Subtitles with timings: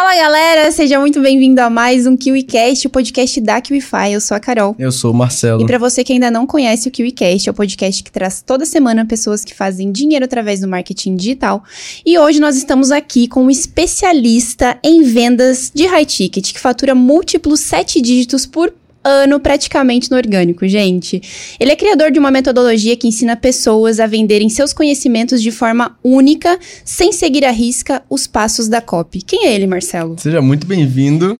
[0.00, 4.12] Fala galera, seja muito bem-vindo a mais um KiwiCast, o podcast da KiwiFi.
[4.12, 4.74] Eu sou a Carol.
[4.78, 5.62] Eu sou o Marcelo.
[5.62, 8.64] E para você que ainda não conhece o KiwiCast, é o podcast que traz toda
[8.64, 11.62] semana pessoas que fazem dinheiro através do marketing digital.
[12.04, 16.94] E hoje nós estamos aqui com um especialista em vendas de high ticket, que fatura
[16.94, 18.72] múltiplos sete dígitos por
[19.04, 21.20] ano praticamente no orgânico, gente.
[21.58, 25.98] Ele é criador de uma metodologia que ensina pessoas a venderem seus conhecimentos de forma
[26.04, 29.22] única, sem seguir à risca os passos da copy.
[29.22, 30.16] Quem é ele, Marcelo?
[30.18, 31.36] Seja muito bem-vindo.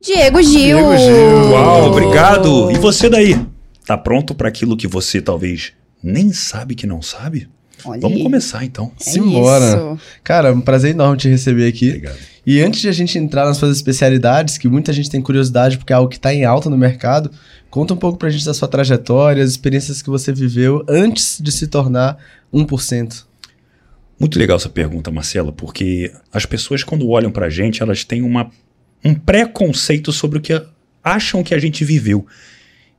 [0.00, 0.78] Diego Gil.
[0.78, 1.50] Diego Gil.
[1.52, 2.70] Uau, obrigado.
[2.70, 3.38] E você daí?
[3.86, 5.72] Tá pronto para aquilo que você talvez
[6.02, 7.48] nem sabe que não sabe?
[7.84, 8.22] Olha Vamos aí.
[8.22, 8.92] começar então.
[9.00, 9.64] É Simbora.
[9.64, 9.98] isso.
[10.22, 11.88] Cara, um prazer enorme te receber aqui.
[11.88, 12.18] Obrigado.
[12.50, 15.92] E antes de a gente entrar nas suas especialidades, que muita gente tem curiosidade porque
[15.92, 17.30] é algo que está em alta no mercado,
[17.68, 21.52] conta um pouco pra gente da sua trajetória, as experiências que você viveu antes de
[21.52, 22.16] se tornar
[22.50, 23.26] 1%.
[24.18, 28.50] Muito legal essa pergunta, Marcela, porque as pessoas quando olham pra gente, elas têm uma,
[29.04, 30.58] um preconceito sobre o que
[31.04, 32.26] acham que a gente viveu.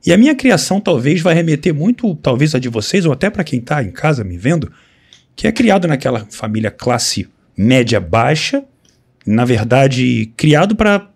[0.06, 3.42] E a minha criação talvez vai remeter muito, talvez a de vocês, ou até para
[3.42, 4.70] quem tá em casa me vendo,
[5.34, 8.64] que é criado naquela família classe média baixa,
[9.26, 11.10] na verdade, criado para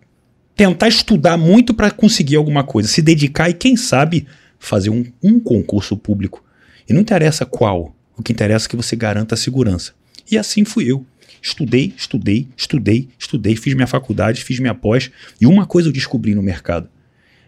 [0.55, 4.25] tentar estudar muito para conseguir alguma coisa, se dedicar e, quem sabe,
[4.57, 6.43] fazer um, um concurso público.
[6.87, 9.93] E não interessa qual, o que interessa é que você garanta a segurança.
[10.29, 11.05] E assim fui eu.
[11.41, 16.33] Estudei, estudei, estudei, estudei, fiz minha faculdade, fiz minha pós, e uma coisa eu descobri
[16.33, 16.89] no mercado: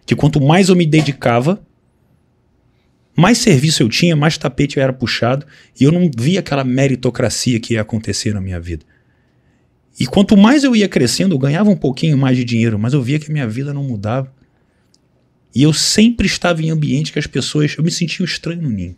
[0.06, 1.60] que quanto mais eu me dedicava,
[3.16, 5.48] mais serviço eu tinha, mais tapete eu era puxado,
[5.80, 8.86] e eu não via aquela meritocracia que ia acontecer na minha vida.
[10.00, 13.02] E quanto mais eu ia crescendo, eu ganhava um pouquinho mais de dinheiro, mas eu
[13.02, 14.32] via que a minha vida não mudava.
[15.56, 17.76] E eu sempre estava em ambiente que as pessoas.
[17.78, 18.96] Eu me sentia um estranho no ninho.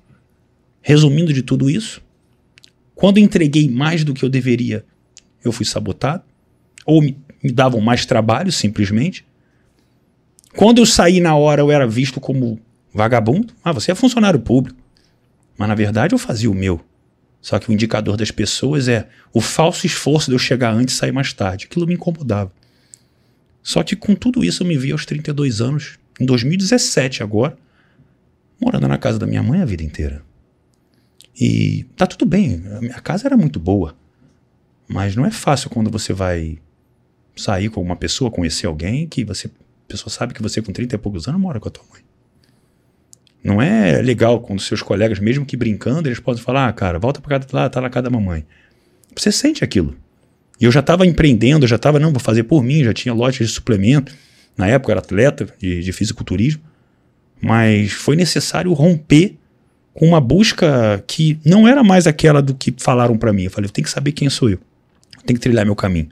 [0.82, 2.02] Resumindo de tudo isso,
[2.96, 4.84] quando entreguei mais do que eu deveria,
[5.44, 6.24] eu fui sabotado.
[6.86, 9.26] Ou me, me davam mais trabalho, simplesmente.
[10.56, 12.60] Quando eu saí na hora, eu era visto como
[12.94, 13.54] vagabundo.
[13.64, 14.80] Ah, você é funcionário público.
[15.58, 16.82] Mas na verdade eu fazia o meu.
[17.42, 20.98] Só que o indicador das pessoas é o falso esforço de eu chegar antes e
[20.98, 21.66] sair mais tarde.
[21.66, 22.52] Aquilo me incomodava.
[23.64, 27.58] Só que com tudo isso eu me vi aos 32 anos, em 2017 agora,
[28.60, 30.24] morando na casa da minha mãe a vida inteira.
[31.40, 33.96] E tá tudo bem, a minha casa era muito boa.
[34.88, 36.58] Mas não é fácil quando você vai
[37.36, 40.96] sair com uma pessoa, conhecer alguém que você, a pessoa sabe que você com 30
[40.96, 42.02] e poucos anos mora com a tua mãe.
[43.44, 47.22] Não é legal quando seus colegas, mesmo que brincando, eles podem falar: ah, cara, volta
[47.22, 48.46] pra casa lá, tá na casa da mamãe.
[49.16, 49.96] Você sente aquilo.
[50.60, 53.48] E eu já estava empreendendo, já estava, não, vou fazer por mim, já tinha lojas
[53.48, 54.14] de suplemento.
[54.58, 56.62] Na época eu era atleta de, de fisiculturismo.
[57.42, 59.38] Mas foi necessário romper
[59.94, 63.44] com uma busca que não era mais aquela do que falaram para mim.
[63.44, 64.60] Eu falei: eu tenho que saber quem sou eu.
[65.16, 66.10] Eu tenho que trilhar meu caminho.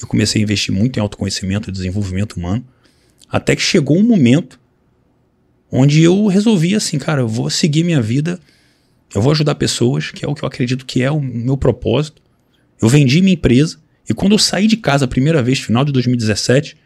[0.00, 2.64] Eu comecei a investir muito em autoconhecimento e desenvolvimento humano.
[3.30, 4.58] Até que chegou um momento
[5.76, 8.38] onde eu resolvi assim, cara, eu vou seguir minha vida,
[9.12, 12.22] eu vou ajudar pessoas, que é o que eu acredito que é o meu propósito.
[12.80, 15.90] Eu vendi minha empresa e quando eu saí de casa a primeira vez, final de
[15.90, 16.76] 2017,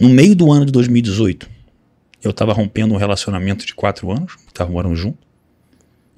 [0.00, 1.46] no meio do ano de 2018,
[2.24, 5.18] eu estava rompendo um relacionamento de quatro anos, estava morando junto.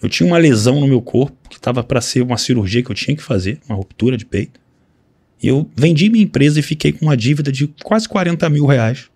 [0.00, 2.94] Eu tinha uma lesão no meu corpo que estava para ser uma cirurgia que eu
[2.94, 4.60] tinha que fazer, uma ruptura de peito.
[5.42, 9.10] E eu vendi minha empresa e fiquei com uma dívida de quase 40 mil reais.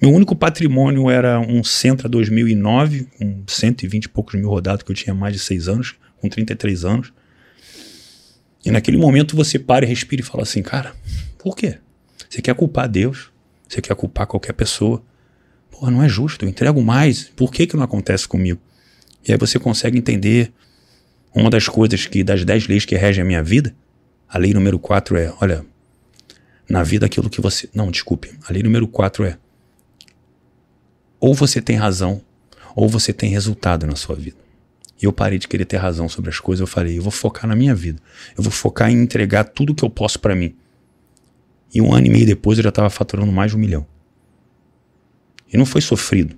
[0.00, 4.96] Meu único patrimônio era um Sentra 2009, com 120 e poucos mil rodados, que eu
[4.96, 7.12] tinha mais de 6 anos, com 33 anos.
[8.64, 10.94] E naquele momento você para e respira e fala assim, cara,
[11.38, 11.78] por quê?
[12.28, 13.30] Você quer culpar Deus?
[13.68, 15.02] Você quer culpar qualquer pessoa?
[15.70, 18.60] Pô, não é justo, eu entrego mais, por que que não acontece comigo?
[19.26, 20.52] E aí você consegue entender
[21.34, 23.74] uma das coisas que, das 10 leis que regem a minha vida,
[24.28, 25.64] a lei número 4 é, olha,
[26.68, 27.68] na vida aquilo que você...
[27.74, 29.38] Não, desculpe, a lei número 4 é,
[31.26, 32.22] ou você tem razão,
[32.76, 34.36] ou você tem resultado na sua vida.
[35.02, 36.60] E eu parei de querer ter razão sobre as coisas.
[36.60, 38.00] Eu falei, eu vou focar na minha vida.
[38.38, 40.54] Eu vou focar em entregar tudo que eu posso para mim.
[41.74, 43.84] E um ano e meio depois eu já estava faturando mais de um milhão.
[45.52, 46.36] E não foi sofrido.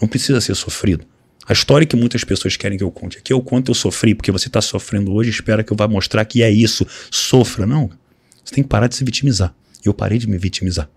[0.00, 1.04] Não precisa ser sofrido.
[1.48, 4.14] A história que muitas pessoas querem que eu conte aqui é o quanto eu sofri,
[4.14, 6.86] porque você está sofrendo hoje e espera que eu vá mostrar que é isso.
[7.10, 7.66] Sofra.
[7.66, 7.90] Não.
[8.44, 9.52] Você tem que parar de se vitimizar.
[9.84, 10.88] E eu parei de me vitimizar.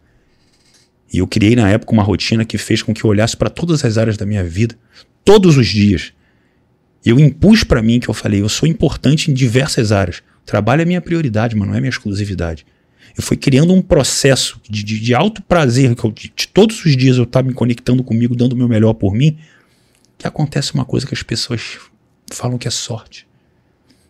[1.11, 3.85] E eu criei na época uma rotina que fez com que eu olhasse para todas
[3.85, 4.77] as áreas da minha vida,
[5.23, 6.13] todos os dias.
[7.05, 10.23] Eu impus para mim que eu falei, eu sou importante em diversas áreas.
[10.41, 12.65] O trabalho é minha prioridade, mas não é minha exclusividade.
[13.15, 16.83] Eu fui criando um processo de, de, de alto prazer, que eu, de, de todos
[16.83, 19.37] os dias eu estava me conectando comigo, dando o meu melhor por mim,
[20.17, 21.77] que acontece uma coisa que as pessoas
[22.31, 23.27] falam que é sorte.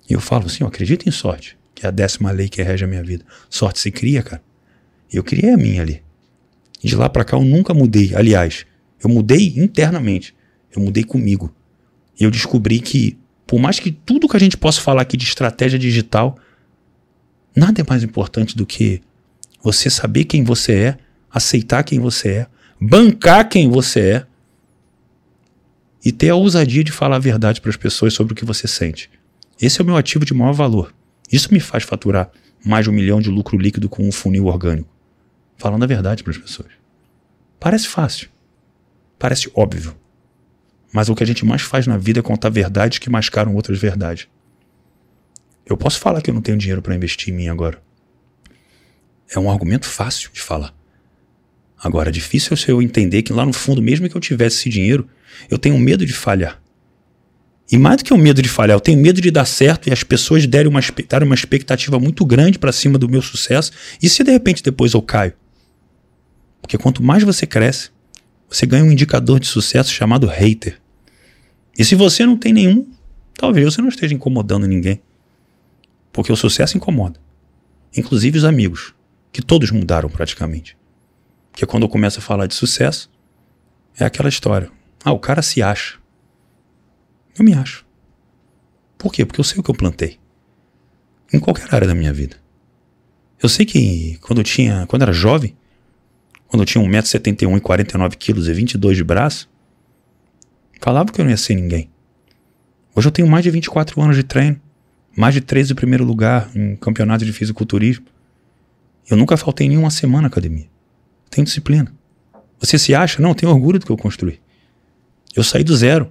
[0.10, 1.58] E eu falo assim, eu acredito em sorte.
[1.74, 3.26] que é a décima lei que rege a minha vida.
[3.50, 4.42] Sorte se cria, cara.
[5.12, 6.02] E eu criei a minha ali.
[6.86, 8.14] De lá para cá eu nunca mudei.
[8.14, 8.64] Aliás,
[9.04, 10.36] eu mudei internamente.
[10.72, 11.52] Eu mudei comigo.
[12.20, 13.18] E eu descobri que,
[13.48, 16.38] por mais que tudo que a gente possa falar aqui de estratégia digital,
[17.56, 19.02] nada é mais importante do que
[19.64, 20.98] você saber quem você é,
[21.32, 22.48] aceitar quem você é,
[22.80, 24.26] bancar quem você é
[26.06, 28.68] e ter a ousadia de falar a verdade para as pessoas sobre o que você
[28.68, 29.10] sente.
[29.60, 30.94] Esse é o meu ativo de maior valor.
[31.32, 32.30] Isso me faz faturar
[32.64, 34.95] mais de um milhão de lucro líquido com um funil orgânico.
[35.58, 36.72] Falando a verdade para as pessoas.
[37.60, 38.30] Parece fácil.
[39.18, 39.96] Parece óbvio.
[40.92, 43.80] Mas o que a gente mais faz na vida é contar verdades que mascaram outras
[43.80, 44.28] verdades.
[45.66, 47.82] Eu posso falar que eu não tenho dinheiro para investir em mim agora.
[49.30, 50.74] É um argumento fácil de falar.
[51.84, 55.08] Agora, difícil é eu entender que lá no fundo, mesmo que eu tivesse esse dinheiro,
[55.50, 56.62] eu tenho medo de falhar.
[57.72, 59.92] E mais do que o medo de falhar, eu tenho medo de dar certo e
[59.92, 60.82] as pessoas derem uma,
[61.24, 63.72] uma expectativa muito grande para cima do meu sucesso.
[64.02, 65.34] E se de repente depois eu caio?
[66.66, 67.92] Porque quanto mais você cresce,
[68.50, 70.82] você ganha um indicador de sucesso chamado hater.
[71.78, 72.92] E se você não tem nenhum,
[73.36, 75.00] talvez você não esteja incomodando ninguém.
[76.12, 77.20] Porque o sucesso incomoda.
[77.96, 78.96] Inclusive os amigos,
[79.32, 80.76] que todos mudaram praticamente.
[81.52, 83.12] Porque quando eu começo a falar de sucesso,
[83.96, 84.72] é aquela história.
[85.04, 86.00] Ah, o cara se acha.
[87.38, 87.86] Eu me acho.
[88.98, 89.24] Por quê?
[89.24, 90.20] Porque eu sei o que eu plantei.
[91.32, 92.38] Em qualquer área da minha vida.
[93.40, 95.56] Eu sei que quando eu tinha, quando eu era jovem,
[96.56, 99.50] quando eu tinha 1,71m e 49kg e 22 de braço,
[100.80, 101.90] falava que eu não ia ser ninguém.
[102.96, 104.58] Hoje eu tenho mais de 24 anos de treino,
[105.18, 108.06] mais de 13 em primeiro lugar em campeonatos de fisiculturismo.
[109.10, 110.66] Eu nunca faltei nenhuma semana na academia.
[111.30, 111.94] Tenho disciplina.
[112.58, 113.22] Você se acha?
[113.22, 114.40] Não, eu tenho orgulho do que eu construí.
[115.36, 116.10] Eu saí do zero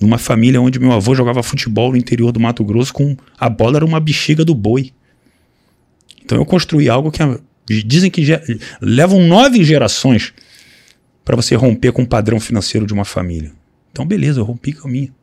[0.00, 3.78] numa família onde meu avô jogava futebol no interior do Mato Grosso com a bola
[3.78, 4.92] era uma bexiga do boi.
[6.24, 7.20] Então eu construí algo que
[7.82, 8.24] dizem que
[8.80, 10.32] levam nove gerações
[11.24, 13.52] para você romper com o padrão financeiro de uma família.
[13.90, 15.14] Então beleza, eu rompi com a minha.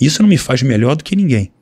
[0.00, 1.52] Isso não me faz melhor do que ninguém.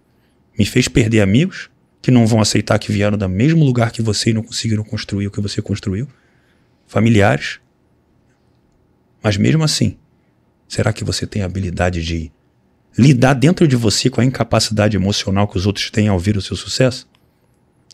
[0.58, 1.70] Me fez perder amigos
[2.02, 5.26] que não vão aceitar que vieram do mesmo lugar que você e não conseguiram construir
[5.26, 6.06] o que você construiu.
[6.87, 7.58] Familiares.
[9.22, 9.96] Mas mesmo assim,
[10.69, 12.31] Será que você tem a habilidade de
[12.98, 16.43] lidar dentro de você com a incapacidade emocional que os outros têm ao ver o
[16.43, 17.08] seu sucesso?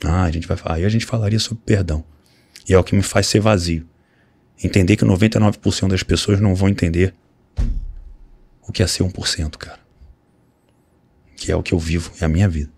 [0.05, 2.05] Ah, a gente vai aí a gente falaria sobre perdão.
[2.69, 3.87] E é o que me faz ser vazio.
[4.63, 7.15] Entender que 99% das pessoas não vão entender
[8.67, 9.81] o que é ser 1%, cara.
[11.37, 12.71] Que é o que eu vivo, é a minha vida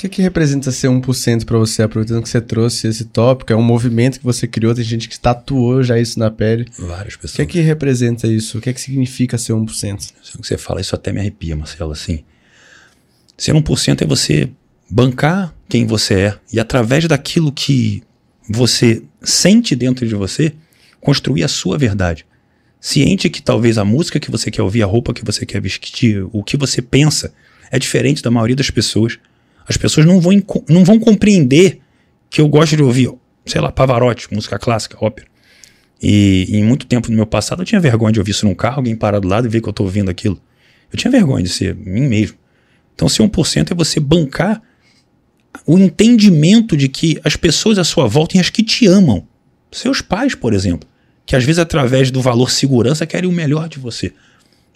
[0.00, 3.52] que, que representa ser 1% para você, aproveitando que você trouxe esse tópico?
[3.52, 6.66] É um movimento que você criou, tem gente que tatuou já isso na pele.
[6.78, 7.34] Várias pessoas.
[7.34, 8.56] O que, que representa isso?
[8.56, 10.12] O que, que significa ser 1%?
[10.34, 12.24] O que você fala, isso até me arrepia, Marcelo, assim.
[13.36, 14.50] Ser 1% é você
[14.88, 18.02] bancar quem você é e através daquilo que
[18.48, 20.52] você sente dentro de você,
[21.00, 22.26] construir a sua verdade.
[22.80, 26.26] Ciente que talvez a música que você quer ouvir, a roupa que você quer vestir,
[26.32, 27.32] o que você pensa
[27.70, 29.18] é diferente da maioria das pessoas
[29.70, 30.32] as pessoas não vão,
[30.68, 31.80] não vão compreender
[32.28, 33.12] que eu gosto de ouvir,
[33.46, 35.28] sei lá, Pavarotti, música clássica, ópera.
[36.02, 38.78] E em muito tempo no meu passado eu tinha vergonha de ouvir isso num carro,
[38.78, 40.40] alguém parar do lado e ver que eu estou ouvindo aquilo.
[40.92, 42.36] Eu tinha vergonha de ser mim mesmo.
[42.96, 44.60] Então, ser 1% é você bancar
[45.66, 49.26] o entendimento de que as pessoas à sua volta têm as que te amam.
[49.72, 50.88] Seus pais, por exemplo,
[51.26, 54.12] que às vezes através do valor segurança querem o melhor de você.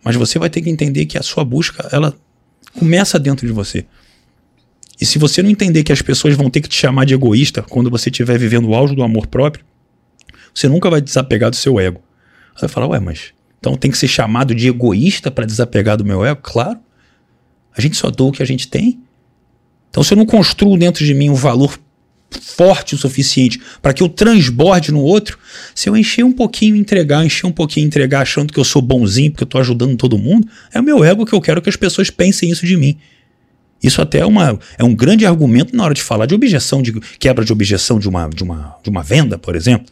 [0.04, 2.14] Mas você vai ter que entender que a sua busca, ela
[2.78, 3.86] começa dentro de você.
[5.00, 7.62] E se você não entender que as pessoas vão ter que te chamar de egoísta
[7.62, 9.64] quando você estiver vivendo o auge do amor próprio,
[10.54, 12.00] você nunca vai desapegar do seu ego.
[12.54, 16.04] Você vai falar, ué, mas então tem que ser chamado de egoísta para desapegar do
[16.04, 16.40] meu ego?
[16.42, 16.78] Claro.
[17.76, 19.00] A gente só doa o que a gente tem.
[19.94, 21.78] Então se eu não construo dentro de mim um valor
[22.28, 25.38] forte o suficiente para que eu transborde no outro,
[25.72, 29.30] se eu encher um pouquinho entregar, encher um pouquinho entregar achando que eu sou bonzinho
[29.30, 31.76] porque eu estou ajudando todo mundo, é o meu ego que eu quero que as
[31.76, 32.98] pessoas pensem isso de mim.
[33.80, 36.92] Isso até é, uma, é um grande argumento na hora de falar de objeção, de
[37.20, 39.86] quebra de objeção de uma, de uma, de uma venda, por exemplo.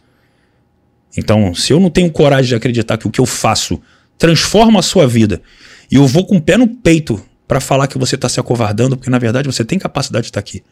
[1.15, 3.81] Então, se eu não tenho coragem de acreditar que o que eu faço
[4.17, 5.41] transforma a sua vida
[5.89, 8.95] e eu vou com o pé no peito para falar que você está se acovardando,
[8.95, 10.63] porque na verdade você tem capacidade de estar tá aqui.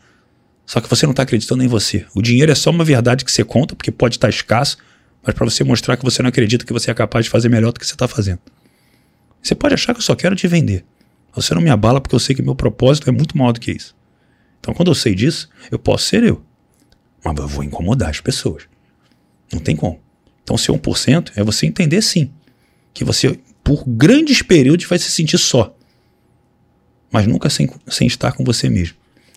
[0.66, 2.06] Só que você não está acreditando em você.
[2.16, 4.78] O dinheiro é só uma verdade que você conta, porque pode estar tá escasso,
[5.24, 7.72] mas para você mostrar que você não acredita que você é capaz de fazer melhor
[7.72, 8.40] do que você está fazendo.
[9.42, 10.86] Você pode achar que eu só quero te vender.
[11.36, 13.72] Você não me abala porque eu sei que meu propósito é muito maior do que
[13.72, 13.96] isso.
[14.60, 16.44] Então, quando eu sei disso, eu posso ser eu.
[17.24, 18.63] Mas eu vou incomodar as pessoas.
[19.51, 20.00] Não tem como.
[20.44, 22.32] Então, ser 1% é você entender sim
[22.94, 25.75] que você, por grandes períodos, vai se sentir só.
[27.12, 28.96] Mas nunca sem, sem estar com você mesmo.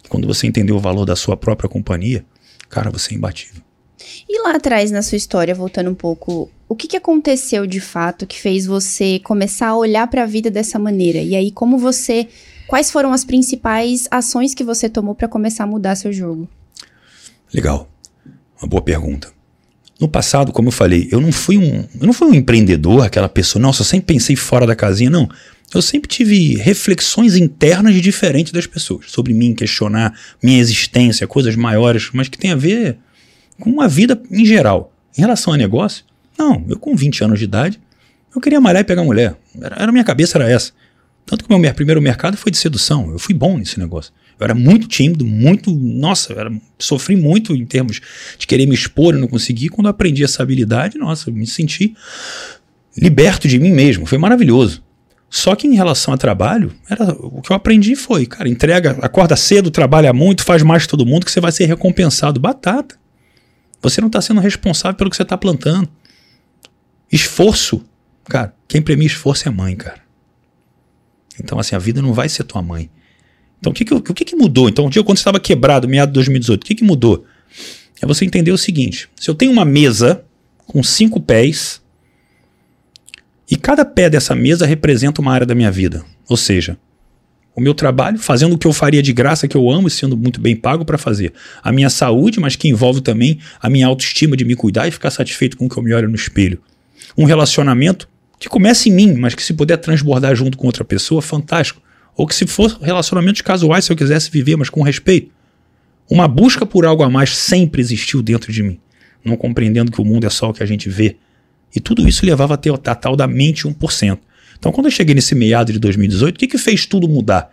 [0.08, 2.24] quando você entendeu o valor da sua própria companhia,
[2.68, 3.62] cara, você é imbatível.
[4.28, 8.26] E lá atrás na sua história, voltando um pouco, o que, que aconteceu de fato
[8.26, 11.18] que fez você começar a olhar para a vida dessa maneira?
[11.18, 12.28] E aí, como você.
[12.66, 16.48] Quais foram as principais ações que você tomou para começar a mudar seu jogo?
[17.52, 17.88] Legal.
[18.60, 19.30] Uma boa pergunta.
[20.00, 23.28] No passado, como eu falei, eu não fui um, eu não fui um empreendedor, aquela
[23.28, 25.28] pessoa, nossa, eu sempre pensei fora da casinha, não.
[25.74, 32.10] Eu sempre tive reflexões internas diferentes das pessoas, sobre mim, questionar minha existência, coisas maiores,
[32.12, 32.98] mas que tem a ver
[33.58, 34.92] com a vida em geral.
[35.18, 36.04] Em relação a negócio,
[36.38, 37.80] não, eu com 20 anos de idade,
[38.34, 39.36] eu queria malhar e pegar mulher.
[39.60, 40.72] Era, era minha cabeça era essa.
[41.26, 43.10] Tanto que o meu primeiro mercado foi de sedução.
[43.10, 44.12] Eu fui bom nesse negócio.
[44.38, 45.74] Eu era muito tímido, muito.
[45.74, 48.00] Nossa, eu era, sofri muito em termos
[48.38, 49.70] de querer me expor e não conseguir.
[49.70, 51.96] Quando aprendi essa habilidade, nossa, eu me senti
[52.96, 54.04] liberto de mim mesmo.
[54.04, 54.83] Foi maravilhoso.
[55.28, 59.34] Só que em relação a trabalho, era, o que eu aprendi foi, cara, entrega, acorda
[59.36, 62.38] cedo, trabalha muito, faz mais que todo mundo, que você vai ser recompensado.
[62.38, 62.96] Batata.
[63.82, 65.88] Você não está sendo responsável pelo que você está plantando.
[67.10, 67.84] Esforço,
[68.24, 70.00] cara, quem premia esforço é mãe, cara.
[71.38, 72.90] Então, assim, a vida não vai ser tua mãe.
[73.58, 74.68] Então, o que, que, o que, que mudou?
[74.68, 77.24] Então, um dia quando você estava quebrado, meado de 2018, o que, que mudou?
[78.00, 80.24] É você entender o seguinte: se eu tenho uma mesa
[80.66, 81.82] com cinco pés,
[83.50, 86.04] e cada pé dessa mesa representa uma área da minha vida.
[86.28, 86.78] Ou seja,
[87.54, 90.16] o meu trabalho, fazendo o que eu faria de graça, que eu amo e sendo
[90.16, 91.32] muito bem pago para fazer.
[91.62, 95.10] A minha saúde, mas que envolve também a minha autoestima de me cuidar e ficar
[95.10, 96.60] satisfeito com o que eu me olho no espelho.
[97.16, 98.08] Um relacionamento
[98.40, 101.80] que começa em mim, mas que se puder transbordar junto com outra pessoa, fantástico.
[102.16, 105.30] Ou que se for relacionamentos casuais, se eu quisesse viver, mas com respeito.
[106.10, 108.80] Uma busca por algo a mais sempre existiu dentro de mim,
[109.24, 111.16] não compreendendo que o mundo é só o que a gente vê.
[111.74, 114.18] E tudo isso levava a ter a tal da mente 1%.
[114.58, 117.50] Então, quando eu cheguei nesse meado de 2018, o que, que fez tudo mudar?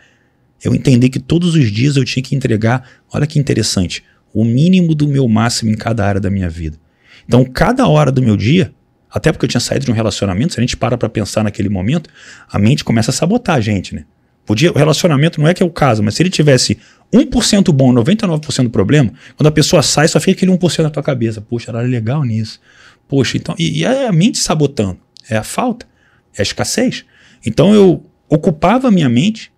[0.63, 4.93] Eu entendi que todos os dias eu tinha que entregar, olha que interessante, o mínimo
[4.93, 6.77] do meu máximo em cada área da minha vida.
[7.25, 8.73] Então, cada hora do meu dia,
[9.09, 11.69] até porque eu tinha saído de um relacionamento, se a gente para para pensar naquele
[11.69, 12.09] momento,
[12.49, 14.05] a mente começa a sabotar a gente, né?
[14.45, 16.77] Podia, o relacionamento não é que é o caso, mas se ele tivesse
[17.13, 21.41] 1% bom, 99% problema, quando a pessoa sai, só fica aquele 1% na tua cabeça.
[21.41, 22.59] Poxa, ela é legal nisso.
[23.11, 23.53] Poxa, então.
[23.59, 24.97] E, e é a mente sabotando.
[25.29, 25.85] É a falta.
[26.33, 27.03] É a escassez.
[27.45, 29.51] Então eu ocupava a minha mente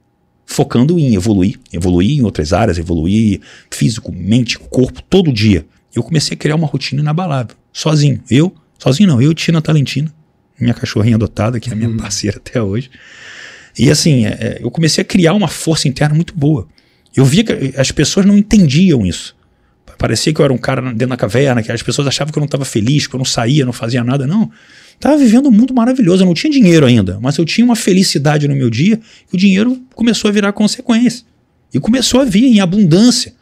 [0.43, 5.67] focando em evoluir, evoluir em outras áreas, evoluir físico, mente, corpo, todo dia.
[5.93, 8.19] Eu comecei a criar uma rotina inabalável, sozinho.
[8.27, 10.11] Eu, sozinho não, eu e Tina Talentina,
[10.59, 11.97] minha cachorrinha adotada, que é a minha uhum.
[11.97, 12.89] parceira até hoje.
[13.77, 16.67] E assim, é, é, eu comecei a criar uma força interna muito boa.
[17.15, 19.35] Eu via que as pessoas não entendiam isso.
[20.03, 22.41] Parecia que eu era um cara dentro da caverna, que as pessoas achavam que eu
[22.41, 24.27] não estava feliz, que eu não saía, não fazia nada.
[24.27, 24.51] Não.
[24.95, 26.23] Estava vivendo um mundo maravilhoso.
[26.23, 28.99] Eu não tinha dinheiro ainda, mas eu tinha uma felicidade no meu dia
[29.31, 31.25] e o dinheiro começou a virar consequência.
[31.73, 33.33] E começou a vir em abundância,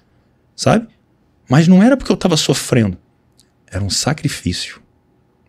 [0.55, 0.85] sabe?
[1.49, 2.95] Mas não era porque eu estava sofrendo.
[3.65, 4.79] Era um sacrifício.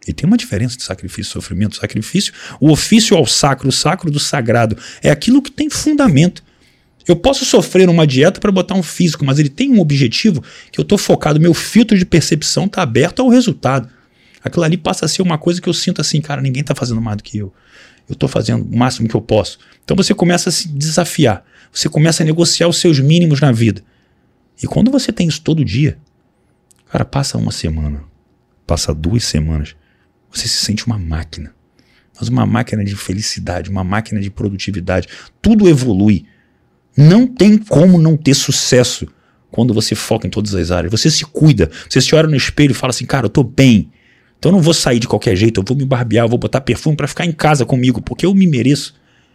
[0.09, 1.77] E tem uma diferença de sacrifício e sofrimento.
[1.77, 6.43] Sacrifício, o ofício ao sacro, o sacro do sagrado, é aquilo que tem fundamento.
[7.07, 10.79] Eu posso sofrer uma dieta para botar um físico, mas ele tem um objetivo que
[10.79, 13.89] eu estou focado, meu filtro de percepção está aberto ao resultado.
[14.43, 17.01] Aquilo ali passa a ser uma coisa que eu sinto assim, cara, ninguém está fazendo
[17.01, 17.53] mais do que eu.
[18.09, 19.59] Eu estou fazendo o máximo que eu posso.
[19.85, 23.83] Então você começa a se desafiar, você começa a negociar os seus mínimos na vida.
[24.63, 25.99] E quando você tem isso todo dia,
[26.91, 28.05] cara, passa uma semana,
[28.67, 29.75] passa duas semanas,
[30.31, 31.55] você se sente uma máquina.
[32.19, 35.09] Mas uma máquina de felicidade, uma máquina de produtividade.
[35.41, 36.27] Tudo evolui.
[36.97, 39.07] Não tem como não ter sucesso
[39.51, 40.91] quando você foca em todas as áreas.
[40.91, 41.71] Você se cuida.
[41.89, 43.91] Você se olha no espelho e fala assim, cara, eu tô bem.
[44.39, 46.61] Então eu não vou sair de qualquer jeito, eu vou me barbear, eu vou botar
[46.61, 48.93] perfume para ficar em casa comigo, porque eu me mereço.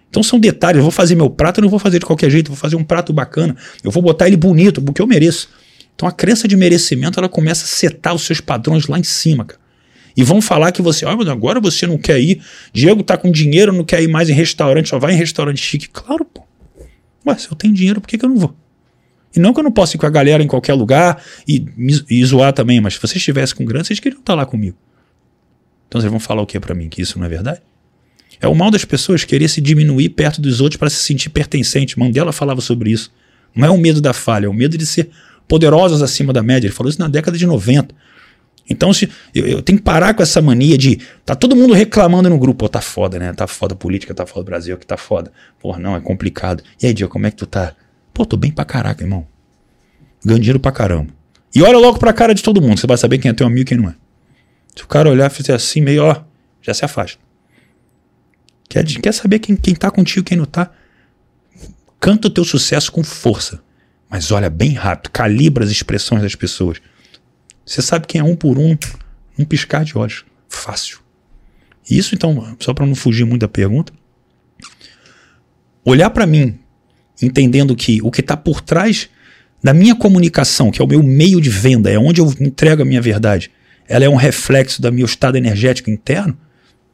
[0.10, 2.48] Então são detalhes, eu vou fazer meu prato, eu não vou fazer de qualquer jeito,
[2.48, 5.48] eu vou fazer um prato bacana, eu vou botar ele bonito, porque eu mereço.
[5.96, 9.46] Então a crença de merecimento, ela começa a setar os seus padrões lá em cima,
[9.46, 9.62] cara.
[10.16, 12.42] E vão falar que você, olha, agora você não quer ir,
[12.74, 15.88] Diego tá com dinheiro, não quer ir mais em restaurante, só vai em restaurante chique.
[15.88, 16.47] Claro, pô.
[17.28, 18.56] Ué, se eu tenho dinheiro, por que, que eu não vou?
[19.36, 21.66] E não que eu não possa ir com a galera em qualquer lugar e,
[22.10, 24.78] e zoar também, mas se vocês estivessem com grana, vocês queriam estar lá comigo.
[25.88, 26.90] Então vocês vão falar o que para mim?
[26.90, 27.62] Que isso não é verdade?
[28.40, 31.98] É o mal das pessoas querer se diminuir perto dos outros para se sentir pertencente.
[31.98, 33.12] Mandela falava sobre isso.
[33.56, 35.10] Não é o medo da falha, é o medo de ser
[35.48, 36.68] poderosos acima da média.
[36.68, 37.96] Ele falou isso na década de 90.
[38.70, 41.00] Então, se, eu, eu, tenho que parar com essa mania de.
[41.26, 42.60] Tá todo mundo reclamando no grupo.
[42.60, 43.34] Pô, tá foda, né?
[43.34, 45.32] Tá foda a política, tá foda o Brasil, que tá foda.
[45.60, 46.64] Pô, não, é complicado.
[46.82, 47.74] E aí, Diego, como é que tu tá?
[48.14, 49.26] Pô, tô bem pra caraca, irmão.
[50.26, 51.12] Ganho dinheiro pra caramba.
[51.56, 52.80] E olha logo pra cara de todo mundo.
[52.80, 53.96] Você vai saber quem é teu amigo e quem não é.
[54.76, 56.22] Se o cara olhar e fizer assim, meio, ó,
[56.62, 57.20] já se afasta.
[58.70, 60.70] Quer, quer saber quem, quem tá contigo, quem não tá?
[62.00, 63.62] Canta o teu sucesso com força.
[64.10, 66.80] mas olha bem rápido, calibra as expressões das pessoas.
[67.68, 68.78] Você sabe quem é um por um,
[69.38, 70.24] um piscar de olhos.
[70.48, 71.00] Fácil.
[71.90, 73.92] Isso, então, só para não fugir muito da pergunta,
[75.84, 76.58] olhar para mim,
[77.22, 79.10] entendendo que o que está por trás
[79.62, 82.86] da minha comunicação, que é o meu meio de venda, é onde eu entrego a
[82.86, 83.52] minha verdade,
[83.88, 86.38] ela é um reflexo do meu estado energético interno.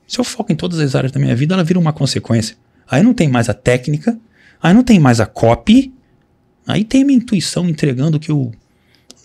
[0.08, 2.56] Se eu foco em todas as áreas da minha vida, ela vira uma consequência.
[2.88, 4.18] Aí não tem mais a técnica,
[4.62, 5.94] aí não tem mais a copy,
[6.68, 8.52] aí tem a minha intuição entregando que eu.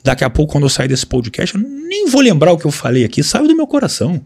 [0.02, 2.70] Daqui a pouco, quando eu sair desse podcast, eu nem vou lembrar o que eu
[2.70, 4.20] falei aqui, saiu do meu coração.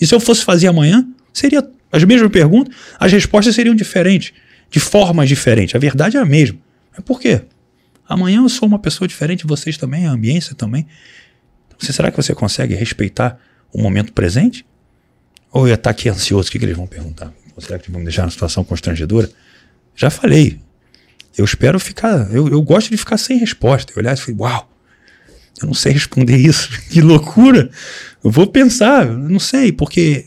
[0.00, 4.32] E se eu fosse fazer amanhã, seria as mesmas perguntas, as respostas seriam diferentes,
[4.70, 5.74] de formas diferentes.
[5.74, 6.58] A verdade é a mesma.
[6.92, 7.42] Mas por quê?
[8.08, 10.86] Amanhã eu sou uma pessoa diferente, vocês também, a ambiência também.
[11.78, 13.38] Você, será que você consegue respeitar
[13.72, 14.64] o momento presente?
[15.52, 16.48] Ou eu ia estar aqui ansioso?
[16.48, 17.32] O que, que eles vão perguntar?
[17.54, 19.30] Ou será que vão me deixar numa situação constrangedora?
[19.94, 20.60] Já falei.
[21.36, 22.32] Eu espero ficar.
[22.32, 23.92] Eu, eu gosto de ficar sem resposta.
[23.92, 24.70] Eu olhar e falei, uau,
[25.60, 26.70] eu não sei responder isso.
[26.90, 27.70] que loucura!
[28.22, 30.26] Eu vou pensar, eu não sei, porque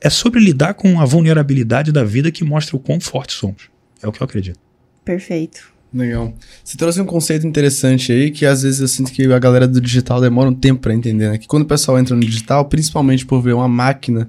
[0.00, 3.70] é sobre lidar com a vulnerabilidade da vida que mostra o quão fortes somos.
[4.02, 4.58] É o que eu acredito.
[5.04, 5.78] Perfeito.
[5.92, 6.34] Legal.
[6.62, 9.80] Você trouxe um conceito interessante aí que às vezes eu sinto que a galera do
[9.80, 11.38] digital demora um tempo para entender, né?
[11.38, 14.28] Que quando o pessoal entra no digital, principalmente por ver uma máquina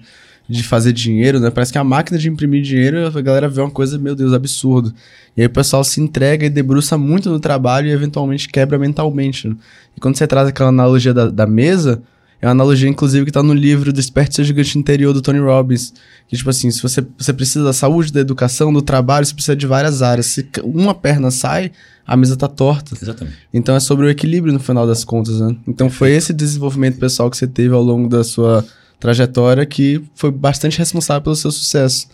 [0.50, 1.52] de fazer dinheiro, né?
[1.52, 4.92] Parece que a máquina de imprimir dinheiro, a galera vê uma coisa, meu Deus, absurdo.
[5.38, 9.48] E aí o pessoal se entrega e debruça muito no trabalho e eventualmente quebra mentalmente.
[9.48, 9.56] Né?
[9.96, 12.02] E quando você traz aquela analogia da, da mesa,
[12.42, 15.94] é uma analogia, inclusive, que tá no livro Desperte Seu Gigante Interior, do Tony Robbins.
[16.28, 19.56] Que, tipo assim, se você, você precisa da saúde, da educação, do trabalho, você precisa
[19.56, 20.28] de várias áreas.
[20.28, 21.72] Se uma perna sai,
[22.08, 22.96] a mesa tá torta.
[23.00, 23.38] Exatamente.
[23.54, 25.56] Então é sobre o equilíbrio no final das contas, né?
[25.68, 28.66] Então foi esse desenvolvimento pessoal que você teve ao longo da sua
[29.00, 32.08] trajetória que foi bastante responsável pelo seu sucesso.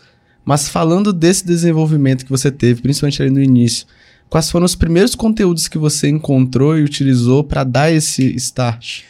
[0.43, 3.87] Mas falando desse desenvolvimento que você teve, principalmente ali no início,
[4.29, 9.01] quais foram os primeiros conteúdos que você encontrou e utilizou para dar esse start?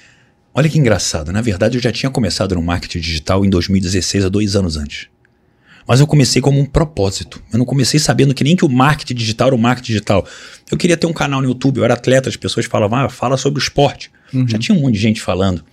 [0.54, 1.34] Olha que engraçado.
[1.34, 5.08] Na verdade, eu já tinha começado no marketing digital em 2016, há dois anos antes.
[5.86, 7.44] Mas eu comecei como um propósito.
[7.52, 10.26] Eu não comecei sabendo que nem que o marketing digital era o marketing digital.
[10.72, 13.36] Eu queria ter um canal no YouTube, eu era atleta, as pessoas falavam, ah, fala
[13.36, 14.10] sobre o esporte.
[14.34, 14.48] Uhum.
[14.48, 15.64] Já tinha um monte de gente falando.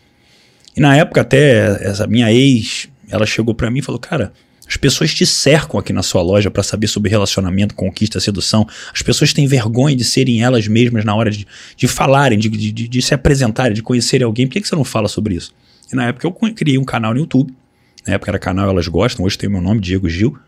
[0.77, 4.33] E na época até essa minha ex, ela chegou para mim e falou: "Cara,
[4.73, 8.67] as pessoas te cercam aqui na sua loja para saber sobre relacionamento, conquista, sedução.
[8.91, 12.89] As pessoas têm vergonha de serem elas mesmas na hora de, de falarem, de, de,
[12.89, 14.47] de, se apresentarem, de conhecerem alguém.
[14.47, 15.53] Por que, que você não fala sobre isso?
[15.93, 17.53] E na época eu criei um canal no YouTube.
[18.07, 20.39] Na época era canal Elas Gostam, hoje tem o meu nome, Diego Gil.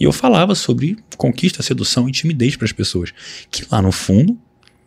[0.00, 3.12] E eu falava sobre conquista, sedução e timidez para as pessoas.
[3.48, 4.36] Que lá no fundo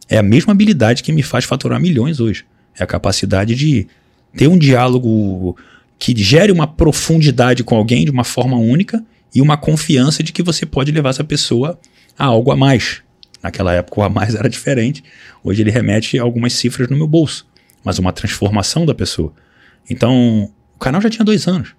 [0.09, 2.43] é a mesma habilidade que me faz faturar milhões hoje.
[2.77, 3.87] É a capacidade de
[4.35, 5.57] ter um diálogo
[5.97, 10.43] que gere uma profundidade com alguém de uma forma única e uma confiança de que
[10.43, 11.79] você pode levar essa pessoa
[12.17, 13.01] a algo a mais.
[13.41, 15.03] Naquela época o a mais era diferente,
[15.43, 17.47] hoje ele remete a algumas cifras no meu bolso,
[17.83, 19.33] mas uma transformação da pessoa.
[19.89, 21.75] Então, o canal já tinha dois anos.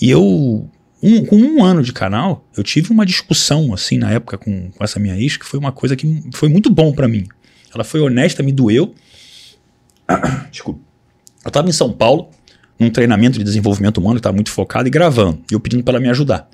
[0.00, 0.68] E eu,
[1.02, 4.84] um, com um ano de canal, eu tive uma discussão, assim, na época com, com
[4.84, 7.26] essa minha ex, que foi uma coisa que foi muito bom para mim.
[7.74, 8.94] Ela foi honesta, me doeu.
[10.50, 10.89] Desculpa.
[11.44, 12.30] Eu estava em São Paulo,
[12.78, 16.02] num treinamento de desenvolvimento humano, estava muito focado e gravando, e eu pedindo para ela
[16.02, 16.48] me ajudar.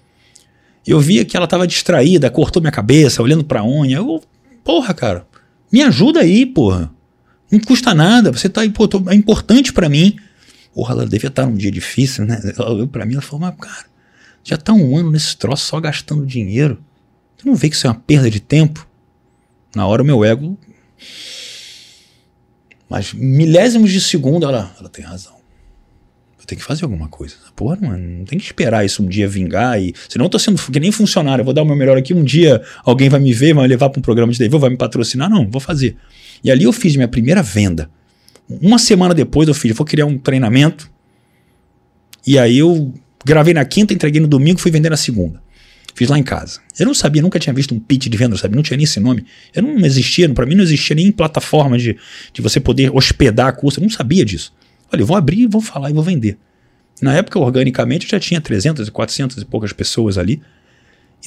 [0.87, 3.97] Eu via que ela estava distraída, cortou minha cabeça, olhando para a unha.
[3.97, 4.23] Eu,
[4.63, 5.27] porra, cara,
[5.73, 6.91] me ajuda aí, porra.
[7.51, 10.17] Não custa nada, você tá é importante para mim.
[10.73, 12.41] Porra, ela devia estar num dia difícil, né?
[12.57, 13.87] Ela olhou pra mim e falou, mas cara,
[14.45, 16.79] já tá um ano nesse troço só gastando dinheiro.
[17.37, 18.87] Você não vê que isso é uma perda de tempo?
[19.75, 20.57] Na hora o meu ego
[22.89, 25.35] mas milésimos de segundo, ela, ela tem razão.
[26.39, 27.35] Eu tenho que fazer alguma coisa.
[27.57, 29.93] Porra, mano, não tem que esperar isso um dia vingar e.
[30.09, 31.43] Senão eu tô sendo que nem funcionário.
[31.43, 32.15] Eu vou dar o meu melhor aqui.
[32.15, 34.71] Um dia alguém vai me ver, vai me levar para um programa de TV, vai
[34.71, 35.29] me patrocinar.
[35.29, 35.97] Não, vou fazer.
[36.45, 37.91] E ali eu fiz minha primeira venda.
[38.49, 40.89] Uma semana depois eu fiz, eu vou criar um treinamento.
[42.25, 42.95] E aí eu
[43.25, 45.43] gravei na quinta, entreguei no domingo, fui vender na segunda.
[45.97, 46.61] Fiz lá em casa.
[46.79, 48.55] Eu não sabia, nunca tinha visto um pitch de venda, sabe?
[48.55, 49.25] Não tinha nem esse nome.
[49.55, 51.97] Eu não existia, para mim não existia nem plataforma de,
[52.35, 53.81] de você poder hospedar curso.
[53.81, 54.53] Eu não sabia disso.
[54.93, 56.37] Olha, eu vou abrir, vou falar e vou vender.
[57.01, 60.43] Na época, organicamente, eu já tinha 300 e 400 e poucas pessoas ali.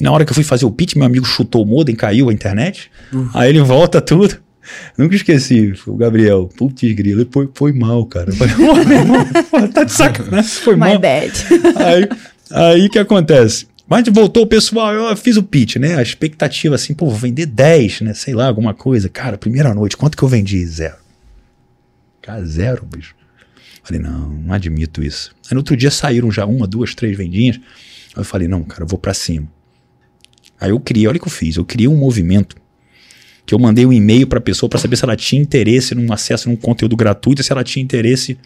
[0.00, 2.28] E na hora que eu fui fazer o pitch, meu amigo chutou o modem, caiu
[2.28, 2.92] a internet.
[3.12, 3.28] Uhum.
[3.34, 4.36] Aí ele volta tudo.
[4.96, 8.30] Nunca esqueci, o Gabriel, putz grilo, foi, foi mal, cara.
[8.30, 9.26] Eu falei, meu irmão,
[9.74, 10.98] tá de sacanagem, foi My mal.
[11.00, 11.32] bad.
[11.74, 12.08] Aí,
[12.52, 13.66] aí que acontece?
[13.90, 15.96] Mas voltou o pessoal, eu fiz o pitch, né?
[15.96, 18.14] A expectativa assim, pô, vou vender 10, né?
[18.14, 19.08] Sei lá, alguma coisa.
[19.08, 20.64] Cara, primeira noite, quanto que eu vendi?
[20.64, 20.94] Zero.
[22.22, 23.16] Cara, zero, bicho.
[23.82, 25.34] Falei, não, não admito isso.
[25.46, 27.56] Aí no outro dia saíram já uma, duas, três vendinhas.
[27.56, 29.48] Aí eu falei, não, cara, eu vou para cima.
[30.60, 32.54] Aí eu criei, olha o que eu fiz, eu criei um movimento
[33.44, 36.48] que eu mandei um e-mail para pessoa para saber se ela tinha interesse num acesso
[36.48, 38.38] num conteúdo gratuito, se ela tinha interesse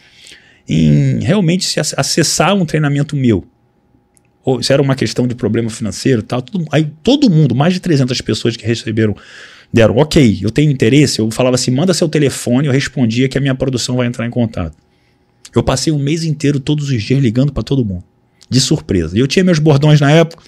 [0.66, 3.46] em realmente acessar um treinamento meu.
[4.44, 6.42] Ou se era uma questão de problema financeiro tal.
[6.42, 9.16] Tudo, aí todo mundo, mais de 300 pessoas que receberam,
[9.72, 11.18] deram, ok, eu tenho interesse.
[11.18, 14.30] Eu falava assim, manda seu telefone, eu respondia que a minha produção vai entrar em
[14.30, 14.76] contato.
[15.54, 18.04] Eu passei um mês inteiro, todos os dias, ligando para todo mundo.
[18.50, 19.16] De surpresa.
[19.16, 20.42] E eu tinha meus bordões na época.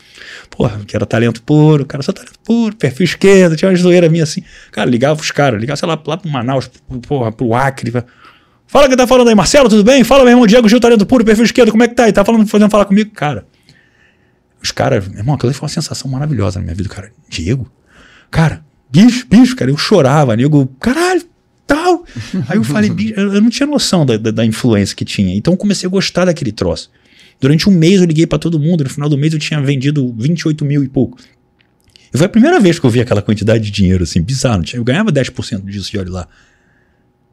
[0.51, 4.25] Porra, que era talento puro, cara, só talento puro, perfil esquerdo, tinha uma zoeira minha
[4.25, 4.43] assim.
[4.71, 6.71] Cara, ligava os caras, ligava, sei lá, lá pro Manaus,
[7.09, 7.93] porra, pro Acre.
[8.67, 10.05] Fala que tá falando aí, Marcelo, tudo bem?
[10.05, 12.09] Fala, meu irmão, Diego Gil, talento puro, perfil esquerdo, como é que tá?
[12.09, 13.47] E tá falando, fazendo falar comigo, cara.
[14.63, 17.13] Os caras, meu irmão, aquilo foi uma sensação maravilhosa na minha vida, cara.
[17.29, 17.71] Diego,
[18.31, 21.23] cara, bicho, bicho, cara, eu chorava, nego, caralho,
[21.67, 22.05] tal.
[22.49, 25.35] Aí eu falei, bicho, eu não tinha noção da, da, da influência que tinha.
[25.37, 26.91] Então eu comecei a gostar daquele troço.
[27.41, 30.15] Durante um mês eu liguei para todo mundo, no final do mês eu tinha vendido
[30.19, 31.19] 28 mil e pouco.
[32.13, 34.63] E foi a primeira vez que eu vi aquela quantidade de dinheiro, assim, bizarro.
[34.73, 36.27] Eu ganhava 10% disso de olho lá.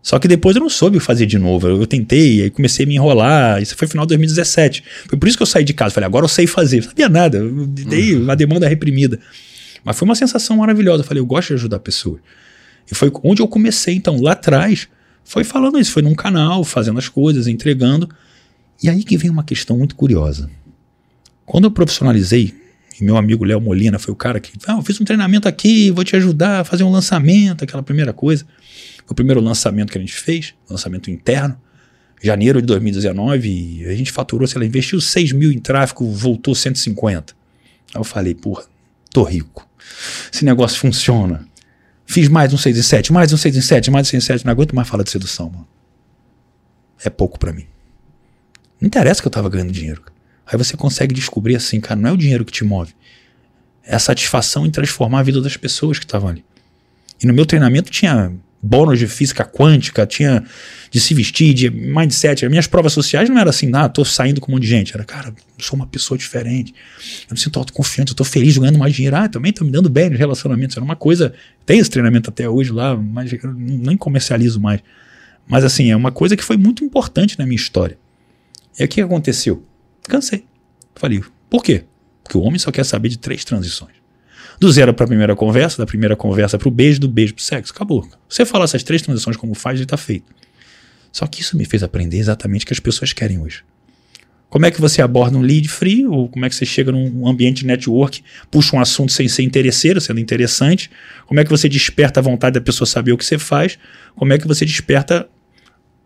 [0.04, 1.66] Só que depois eu não soube fazer de novo.
[1.66, 3.62] Eu, tentei, aí comecei a me enrolar.
[3.62, 4.84] Isso foi final de 2017.
[5.08, 5.94] Foi por isso que eu saí de casa.
[5.94, 6.80] Falei, agora eu sei fazer.
[6.80, 7.38] Eu sabia nada.
[7.38, 8.24] Eu dei uhum.
[8.24, 9.18] uma demanda reprimida.
[9.82, 11.04] Mas foi uma sensação maravilhosa.
[11.04, 12.20] Eu falei, eu gosto de ajudar pessoas.
[12.92, 14.90] E foi onde eu comecei, então, lá atrás.
[15.24, 15.94] Foi falando isso.
[15.94, 18.10] Foi num canal, fazendo as coisas, entregando.
[18.84, 20.50] E aí que vem uma questão muito curiosa.
[21.46, 22.54] Quando eu profissionalizei,
[23.00, 25.92] e meu amigo Léo Molina foi o cara que, ah, eu fiz um treinamento aqui,
[25.92, 28.46] vou te ajudar a fazer um lançamento, aquela primeira coisa.
[29.10, 31.60] O primeiro lançamento que a gente fez, lançamento interno,
[32.22, 37.34] janeiro de 2019, a gente faturou, sei lá, investiu 6 mil em tráfego, voltou 150.
[37.94, 38.64] Aí eu falei, porra,
[39.12, 39.68] tô rico.
[40.32, 41.46] Esse negócio funciona.
[42.06, 44.26] Fiz mais um 6 em 7, mais um 6 em 7, mais um 6 em
[44.26, 45.68] 7, não aguento mais falar de sedução, mano.
[47.04, 47.66] É pouco para mim.
[48.80, 50.04] Não interessa que eu tava ganhando dinheiro.
[50.46, 52.94] Aí você consegue descobrir assim, cara, não é o dinheiro que te move.
[53.84, 56.46] É a satisfação em transformar a vida das pessoas que estavam ali.
[57.22, 60.42] E no meu treinamento tinha bônus de física quântica, tinha
[60.90, 62.46] de se vestir, de mindset.
[62.46, 64.94] As minhas provas sociais não era assim, ah, tô saindo com um monte de gente.
[64.94, 66.74] Era, cara, sou uma pessoa diferente.
[67.30, 69.18] Eu me sinto autoconfiante, eu tô feliz ganhando mais dinheiro.
[69.18, 70.78] Ah, também tô me dando bem nos relacionamentos.
[70.78, 71.34] Era uma coisa.
[71.66, 74.80] Tem esse treinamento até hoje lá, mas eu nem comercializo mais.
[75.46, 77.98] Mas assim, é uma coisa que foi muito importante na minha história.
[78.80, 79.66] E o que aconteceu?
[80.04, 80.46] Cansei.
[80.96, 81.84] Falei, por quê?
[82.24, 84.03] Porque o homem só quer saber de três transições.
[84.60, 87.42] Do zero para a primeira conversa, da primeira conversa para o beijo, do beijo para
[87.42, 87.74] o sexo.
[87.74, 88.08] Acabou.
[88.30, 90.34] Você falar essas três transições como faz, ele está feito.
[91.12, 93.64] Só que isso me fez aprender exatamente o que as pessoas querem hoje.
[94.54, 97.28] Como é que você aborda um lead free, ou como é que você chega num
[97.28, 100.92] ambiente de network, puxa um assunto sem ser interesseiro, sendo interessante?
[101.26, 103.80] Como é que você desperta a vontade da pessoa saber o que você faz?
[104.16, 105.28] Como é que você desperta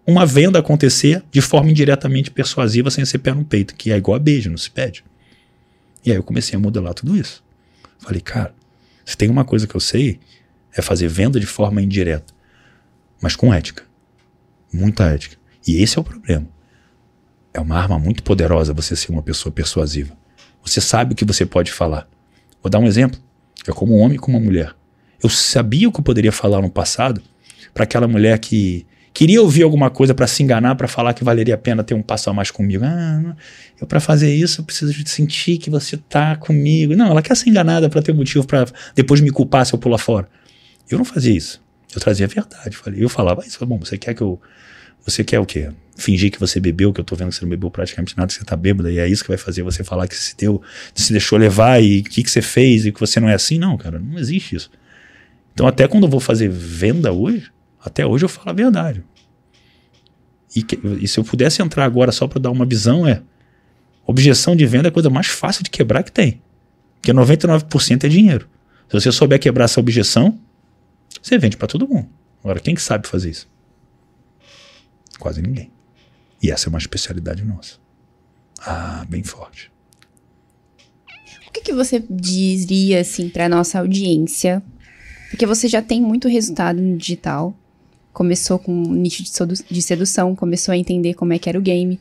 [0.05, 4.15] uma venda acontecer de forma indiretamente persuasiva sem ser pé no peito, que é igual
[4.15, 5.03] a beijo, não se pede?
[6.05, 7.43] E aí eu comecei a modelar tudo isso.
[7.99, 8.53] Falei, cara,
[9.05, 10.19] se tem uma coisa que eu sei,
[10.75, 12.33] é fazer venda de forma indireta,
[13.21, 13.83] mas com ética.
[14.71, 15.37] Muita ética.
[15.67, 16.47] E esse é o problema.
[17.53, 20.15] É uma arma muito poderosa você ser uma pessoa persuasiva.
[20.63, 22.07] Você sabe o que você pode falar.
[22.61, 23.19] Vou dar um exemplo.
[23.67, 24.75] É como um homem com uma mulher.
[25.21, 27.21] Eu sabia o que eu poderia falar no passado
[27.73, 28.85] para aquela mulher que
[29.17, 32.03] queria ouvir alguma coisa para se enganar, para falar que valeria a pena ter um
[32.03, 32.85] passo a mais comigo.
[32.85, 33.35] Ah,
[33.81, 36.95] eu para fazer isso eu preciso sentir que você tá comigo.
[36.95, 39.97] Não, ela quer ser enganada para ter motivo para depois me culpar se eu pular
[39.97, 40.29] fora.
[40.87, 41.59] Eu não fazia isso.
[41.95, 42.77] Eu trazia a verdade.
[42.95, 44.39] Eu falava, isso, bom, você quer que eu.
[45.03, 45.71] Você quer o quê?
[45.95, 48.35] Fingir que você bebeu, que eu tô vendo que você não bebeu praticamente nada, que
[48.35, 50.61] você tá bêbado, e é isso que vai fazer você falar que se deu,
[50.93, 53.57] se deixou levar e o que, que você fez e que você não é assim.
[53.57, 54.69] Não, cara, não existe isso.
[55.55, 57.49] Então, até quando eu vou fazer venda hoje,
[57.83, 59.03] até hoje eu falo a verdade.
[60.55, 63.21] E, que, e se eu pudesse entrar agora só para dar uma visão, é.
[64.05, 66.41] Objeção de venda é a coisa mais fácil de quebrar que tem.
[66.95, 68.49] Porque 99% é dinheiro.
[68.87, 70.39] Se você souber quebrar essa objeção,
[71.21, 72.09] você vende para todo mundo.
[72.41, 73.47] Agora, quem que sabe fazer isso?
[75.19, 75.71] Quase ninguém.
[76.41, 77.75] E essa é uma especialidade nossa.
[78.59, 79.71] Ah, bem forte.
[81.47, 84.63] O que, que você diria assim para nossa audiência?
[85.29, 87.55] Porque você já tem muito resultado no digital
[88.17, 91.59] começou com um nicho de, sedu de sedução, começou a entender como é que era
[91.59, 91.99] o game,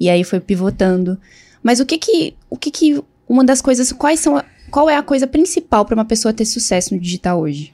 [0.00, 1.16] e aí foi pivotando.
[1.62, 4.96] Mas o que que, o que que, uma das coisas, quais são, a, qual é
[4.96, 7.72] a coisa principal para uma pessoa ter sucesso no digital hoje?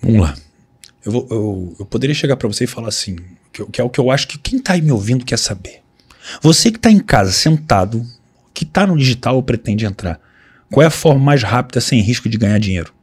[0.00, 0.36] Vamos lá.
[1.04, 3.16] Eu, vou, eu, eu poderia chegar para você e falar assim,
[3.52, 5.82] que, que, é o que eu acho que quem tá aí me ouvindo quer saber.
[6.40, 8.06] Você que tá em casa, sentado,
[8.54, 10.20] que tá no digital ou pretende entrar,
[10.70, 12.94] qual é a forma mais rápida sem risco de ganhar dinheiro?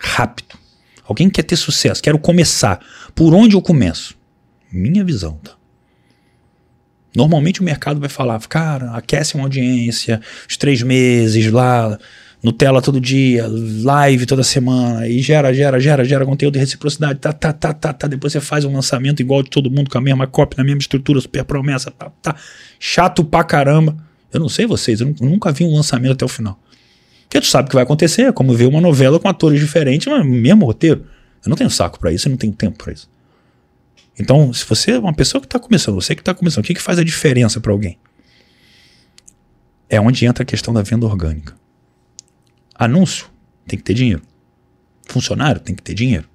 [0.00, 0.65] Rápido.
[1.06, 2.80] Alguém quer ter sucesso, quero começar.
[3.14, 4.14] Por onde eu começo?
[4.72, 5.52] Minha visão, tá?
[7.14, 11.98] Normalmente o mercado vai falar, cara, aquece uma audiência, os três meses lá,
[12.42, 17.32] Nutella todo dia, live toda semana, e gera, gera, gera, gera conteúdo de reciprocidade, tá,
[17.32, 18.06] tá, tá, tá, tá.
[18.06, 20.80] Depois você faz um lançamento igual de todo mundo, com a mesma cópia, na mesma
[20.80, 22.36] estrutura, super promessa, tá, tá.
[22.78, 23.96] Chato pra caramba.
[24.32, 26.60] Eu não sei vocês, eu nunca vi um lançamento até o final.
[27.28, 30.06] Porque tu sabe o que vai acontecer, é como ver uma novela com atores diferentes,
[30.06, 31.06] mas mesmo roteiro.
[31.44, 33.10] Eu não tenho saco para isso, eu não tenho tempo para isso.
[34.18, 36.74] Então, se você é uma pessoa que está começando, você que está começando, o que,
[36.74, 37.98] que faz a diferença para alguém?
[39.88, 41.54] É onde entra a questão da venda orgânica.
[42.74, 43.28] Anúncio
[43.66, 44.22] tem que ter dinheiro.
[45.06, 46.28] Funcionário tem que ter dinheiro.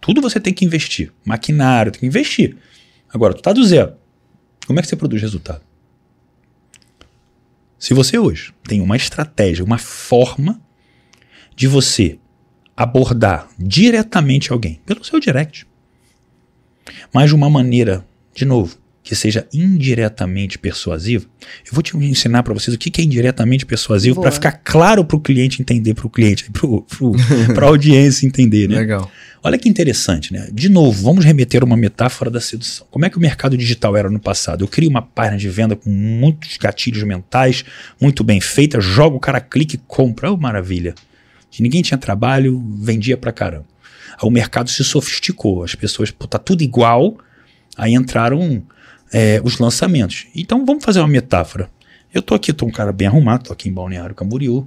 [0.00, 1.12] Tudo você tem que investir.
[1.24, 2.56] Maquinário tem que investir.
[3.12, 3.94] Agora, tu tá do zero.
[4.66, 5.62] Como é que você produz resultado?
[7.78, 10.60] Se você hoje tem uma estratégia, uma forma
[11.54, 12.18] de você
[12.76, 15.66] abordar diretamente alguém pelo seu direct,
[17.12, 21.24] mas de uma maneira, de novo, que seja indiretamente persuasiva,
[21.66, 25.16] eu vou te ensinar para vocês o que é indiretamente persuasivo para ficar claro para
[25.16, 26.50] o cliente entender, para o cliente,
[27.54, 28.76] para a audiência entender, né?
[28.76, 29.10] Legal.
[29.42, 30.48] Olha que interessante, né?
[30.52, 32.86] De novo, vamos remeter uma metáfora da sedução.
[32.90, 34.64] Como é que o mercado digital era no passado?
[34.64, 37.64] Eu crio uma página de venda com muitos gatilhos mentais,
[38.00, 40.32] muito bem feita, jogo o cara clique e compra.
[40.32, 40.94] Oh, maravilha.
[41.58, 43.66] Ninguém tinha trabalho, vendia pra caramba.
[44.20, 47.16] Aí o mercado se sofisticou, as pessoas, pô, tá tudo igual,
[47.76, 48.62] aí entraram
[49.12, 50.26] é, os lançamentos.
[50.34, 51.70] Então vamos fazer uma metáfora.
[52.12, 54.66] Eu tô aqui, tô um cara bem arrumado, tô aqui em Balneário Camboriú.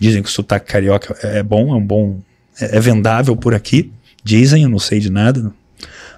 [0.00, 2.20] Dizem que o sotaque carioca é bom, é um bom.
[2.60, 3.92] É, é vendável por aqui.
[4.22, 5.52] Dizem, eu não sei de nada.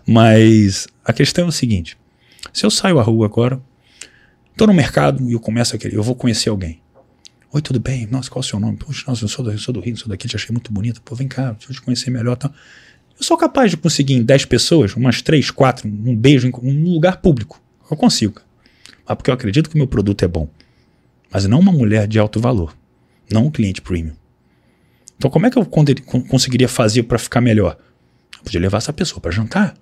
[0.06, 1.96] Mas a questão é o seguinte:
[2.52, 3.61] se eu saio à rua agora,
[4.56, 6.80] tô no mercado e eu começo a querer, eu vou conhecer alguém.
[7.52, 8.06] Oi, tudo bem?
[8.06, 8.76] Nossa, qual é o seu nome?
[8.76, 11.00] Poxa, nossa, eu sou do, eu sou do Rio, sou daqui, te achei muito bonita.
[11.04, 12.37] Pô, vem cá, deixa eu te conhecer melhor.
[12.37, 12.50] Tá?
[13.18, 16.92] Eu sou capaz de conseguir em 10 pessoas, umas 3, 4, um beijo em um
[16.94, 17.61] lugar público.
[17.90, 18.40] Eu consigo.
[19.07, 20.48] Mas porque eu acredito que o meu produto é bom.
[21.31, 22.76] Mas não uma mulher de alto valor.
[23.31, 24.14] Não um cliente premium.
[25.16, 27.76] Então, como é que eu conseguiria fazer para ficar melhor?
[28.37, 29.74] Eu podia levar essa pessoa para jantar.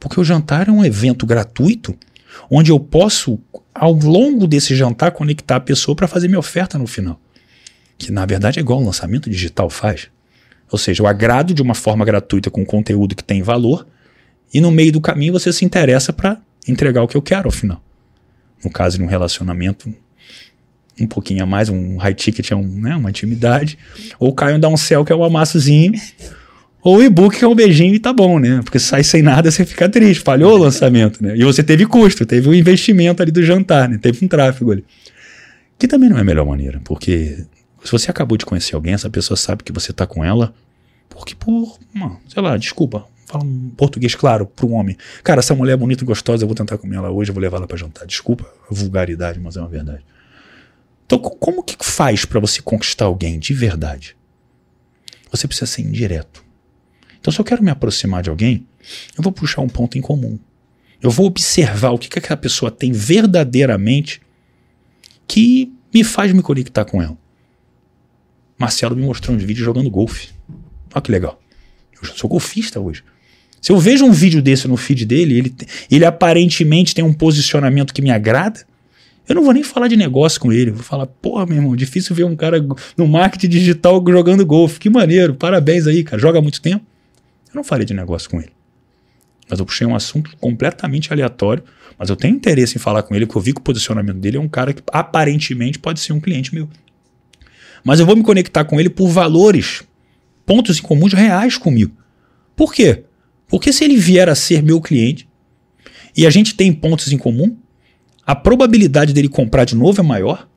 [0.00, 1.96] Porque o jantar é um evento gratuito
[2.50, 3.38] onde eu posso,
[3.72, 7.20] ao longo desse jantar, conectar a pessoa para fazer minha oferta no final.
[7.96, 10.08] Que na verdade é igual o lançamento digital faz.
[10.70, 13.86] Ou seja, eu agrado de uma forma gratuita com conteúdo que tem valor
[14.52, 17.52] e no meio do caminho você se interessa para entregar o que eu quero ao
[17.52, 17.82] final.
[18.64, 19.92] No caso de um relacionamento,
[21.00, 23.78] um pouquinho a mais, um high ticket é um, né, uma intimidade,
[24.18, 25.92] ou Caio dá um céu que é um amassozinho,
[26.82, 28.60] ou o e-book que é um beijinho e tá bom, né?
[28.62, 31.36] Porque sai sem nada, você fica triste, falhou o lançamento, né?
[31.36, 33.98] E você teve custo, teve o um investimento ali do jantar, né?
[34.00, 34.84] Teve um tráfego ali.
[35.78, 37.44] Que também não é a melhor maneira, porque
[37.86, 40.52] se você acabou de conhecer alguém, essa pessoa sabe que você tá com ela,
[41.08, 44.96] porque por, uma, sei lá, desculpa, fala um português claro para um homem.
[45.22, 47.40] Cara, essa mulher é bonita e gostosa, eu vou tentar comer ela hoje, eu vou
[47.40, 48.06] levar ela para jantar.
[48.06, 50.04] Desculpa a vulgaridade, mas é uma verdade.
[51.06, 54.16] Então, como que faz para você conquistar alguém de verdade?
[55.30, 56.44] Você precisa ser indireto.
[57.20, 58.66] Então, se eu quero me aproximar de alguém,
[59.16, 60.38] eu vou puxar um ponto em comum.
[61.00, 64.20] Eu vou observar o que, que aquela pessoa tem verdadeiramente
[65.26, 67.16] que me faz me conectar com ela.
[68.58, 70.30] Marcelo me mostrou um vídeo jogando golfe.
[70.94, 71.40] Olha que legal.
[72.02, 73.02] Eu sou golfista hoje.
[73.60, 75.54] Se eu vejo um vídeo desse no feed dele, ele,
[75.90, 78.64] ele aparentemente tem um posicionamento que me agrada,
[79.28, 80.70] eu não vou nem falar de negócio com ele.
[80.70, 82.64] vou falar, porra, meu irmão, difícil ver um cara
[82.96, 84.78] no marketing digital jogando golfe.
[84.78, 86.20] Que maneiro, parabéns aí, cara.
[86.20, 86.84] Joga há muito tempo.
[87.48, 88.52] Eu não falei de negócio com ele.
[89.48, 91.64] Mas eu puxei um assunto completamente aleatório.
[91.98, 94.36] Mas eu tenho interesse em falar com ele, porque eu vi que o posicionamento dele
[94.36, 96.68] é um cara que aparentemente pode ser um cliente meu.
[97.86, 99.84] Mas eu vou me conectar com ele por valores,
[100.44, 101.96] pontos em comuns reais comigo.
[102.56, 103.04] Por quê?
[103.46, 105.28] Porque se ele vier a ser meu cliente
[106.16, 107.56] e a gente tem pontos em comum,
[108.26, 110.48] a probabilidade dele comprar de novo é maior.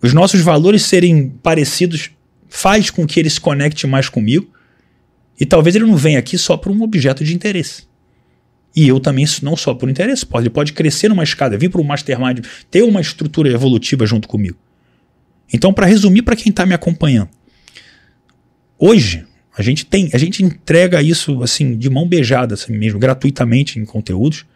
[0.00, 2.12] Os nossos valores serem parecidos
[2.48, 4.48] faz com que ele se conecte mais comigo.
[5.40, 7.82] E talvez ele não venha aqui só por um objeto de interesse.
[8.76, 11.80] E eu também, não só por interesse, pode, ele pode crescer numa escada, vir para
[11.80, 14.56] o mastermind, ter uma estrutura evolutiva junto comigo.
[15.52, 17.28] Então, para resumir para quem está me acompanhando,
[18.78, 19.24] hoje
[19.56, 23.84] a gente tem, a gente entrega isso assim de mão beijada, assim mesmo, gratuitamente em
[23.84, 24.46] conteúdos,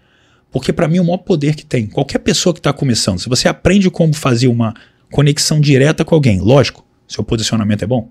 [0.50, 1.87] porque para mim é o maior poder que tem.
[1.87, 4.72] Qualquer pessoa que está começando, se você aprende como fazer uma
[5.11, 8.09] conexão direta com alguém, lógico, seu posicionamento é bom.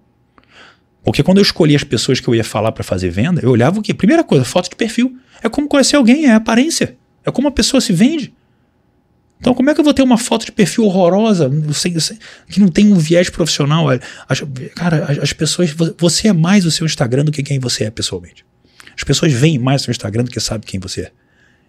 [1.04, 3.80] Porque quando eu escolhi as pessoas que eu ia falar para fazer venda, eu olhava
[3.80, 3.94] o quê?
[3.94, 5.18] Primeira coisa, foto de perfil.
[5.42, 6.96] É como conhecer alguém, é aparência.
[7.26, 8.34] É como a pessoa se vende.
[9.44, 11.52] Então, como é que eu vou ter uma foto de perfil horrorosa,
[12.48, 13.88] que não tem um viés profissional?
[14.30, 14.42] As,
[14.74, 15.76] cara, as, as, pessoas.
[15.98, 18.46] Você é mais o seu Instagram do que quem você é pessoalmente.
[18.96, 21.12] As pessoas veem mais o seu Instagram do que sabem quem você é.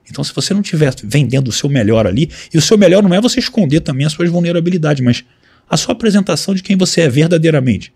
[0.08, 3.12] Então, se você não estiver vendendo o seu melhor ali, e o seu melhor não
[3.12, 5.24] é você esconder também as suas vulnerabilidades, mas
[5.68, 7.92] a sua apresentação de quem você é verdadeiramente.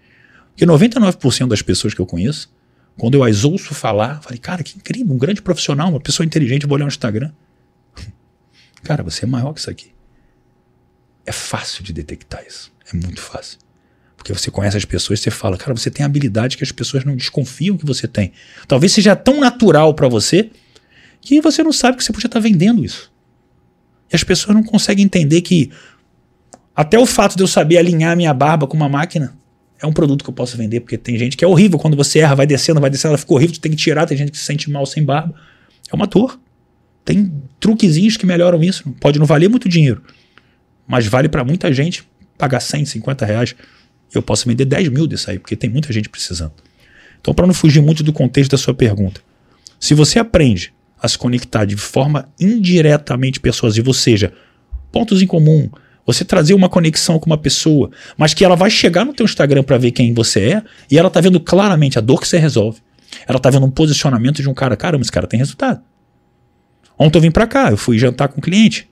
[0.49, 2.51] Porque 99% das pessoas que eu conheço,
[2.97, 6.67] quando eu as ouço falar, falei, cara, que incrível, um grande profissional, uma pessoa inteligente,
[6.67, 7.31] vou olhar no Instagram.
[8.83, 9.93] Cara, você é maior que isso aqui.
[11.27, 12.73] É fácil de detectar isso.
[12.93, 13.59] É muito fácil.
[14.17, 17.15] Porque você conhece as pessoas você fala, cara, você tem habilidade que as pessoas não
[17.15, 18.33] desconfiam que você tem.
[18.67, 20.51] Talvez seja tão natural para você
[21.21, 23.13] que você não sabe que você podia estar tá vendendo isso.
[24.11, 25.71] E as pessoas não conseguem entender que
[26.75, 29.37] até o fato de eu saber alinhar minha barba com uma máquina
[29.81, 32.19] é um produto que eu posso vender, porque tem gente que é horrível quando você
[32.19, 34.39] erra, vai descendo, vai descendo, ela fica horrível, tu tem que tirar, tem gente que
[34.39, 35.35] se sente mal sem barba.
[35.91, 36.39] É uma dor.
[37.09, 38.85] Tem truquezinhos que melhoram isso.
[39.01, 40.03] Pode não valer muito dinheiro,
[40.87, 43.57] mas vale para muita gente pagar 100, 50 reais.
[44.13, 46.53] Eu posso vender 10 mil disso aí, porque tem muita gente precisando.
[47.19, 49.23] Então, para não fugir muito do contexto da sua pergunta,
[49.81, 54.31] se você aprende a se conectar de forma indiretamente persuasiva, ou seja,
[54.93, 55.71] pontos em comum,
[56.05, 59.63] você trazer uma conexão com uma pessoa, mas que ela vai chegar no teu Instagram
[59.63, 62.83] para ver quem você é e ela tá vendo claramente a dor que você resolve.
[63.27, 65.81] Ela tá vendo um posicionamento de um cara, caramba, esse cara tem resultado.
[66.99, 68.91] Ontem eu vim para cá, eu fui jantar com um cliente.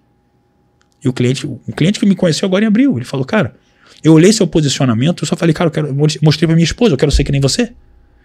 [1.02, 3.56] E o cliente, um cliente que me conheceu agora em abril, ele falou, cara,
[4.02, 6.98] eu olhei seu posicionamento, eu só falei, cara, eu quero, mostrei pra minha esposa, eu
[6.98, 7.72] quero ser que nem você.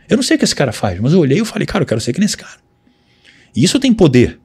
[0.07, 1.87] Eu não sei o que esse cara faz, mas eu olhei e falei, cara, eu
[1.87, 2.59] quero ser que nem esse cara.
[3.55, 4.39] E isso tem poder.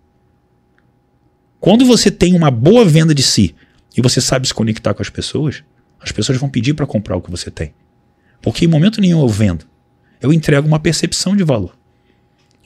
[1.60, 3.54] Quando você tem uma boa venda de si
[3.96, 5.62] e você sabe se conectar com as pessoas,
[6.00, 7.74] as pessoas vão pedir para comprar o que você tem.
[8.40, 9.66] Porque em momento nenhum eu vendo.
[10.20, 11.75] Eu entrego uma percepção de valor.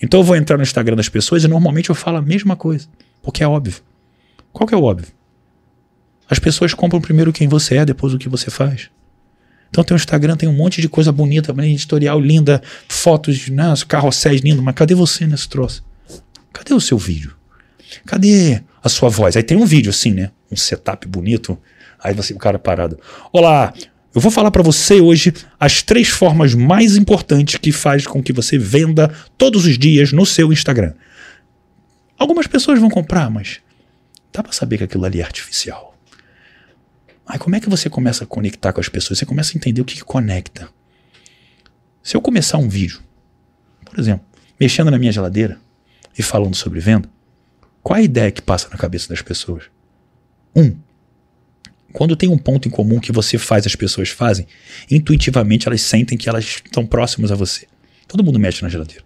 [0.03, 2.89] Então eu vou entrar no Instagram das pessoas e normalmente eu falo a mesma coisa.
[3.23, 3.81] Porque é óbvio.
[4.53, 5.09] Qual que é o óbvio?
[6.29, 8.91] As pessoas compram primeiro quem você é, depois o que você faz.
[9.69, 14.41] Então tem o Instagram, tem um monte de coisa bonita, editorial linda, fotos, né, carrosséis
[14.41, 15.85] lindo, mas cadê você nesse troço?
[16.53, 17.37] Cadê o seu vídeo?
[18.05, 19.37] Cadê a sua voz?
[19.37, 20.31] Aí tem um vídeo assim, né?
[20.51, 21.59] Um setup bonito.
[22.03, 22.99] Aí você, o cara parado.
[23.33, 23.73] Olá,
[24.15, 28.33] eu vou falar para você hoje as três formas mais importantes que faz com que
[28.33, 30.95] você venda todos os dias no seu Instagram.
[32.19, 33.61] Algumas pessoas vão comprar, mas
[34.33, 35.97] dá para saber que aquilo ali é artificial.
[37.25, 39.19] Aí como é que você começa a conectar com as pessoas?
[39.19, 40.69] Você começa a entender o que, que conecta.
[42.03, 43.01] Se eu começar um vídeo,
[43.85, 44.27] por exemplo,
[44.59, 45.57] mexendo na minha geladeira
[46.19, 47.09] e falando sobre venda,
[47.83, 49.65] qual a ideia que passa na cabeça das pessoas?
[50.55, 50.77] Um,
[51.93, 54.47] quando tem um ponto em comum que você faz, as pessoas fazem,
[54.91, 57.67] intuitivamente elas sentem que elas estão próximas a você.
[58.07, 59.05] Todo mundo mexe na geladeira.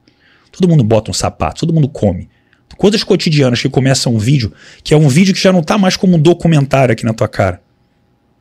[0.51, 2.29] Todo mundo bota um sapato, todo mundo come.
[2.77, 5.97] Coisas cotidianas que começam um vídeo, que é um vídeo que já não está mais
[5.97, 7.63] como um documentário aqui na tua cara.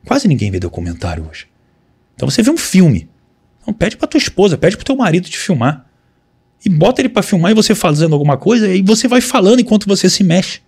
[0.04, 1.46] Quase ninguém vê documentário hoje.
[2.14, 3.08] Então você vê um filme.
[3.62, 5.86] Então pede para tua esposa, pede para teu marido te filmar.
[6.64, 9.86] E bota ele para filmar e você fazendo alguma coisa e você vai falando enquanto
[9.86, 10.60] você se mexe.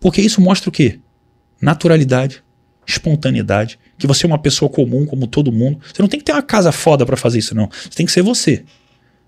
[0.00, 0.98] Porque isso mostra o quê?
[1.60, 2.41] Naturalidade,
[2.86, 5.80] espontaneidade, que você é uma pessoa comum como todo mundo.
[5.92, 7.68] Você não tem que ter uma casa foda para fazer isso não.
[7.70, 8.64] Você tem que ser você.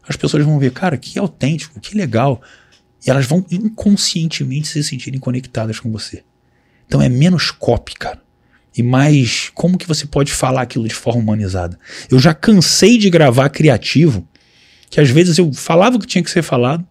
[0.07, 2.43] As pessoas vão ver, cara, que autêntico, que legal.
[3.07, 6.25] E elas vão inconscientemente se sentirem conectadas com você.
[6.87, 8.23] Então é menos copy, cara.
[8.77, 11.79] E mais como que você pode falar aquilo de forma humanizada.
[12.11, 14.27] Eu já cansei de gravar criativo,
[14.91, 16.87] que às vezes eu falava o que tinha que ser falado,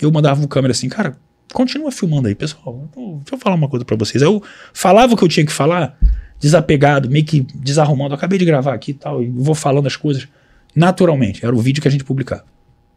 [0.00, 1.18] eu mandava o câmera assim, cara,
[1.52, 2.88] continua filmando aí, pessoal.
[2.94, 4.22] Deixa eu falar uma coisa para vocês.
[4.22, 5.98] Eu falava o que eu tinha que falar,
[6.40, 8.12] desapegado, meio que desarrumando.
[8.12, 10.28] Eu acabei de gravar aqui e tal, e vou falando as coisas
[10.74, 11.44] naturalmente.
[11.44, 12.44] Era o vídeo que a gente publicava.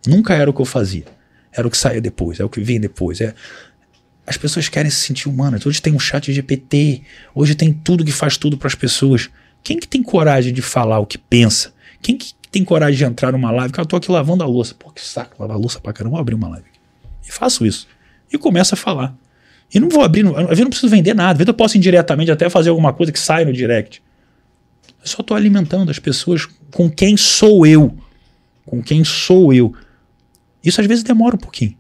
[0.08, 1.06] Nunca era o que eu fazia.
[1.52, 3.22] Era o que saía depois, é o que vinha depois.
[3.22, 3.34] É...
[4.26, 5.66] As pessoas querem se sentir humanas.
[5.66, 7.02] Hoje tem um chat GPT,
[7.34, 9.30] hoje tem tudo que faz tudo para as pessoas.
[9.64, 11.74] Quem que tem coragem de falar o que pensa?
[12.02, 13.74] Quem que tem coragem de entrar numa live?
[13.74, 14.76] Cara, eu tô aqui lavando a louça.
[14.76, 16.12] Pô, que saco, lavar a louça pra caramba.
[16.12, 16.68] Vou abrir uma live.
[17.28, 17.88] E faço isso
[18.32, 19.16] e começa a falar.
[19.74, 22.32] E não vou abrir, às vezes não preciso vender nada, às vezes eu posso indiretamente
[22.32, 24.02] até fazer alguma coisa que sai no direct.
[25.02, 27.96] Eu só estou alimentando as pessoas com quem sou eu.
[28.66, 29.74] Com quem sou eu.
[30.64, 31.78] Isso às vezes demora um pouquinho.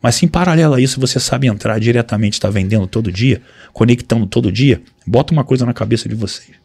[0.00, 4.26] Mas se em paralelo a isso você sabe entrar diretamente, está vendendo todo dia, conectando
[4.26, 6.56] todo dia, bota uma coisa na cabeça de vocês.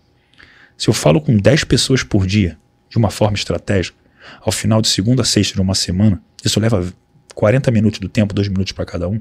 [0.77, 2.57] Se eu falo com 10 pessoas por dia,
[2.89, 3.97] de uma forma estratégica,
[4.41, 6.93] ao final de segunda a sexta de uma semana, isso leva
[7.33, 9.19] 40 minutos do tempo, 2 minutos para cada um.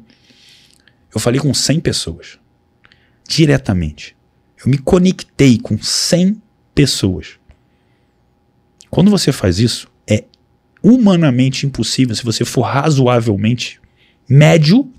[1.14, 2.38] Eu falei com 100 pessoas.
[3.28, 4.16] Diretamente.
[4.64, 6.40] Eu me conectei com 100
[6.74, 7.38] pessoas.
[8.90, 10.24] Quando você faz isso, é
[10.82, 13.80] humanamente impossível se você for razoavelmente
[14.28, 14.90] médio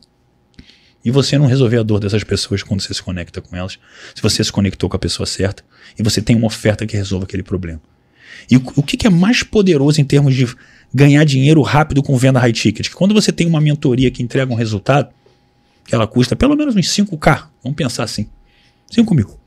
[1.04, 3.78] e você não resolver a dor dessas pessoas quando você se conecta com elas,
[4.16, 5.64] se você se conectou com a pessoa certa
[5.98, 7.82] e você tem uma oferta que resolva aquele problema.
[8.50, 10.48] E o, que é mais poderoso em termos de
[10.94, 12.90] ganhar dinheiro rápido com venda high ticket.
[12.92, 15.10] Quando você tem uma mentoria que entrega um resultado,
[15.86, 18.28] que ela custa pelo menos uns 5K, vamos pensar assim,
[18.92, 19.40] 5 mil.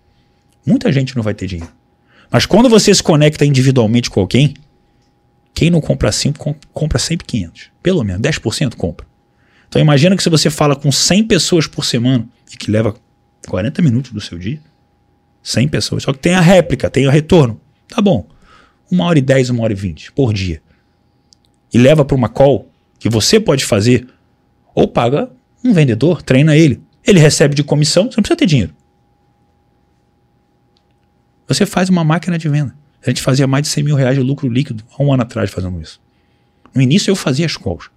[0.66, 1.72] Muita gente não vai ter dinheiro.
[2.30, 4.54] Mas quando você se conecta individualmente com alguém,
[5.54, 7.70] quem não compra 5, compra sempre 500.
[7.82, 9.06] Pelo menos 10% compra.
[9.68, 12.94] Então imagina que se você fala com 100 pessoas por semana e que leva
[13.48, 14.60] 40 minutos do seu dia,
[15.42, 17.60] 100 pessoas, só que tem a réplica, tem o retorno.
[17.88, 18.26] Tá bom.
[18.90, 20.60] Uma hora e 10, uma hora e 20 por dia.
[21.72, 24.06] E leva para uma call que você pode fazer
[24.74, 25.30] ou paga
[25.64, 26.80] um vendedor, treina ele.
[27.04, 28.74] Ele recebe de comissão, você não precisa ter dinheiro.
[31.46, 32.74] Você faz uma máquina de venda.
[33.04, 35.50] A gente fazia mais de 100 mil reais de lucro líquido há um ano atrás
[35.50, 36.00] fazendo isso.
[36.74, 37.88] No início eu fazia as calls.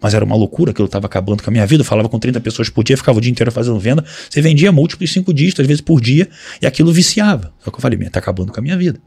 [0.00, 1.80] Mas era uma loucura, aquilo estava acabando com a minha vida.
[1.80, 4.04] Eu falava com 30 pessoas por dia, ficava o dia inteiro fazendo venda.
[4.28, 6.28] Você vendia múltiplos cinco dígitos, às vezes por dia,
[6.60, 7.52] e aquilo viciava.
[7.64, 9.00] Só que eu falei, está acabando com a minha vida.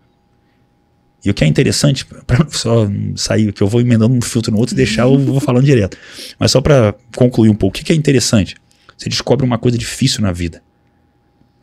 [1.24, 4.58] E o que é interessante, para só sair, que eu vou emendando um filtro no
[4.58, 5.98] outro e deixar, eu vou falando direto.
[6.38, 8.56] Mas só para concluir um pouco, o que é interessante?
[8.98, 10.62] Você descobre uma coisa difícil na vida.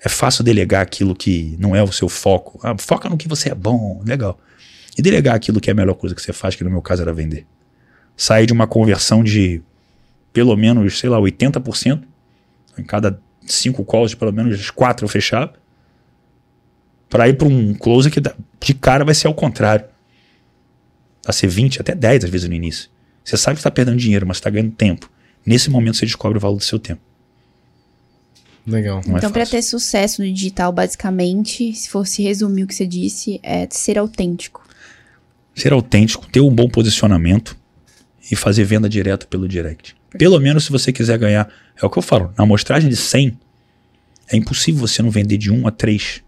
[0.02, 2.58] É fácil delegar aquilo que não é o seu foco.
[2.62, 4.38] Ah, foca no que você é bom, legal.
[4.96, 7.02] E delegar aquilo que é a melhor coisa que você faz, que no meu caso
[7.02, 7.46] era vender.
[8.16, 9.62] Sair de uma conversão de
[10.32, 12.02] pelo menos, sei lá, 80%.
[12.78, 15.54] Em cada cinco calls, pelo menos quatro eu fechava.
[17.08, 19.86] Para ir para um close que de cara vai ser ao contrário.
[21.24, 22.88] Vai ser 20, até 10 às vezes no início.
[23.24, 25.10] Você sabe que está perdendo dinheiro, mas está ganhando tempo.
[25.44, 27.00] Nesse momento você descobre o valor do seu tempo.
[28.66, 29.00] Legal.
[29.06, 32.74] Não é então, é para ter sucesso no digital, basicamente, se fosse resumir o que
[32.74, 34.64] você disse, é ser autêntico.
[35.54, 37.56] Ser autêntico, ter um bom posicionamento
[38.30, 39.94] e fazer venda direta pelo direct.
[40.18, 41.48] Pelo menos se você quiser ganhar.
[41.80, 42.32] É o que eu falo.
[42.36, 43.38] Na amostragem de 100,
[44.32, 46.25] é impossível você não vender de 1 a 3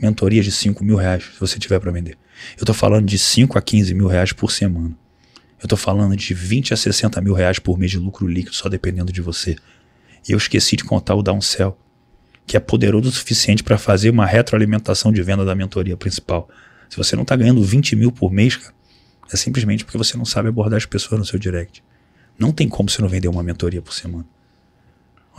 [0.00, 2.16] mentorias de 5 mil reais, se você tiver para vender.
[2.56, 4.96] Eu estou falando de 5 a 15 mil reais por semana.
[5.60, 8.68] Eu estou falando de 20 a 60 mil reais por mês de lucro líquido, só
[8.68, 9.56] dependendo de você.
[10.26, 11.78] E eu esqueci de contar o downsell,
[12.46, 16.48] que é poderoso o suficiente para fazer uma retroalimentação de venda da mentoria principal.
[16.88, 18.74] Se você não está ganhando 20 mil por mês, cara,
[19.32, 21.84] é simplesmente porque você não sabe abordar as pessoas no seu direct.
[22.38, 24.24] Não tem como você não vender uma mentoria por semana.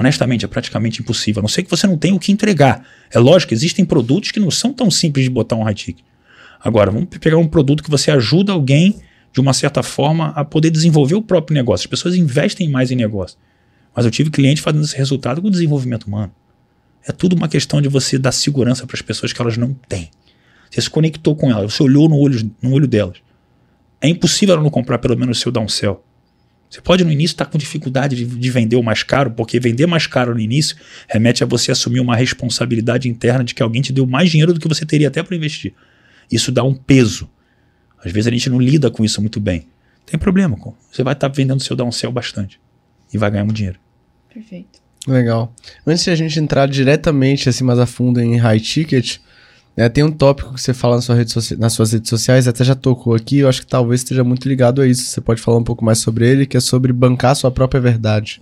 [0.01, 1.41] Honestamente, é praticamente impossível.
[1.41, 2.83] A não ser que você não tenha o que entregar.
[3.11, 6.03] É lógico, existem produtos que não são tão simples de botar um high ticket.
[6.59, 8.99] Agora, vamos pegar um produto que você ajuda alguém,
[9.31, 11.85] de uma certa forma, a poder desenvolver o próprio negócio.
[11.85, 13.37] As pessoas investem mais em negócio.
[13.95, 16.33] Mas eu tive cliente fazendo esse resultado com o desenvolvimento humano.
[17.05, 20.09] É tudo uma questão de você dar segurança para as pessoas que elas não têm.
[20.71, 23.17] Você se conectou com elas, você olhou no olho, no olho delas.
[24.01, 26.03] É impossível ela não comprar pelo menos o seu downsell.
[26.71, 29.59] Você pode no início estar tá com dificuldade de, de, vender o mais caro, porque
[29.59, 33.81] vender mais caro no início remete a você assumir uma responsabilidade interna de que alguém
[33.81, 35.73] te deu mais dinheiro do que você teria até para investir.
[36.31, 37.29] Isso dá um peso.
[38.01, 39.67] Às vezes a gente não lida com isso muito bem.
[40.05, 40.57] Tem problema,
[40.89, 42.57] você vai estar tá vendendo seu downsell bastante
[43.13, 43.79] e vai ganhar muito dinheiro.
[44.33, 44.79] Perfeito.
[45.05, 45.53] Legal.
[45.85, 49.17] Antes de a gente entrar diretamente assim mais a fundo em high ticket,
[49.75, 52.63] né, tem um tópico que você fala na sua rede nas suas redes sociais, até
[52.63, 55.03] já tocou aqui, eu acho que talvez esteja muito ligado a isso.
[55.03, 58.41] Você pode falar um pouco mais sobre ele, que é sobre bancar sua própria verdade.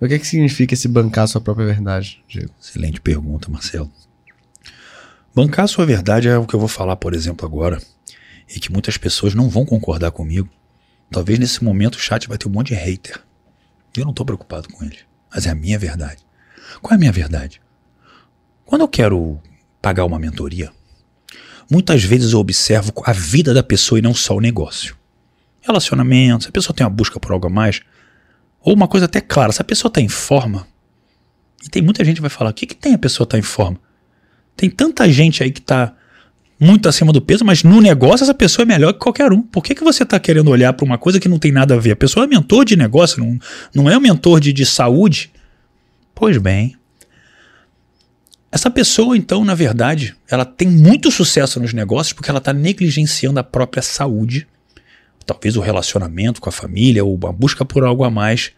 [0.00, 2.50] O que, é que significa esse bancar sua própria verdade, Diego?
[2.60, 3.90] Excelente pergunta, Marcelo.
[5.34, 7.80] Bancar sua verdade é o que eu vou falar, por exemplo, agora,
[8.48, 10.48] e que muitas pessoas não vão concordar comigo.
[11.10, 13.20] Talvez nesse momento o chat vai ter um monte de hater.
[13.96, 14.98] Eu não estou preocupado com ele,
[15.32, 16.24] mas é a minha verdade.
[16.80, 17.60] Qual é a minha verdade?
[18.64, 19.40] Quando eu quero
[19.80, 20.70] pagar uma mentoria,
[21.70, 24.96] muitas vezes eu observo a vida da pessoa e não só o negócio.
[25.60, 27.80] Relacionamento, se a pessoa tem uma busca por algo a mais,
[28.60, 30.66] ou uma coisa até clara, se a pessoa está em forma,
[31.64, 33.38] e tem muita gente que vai falar, o que, que tem a pessoa estar tá
[33.38, 33.78] em forma?
[34.56, 35.94] Tem tanta gente aí que está
[36.58, 39.40] muito acima do peso, mas no negócio essa pessoa é melhor que qualquer um.
[39.40, 41.78] Por que, que você está querendo olhar para uma coisa que não tem nada a
[41.78, 41.92] ver?
[41.92, 43.38] A pessoa é mentor de negócio, não,
[43.74, 45.32] não é um mentor de, de saúde?
[46.14, 46.76] Pois bem.
[48.52, 53.38] Essa pessoa, então, na verdade, ela tem muito sucesso nos negócios porque ela está negligenciando
[53.38, 54.46] a própria saúde,
[55.24, 58.50] talvez o relacionamento com a família ou a busca por algo a mais.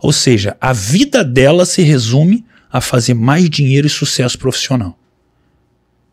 [0.00, 4.98] Ou seja, a vida dela se resume a fazer mais dinheiro e sucesso profissional.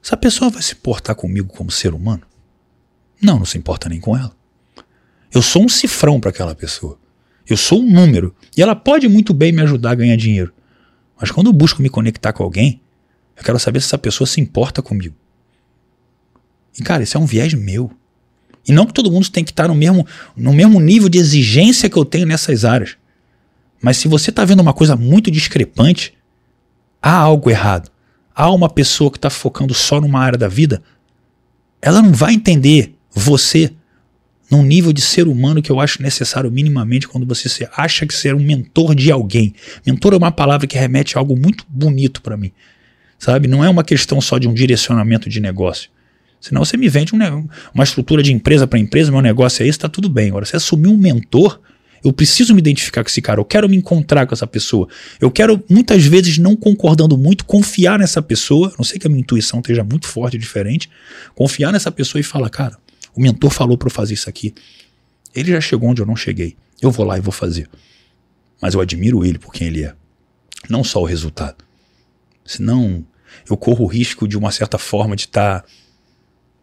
[0.03, 2.23] Essa pessoa vai se portar comigo como ser humano?
[3.21, 4.31] Não, não se importa nem com ela.
[5.33, 6.99] Eu sou um cifrão para aquela pessoa.
[7.47, 8.35] Eu sou um número.
[8.57, 10.53] E ela pode muito bem me ajudar a ganhar dinheiro.
[11.19, 12.81] Mas quando eu busco me conectar com alguém,
[13.41, 15.15] eu quero saber se essa pessoa se importa comigo.
[16.77, 17.91] E cara, isso é um viés meu.
[18.67, 21.89] E não que todo mundo tem que estar no mesmo, no mesmo nível de exigência
[21.89, 22.95] que eu tenho nessas áreas.
[23.81, 26.13] Mas se você está vendo uma coisa muito discrepante,
[27.01, 27.91] há algo errado
[28.35, 30.81] há uma pessoa que está focando só numa área da vida,
[31.81, 33.71] ela não vai entender você
[34.49, 38.35] num nível de ser humano que eu acho necessário minimamente quando você acha que ser
[38.35, 39.53] um mentor de alguém.
[39.85, 42.51] Mentor é uma palavra que remete a algo muito bonito para mim.
[43.21, 43.47] Sabe?
[43.47, 45.91] Não é uma questão só de um direcionamento de negócio.
[46.39, 47.19] Senão você me vende um,
[47.71, 50.29] uma estrutura de empresa para empresa, meu negócio é esse, está tudo bem.
[50.29, 51.61] Agora, você assumir um mentor,
[52.03, 54.87] eu preciso me identificar com esse cara, eu quero me encontrar com essa pessoa.
[55.19, 58.73] Eu quero, muitas vezes, não concordando muito, confiar nessa pessoa.
[58.75, 60.89] Não sei que a minha intuição esteja muito forte, diferente.
[61.35, 62.75] Confiar nessa pessoa e falar, cara,
[63.13, 64.51] o mentor falou para eu fazer isso aqui.
[65.35, 66.57] Ele já chegou onde eu não cheguei.
[66.81, 67.69] Eu vou lá e vou fazer.
[68.59, 69.93] Mas eu admiro ele por quem ele é.
[70.67, 71.63] Não só o resultado.
[72.43, 73.05] Senão,
[73.49, 75.61] eu corro o risco de uma certa forma de estar.
[75.61, 75.67] Tá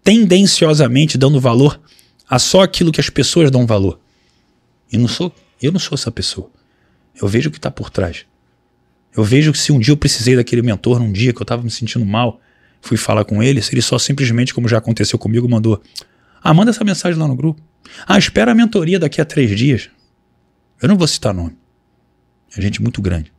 [0.08, 1.78] tendenciosamente dando valor
[2.26, 4.00] a só aquilo que as pessoas dão valor.
[4.90, 6.50] E não sou, eu não sou essa pessoa.
[7.20, 8.24] Eu vejo o que está por trás.
[9.14, 11.62] Eu vejo que se um dia eu precisei daquele mentor, num dia que eu estava
[11.62, 12.40] me sentindo mal,
[12.80, 15.82] fui falar com ele, se ele só simplesmente, como já aconteceu comigo, mandou:
[16.42, 17.60] Ah, manda essa mensagem lá no grupo.
[18.06, 19.90] Ah, espera a mentoria daqui a três dias.
[20.80, 21.54] Eu não vou citar nome.
[22.56, 23.30] É gente muito grande.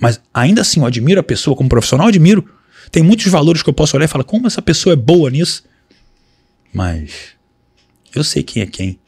[0.00, 2.48] Mas ainda assim, eu admiro a pessoa como profissional, eu admiro.
[2.90, 5.62] Tem muitos valores que eu posso olhar e falar, como essa pessoa é boa nisso.
[6.72, 7.36] Mas
[8.14, 8.98] eu sei quem é quem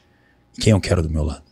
[0.56, 1.42] e quem eu quero do meu lado.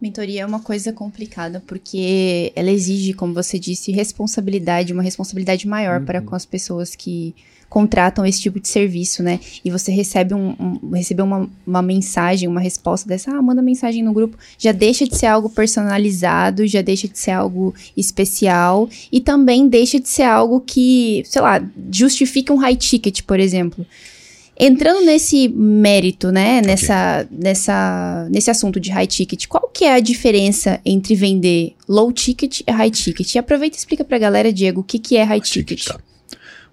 [0.00, 6.00] Mentoria é uma coisa complicada porque ela exige, como você disse, responsabilidade, uma responsabilidade maior
[6.00, 6.06] uhum.
[6.06, 7.34] para com as pessoas que
[7.68, 9.40] contratam esse tipo de serviço, né?
[9.64, 14.02] E você recebe, um, um recebeu uma, uma mensagem, uma resposta dessa, ah, manda mensagem
[14.02, 19.20] no grupo, já deixa de ser algo personalizado, já deixa de ser algo especial e
[19.20, 23.84] também deixa de ser algo que, sei lá, justifica um high ticket, por exemplo.
[24.58, 27.38] Entrando nesse mérito, né, nessa, okay.
[27.38, 32.60] nessa, nesse assunto de high ticket, qual que é a diferença entre vender low ticket
[32.60, 33.34] e high ticket?
[33.34, 35.80] E aproveita e explica pra galera, Diego, o que, que é high, high ticket.
[35.80, 36.13] ticket tá.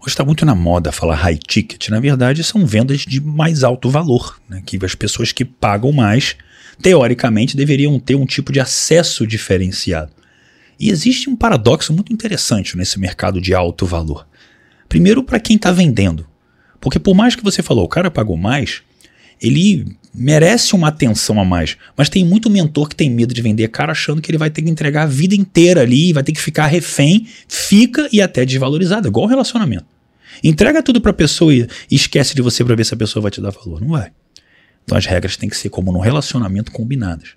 [0.03, 1.89] Hoje está muito na moda falar high ticket.
[1.89, 6.35] Na verdade, são vendas de mais alto valor, né, que as pessoas que pagam mais,
[6.81, 10.11] teoricamente, deveriam ter um tipo de acesso diferenciado.
[10.79, 14.27] E existe um paradoxo muito interessante nesse mercado de alto valor.
[14.89, 16.25] Primeiro, para quem está vendendo.
[16.79, 18.81] Porque por mais que você falou, o cara pagou mais,
[19.39, 21.77] ele merece uma atenção a mais.
[21.95, 24.61] Mas tem muito mentor que tem medo de vender cara achando que ele vai ter
[24.61, 29.07] que entregar a vida inteira ali, vai ter que ficar refém, fica e até desvalorizado,
[29.07, 29.85] igual relacionamento.
[30.43, 33.31] Entrega tudo para a pessoa e esquece de você para ver se a pessoa vai
[33.31, 33.79] te dar valor.
[33.79, 34.11] Não vai.
[34.83, 37.35] Então as regras têm que ser como num relacionamento combinadas.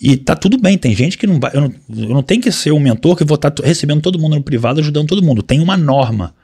[0.00, 1.52] E tá tudo bem, tem gente que não vai.
[1.54, 4.18] Eu não, eu não tenho que ser um mentor que vou estar tá recebendo todo
[4.18, 5.42] mundo no privado, ajudando todo mundo.
[5.42, 6.34] Tem uma norma.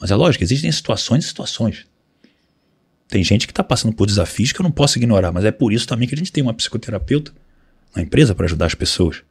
[0.00, 1.84] Mas é lógico, existem situações e situações.
[3.12, 5.70] Tem gente que está passando por desafios que eu não posso ignorar, mas é por
[5.70, 7.30] isso também que a gente tem uma psicoterapeuta
[7.94, 9.22] na empresa para ajudar as pessoas.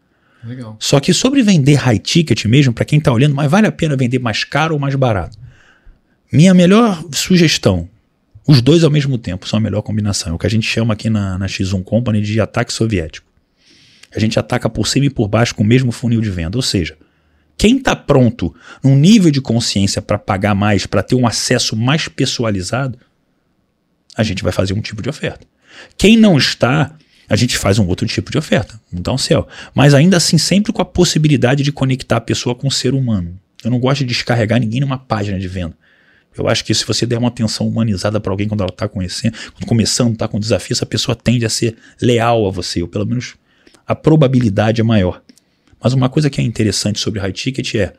[0.44, 0.78] Legal.
[0.80, 3.96] Só que sobre vender high ticket mesmo, para quem está olhando, mas vale a pena
[3.96, 5.36] vender mais caro ou mais barato?
[6.32, 7.90] Minha melhor sugestão,
[8.48, 10.32] os dois ao mesmo tempo são a melhor combinação.
[10.32, 13.26] É o que a gente chama aqui na, na X1 Company de ataque soviético.
[14.16, 16.56] A gente ataca por cima e por baixo com o mesmo funil de venda.
[16.56, 16.96] Ou seja,
[17.58, 18.54] quem está pronto
[18.84, 23.00] num nível de consciência para pagar mais, para ter um acesso mais pessoalizado,
[24.16, 25.46] a gente vai fazer um tipo de oferta.
[25.98, 26.96] Quem não está,
[27.30, 29.48] a gente faz um outro tipo de oferta, um céu.
[29.74, 33.40] Mas ainda assim, sempre com a possibilidade de conectar a pessoa com o ser humano.
[33.64, 35.76] Eu não gosto de descarregar ninguém numa página de venda.
[36.38, 40.14] Eu acho que se você der uma atenção humanizada para alguém quando ela está começando,
[40.14, 43.36] está com desafio, essa pessoa tende a ser leal a você, ou pelo menos
[43.86, 45.22] a probabilidade é maior.
[45.84, 47.94] Mas uma coisa que é interessante sobre high ticket é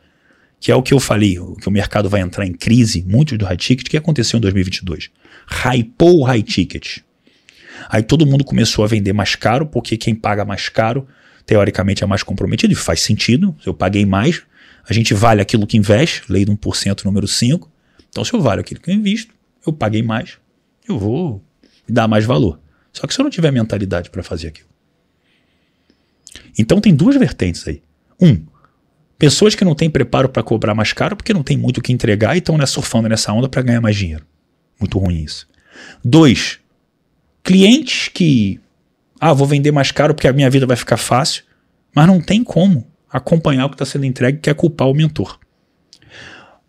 [0.59, 3.45] que é o que eu falei, que o mercado vai entrar em crise, muito do
[3.45, 5.09] high ticket, que aconteceu em 2022.
[5.47, 6.99] Hypou o high ticket.
[7.89, 11.07] Aí todo mundo começou a vender mais caro, porque quem paga mais caro,
[11.45, 13.55] teoricamente é mais comprometido, e faz sentido.
[13.61, 14.43] Se eu paguei mais,
[14.87, 17.71] a gente vale aquilo que investe, lei do 1% número 5.
[18.09, 19.33] Então, se eu valho aquilo que eu invisto,
[19.65, 20.37] eu paguei mais,
[20.87, 21.43] eu vou
[21.87, 22.59] dar mais valor.
[22.91, 24.69] Só que se eu não tiver mentalidade para fazer aquilo,
[26.57, 27.81] então tem duas vertentes aí.
[28.21, 28.45] Um,
[29.17, 31.91] pessoas que não têm preparo para cobrar mais caro porque não tem muito o que
[31.91, 34.25] entregar e estão né, surfando nessa onda para ganhar mais dinheiro.
[34.83, 35.47] Muito ruim isso.
[36.03, 36.59] Dois,
[37.41, 38.59] clientes que,
[39.17, 41.45] ah, vou vender mais caro porque a minha vida vai ficar fácil,
[41.95, 45.39] mas não tem como acompanhar o que está sendo entregue, que é culpar o mentor.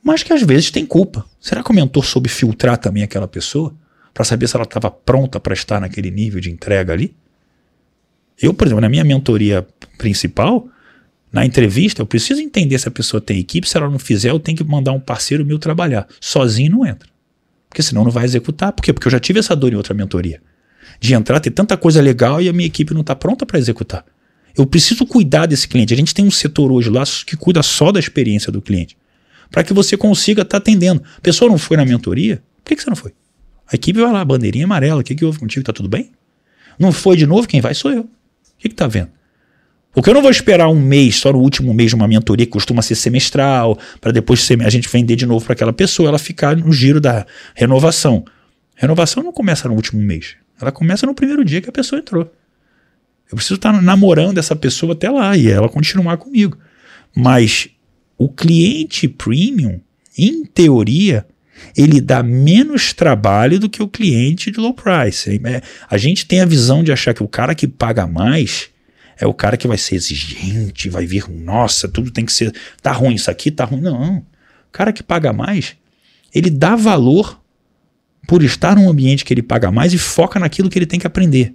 [0.00, 1.26] Mas que às vezes tem culpa.
[1.40, 3.74] Será que o mentor soube filtrar também aquela pessoa
[4.12, 7.16] para saber se ela estava pronta para estar naquele nível de entrega ali?
[8.40, 9.66] Eu, por exemplo, na minha mentoria
[9.98, 10.68] principal,
[11.32, 14.38] na entrevista, eu preciso entender se a pessoa tem equipe, se ela não fizer, eu
[14.38, 16.06] tenho que mandar um parceiro meu trabalhar.
[16.20, 17.13] Sozinho não entra.
[17.74, 18.72] Porque senão não vai executar.
[18.72, 18.92] Por quê?
[18.92, 20.40] Porque eu já tive essa dor em outra mentoria.
[21.00, 24.04] De entrar, ter tanta coisa legal e a minha equipe não está pronta para executar.
[24.56, 25.92] Eu preciso cuidar desse cliente.
[25.92, 28.96] A gente tem um setor hoje lá que cuida só da experiência do cliente.
[29.50, 31.02] Para que você consiga estar tá atendendo.
[31.18, 33.12] A pessoa não foi na mentoria, por que, que você não foi?
[33.66, 35.66] A equipe vai lá, bandeirinha amarela, o que, que houve contigo?
[35.66, 36.12] Tá tudo bem?
[36.78, 38.08] Não foi de novo, quem vai sou eu
[38.56, 39.10] que está vendo?
[39.94, 42.52] Porque eu não vou esperar um mês, só no último mês de uma mentoria que
[42.52, 46.56] costuma ser semestral, para depois a gente vender de novo para aquela pessoa, ela ficar
[46.56, 47.24] no giro da
[47.54, 48.24] renovação.
[48.74, 50.34] Renovação não começa no último mês.
[50.60, 52.30] Ela começa no primeiro dia que a pessoa entrou.
[53.30, 56.58] Eu preciso estar namorando essa pessoa até lá e ela continuar comigo.
[57.16, 57.68] Mas
[58.18, 59.80] o cliente premium,
[60.18, 61.24] em teoria,
[61.76, 65.40] ele dá menos trabalho do que o cliente de low price.
[65.44, 68.73] É, a gente tem a visão de achar que o cara que paga mais
[69.18, 72.52] é o cara que vai ser exigente, vai vir, nossa, tudo tem que ser,
[72.82, 73.80] tá ruim isso aqui, tá ruim.
[73.80, 74.18] Não.
[74.18, 75.76] O cara que paga mais,
[76.34, 77.40] ele dá valor
[78.26, 81.06] por estar num ambiente que ele paga mais e foca naquilo que ele tem que
[81.06, 81.54] aprender.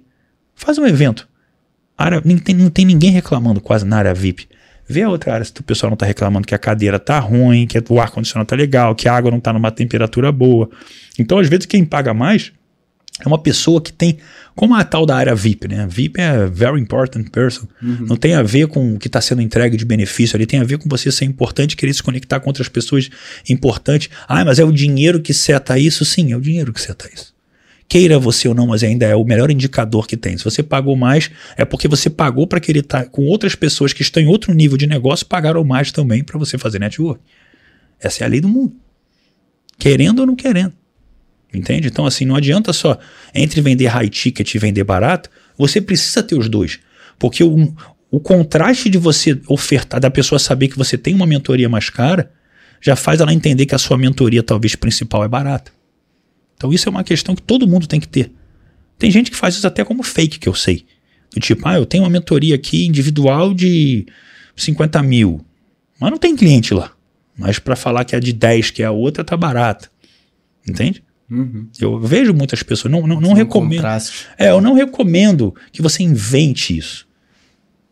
[0.54, 1.28] Faz um evento.
[1.96, 4.48] Área, não, tem, não tem ninguém reclamando quase na área VIP.
[4.88, 7.66] Vê a outra área se o pessoal não está reclamando que a cadeira tá ruim,
[7.66, 10.68] que o ar-condicionado tá legal, que a água não está numa temperatura boa.
[11.18, 12.52] Então, às vezes, quem paga mais
[13.24, 14.18] é uma pessoa que tem,
[14.54, 15.86] como a tal da área VIP, né?
[15.88, 17.66] VIP é very important person.
[17.82, 18.06] Uhum.
[18.06, 20.64] Não tem a ver com o que está sendo entregue de benefício ali, tem a
[20.64, 23.10] ver com você ser importante, querer se conectar com outras pessoas
[23.48, 24.10] importantes.
[24.28, 26.04] Ah, mas é o dinheiro que seta isso?
[26.04, 27.34] Sim, é o dinheiro que seta isso.
[27.88, 30.38] Queira você ou não, mas ainda é o melhor indicador que tem.
[30.38, 33.92] Se você pagou mais, é porque você pagou para querer estar tá com outras pessoas
[33.92, 37.20] que estão em outro nível de negócio, pagaram mais também para você fazer network.
[38.00, 38.72] Essa é a lei do mundo.
[39.76, 40.72] Querendo ou não querendo.
[41.52, 41.88] Entende?
[41.88, 42.98] Então, assim, não adianta só
[43.34, 45.28] entre vender high ticket e vender barato,
[45.58, 46.78] você precisa ter os dois.
[47.18, 47.74] Porque o,
[48.10, 52.30] o contraste de você ofertar, da pessoa saber que você tem uma mentoria mais cara,
[52.80, 55.72] já faz ela entender que a sua mentoria, talvez principal, é barata.
[56.56, 58.32] Então, isso é uma questão que todo mundo tem que ter.
[58.98, 60.84] Tem gente que faz isso até como fake, que eu sei.
[61.34, 64.06] Do tipo, ah, eu tenho uma mentoria aqui individual de
[64.56, 65.44] 50 mil,
[65.98, 66.92] mas não tem cliente lá.
[67.36, 69.90] Mas para falar que é de 10, que é a outra, tá barata.
[70.68, 71.02] Entende?
[71.30, 71.68] Uhum.
[71.78, 73.80] Eu vejo muitas pessoas, não, não, não recomendo.
[74.36, 77.06] é, eu não recomendo que você invente isso.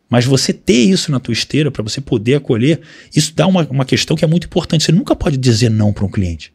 [0.09, 2.81] Mas você ter isso na tua esteira para você poder acolher,
[3.15, 4.83] isso dá uma, uma questão que é muito importante.
[4.83, 6.51] Você nunca pode dizer não para um cliente.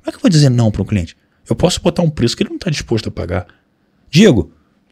[0.00, 1.16] Como é que eu vou dizer não para um cliente?
[1.48, 3.46] Eu posso botar um preço que ele não está disposto a pagar.
[4.10, 4.50] Diego,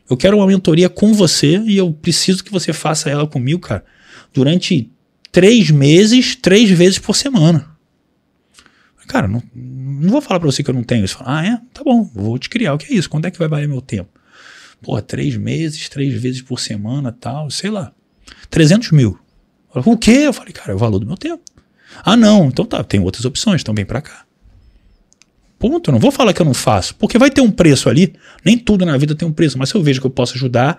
[0.09, 3.85] eu quero uma mentoria com você e eu preciso que você faça ela comigo, cara,
[4.32, 4.91] durante
[5.32, 7.73] três meses, três vezes por semana.
[9.07, 11.18] Cara, não, não vou falar para você que eu não tenho isso.
[11.20, 11.61] Ah, é?
[11.72, 12.74] Tá bom, vou te criar.
[12.74, 13.09] O que é isso?
[13.09, 14.11] Quando é que vai valer meu tempo?
[14.82, 17.92] Porra, três meses, três vezes por semana, tal, sei lá.
[18.50, 19.18] 300 mil.
[19.74, 20.22] O quê?
[20.24, 21.42] Eu falei, cara, é o valor do meu tempo.
[22.05, 24.24] Ah, não, então tá, tem outras opções, então vem para cá.
[25.59, 28.14] Ponto, não vou falar que eu não faço, porque vai ter um preço ali.
[28.44, 30.78] Nem tudo na vida tem um preço, mas se eu vejo que eu posso ajudar,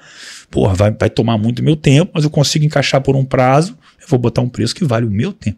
[0.51, 4.07] porra, vai, vai tomar muito meu tempo, mas eu consigo encaixar por um prazo, eu
[4.07, 5.57] vou botar um preço que vale o meu tempo.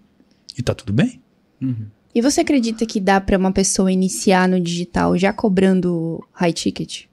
[0.58, 1.22] E tá tudo bem.
[1.62, 1.88] Uhum.
[2.14, 7.04] E você acredita que dá para uma pessoa iniciar no digital já cobrando high ticket?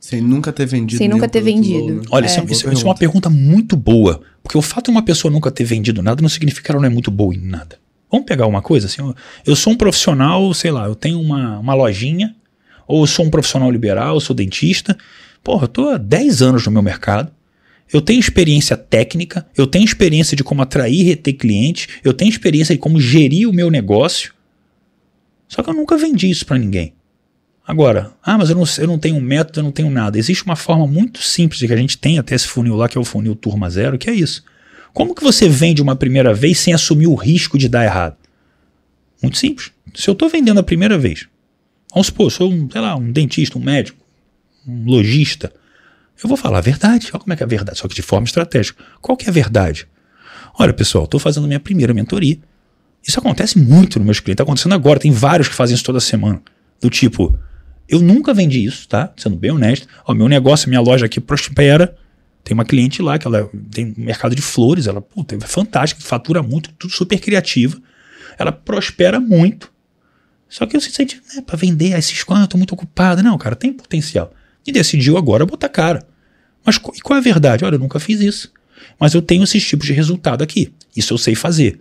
[0.00, 0.98] Sem nunca ter vendido.
[0.98, 1.86] Sem nunca ter vendido.
[1.86, 2.02] Low, né?
[2.10, 2.26] Olha, é.
[2.26, 4.20] Isso, é, isso, isso, é uma pergunta muito boa.
[4.42, 6.88] Porque o fato de uma pessoa nunca ter vendido nada não significa que ela não
[6.88, 7.78] é muito boa em nada.
[8.10, 9.00] Vamos pegar uma coisa assim.
[9.00, 9.14] Eu,
[9.46, 12.34] eu sou um profissional, sei lá, eu tenho uma, uma lojinha,
[12.86, 14.98] ou eu sou um profissional liberal, eu sou dentista.
[15.42, 17.32] Porra, eu tô há 10 anos no meu mercado.
[17.92, 22.30] Eu tenho experiência técnica, eu tenho experiência de como atrair e reter clientes, eu tenho
[22.30, 24.32] experiência de como gerir o meu negócio.
[25.46, 26.94] Só que eu nunca vendi isso para ninguém.
[27.66, 30.18] Agora, ah, mas eu não, eu não tenho um método, eu não tenho nada.
[30.18, 33.00] Existe uma forma muito simples que a gente tem até esse funil lá, que é
[33.00, 34.42] o funil turma zero, que é isso.
[34.92, 38.16] Como que você vende uma primeira vez sem assumir o risco de dar errado?
[39.22, 39.70] Muito simples.
[39.94, 41.28] Se eu estou vendendo a primeira vez,
[41.92, 43.98] vamos supor, sou um, sei lá, um dentista, um médico,
[44.66, 45.52] um lojista,
[46.22, 47.08] eu vou falar a verdade.
[47.12, 48.82] Olha como é que é a verdade, só que de forma estratégica.
[49.00, 49.86] Qual que é a verdade?
[50.58, 52.38] Olha, pessoal, estou fazendo minha primeira mentoria.
[53.06, 54.34] Isso acontece muito nos meus clientes.
[54.34, 55.00] Está acontecendo agora.
[55.00, 56.40] Tem vários que fazem isso toda semana.
[56.80, 57.36] Do tipo,
[57.88, 59.12] eu nunca vendi isso, tá?
[59.16, 59.88] Sendo bem honesto.
[60.06, 61.96] Ó, meu negócio, minha loja aqui prospera.
[62.44, 64.86] Tem uma cliente lá que ela tem um mercado de flores.
[64.86, 67.76] Ela, puta, é fantástica, fatura muito, tudo super criativa.
[68.38, 69.72] Ela prospera muito.
[70.48, 73.22] Só que eu se senti, né, para vender esses quantos, muito ocupado.
[73.22, 74.32] Não, cara, tem potencial
[74.66, 76.06] e decidiu agora botar cara.
[76.64, 77.64] Mas e qual é a verdade?
[77.64, 78.52] Olha, eu nunca fiz isso.
[78.98, 80.72] Mas eu tenho esses tipos de resultado aqui.
[80.96, 81.80] Isso eu sei fazer.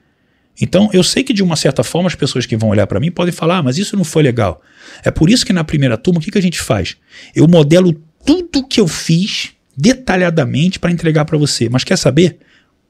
[0.59, 3.09] Então, eu sei que de uma certa forma as pessoas que vão olhar para mim
[3.11, 4.61] podem falar, ah, mas isso não foi legal.
[5.03, 6.97] É por isso que na primeira turma, o que, que a gente faz?
[7.35, 7.93] Eu modelo
[8.25, 11.69] tudo que eu fiz detalhadamente para entregar para você.
[11.69, 12.39] Mas quer saber?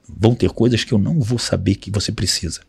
[0.07, 2.61] Vão ter coisas que eu não vou saber que você precisa.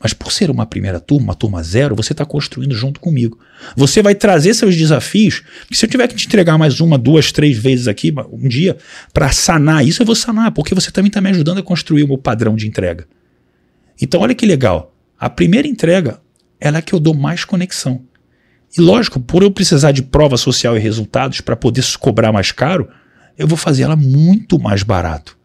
[0.00, 3.38] Mas por ser uma primeira turma, uma turma zero, você está construindo junto comigo.
[3.76, 5.42] Você vai trazer seus desafios.
[5.68, 8.76] Que se eu tiver que te entregar mais uma, duas, três vezes aqui, um dia,
[9.12, 12.08] para sanar isso, eu vou sanar, porque você também está me ajudando a construir o
[12.08, 13.06] meu padrão de entrega.
[14.00, 14.94] Então, olha que legal.
[15.18, 16.20] A primeira entrega,
[16.60, 18.02] ela é que eu dou mais conexão.
[18.76, 22.88] E lógico, por eu precisar de prova social e resultados para poder cobrar mais caro,
[23.36, 25.37] eu vou fazer ela muito mais barato.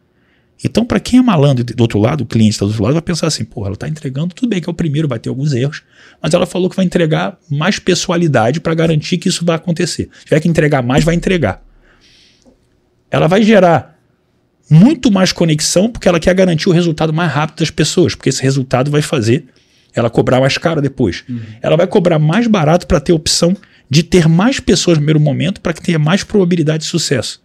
[0.64, 3.02] Então, para quem é malandro do outro lado, o cliente está do outro lado, vai
[3.02, 5.54] pensar assim: porra, ela está entregando, tudo bem que é o primeiro, vai ter alguns
[5.54, 5.84] erros,
[6.22, 10.10] mas ela falou que vai entregar mais pessoalidade para garantir que isso vai acontecer.
[10.20, 11.64] Se tiver que entregar mais, vai entregar.
[13.12, 14.00] Ela vai gerar
[14.70, 18.42] muito mais conexão porque ela quer garantir o resultado mais rápido das pessoas, porque esse
[18.42, 19.46] resultado vai fazer
[19.94, 21.24] ela cobrar mais caro depois.
[21.30, 21.40] Uhum.
[21.62, 23.56] Ela vai cobrar mais barato para ter opção
[23.90, 27.44] de ter mais pessoas no primeiro momento para que tenha mais probabilidade de sucesso.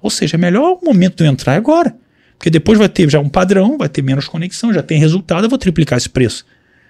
[0.00, 1.94] Ou seja, é melhor o momento de eu entrar agora.
[2.38, 5.50] Porque depois vai ter já um padrão, vai ter menos conexão, já tem resultado, eu
[5.50, 6.44] vou triplicar esse preço.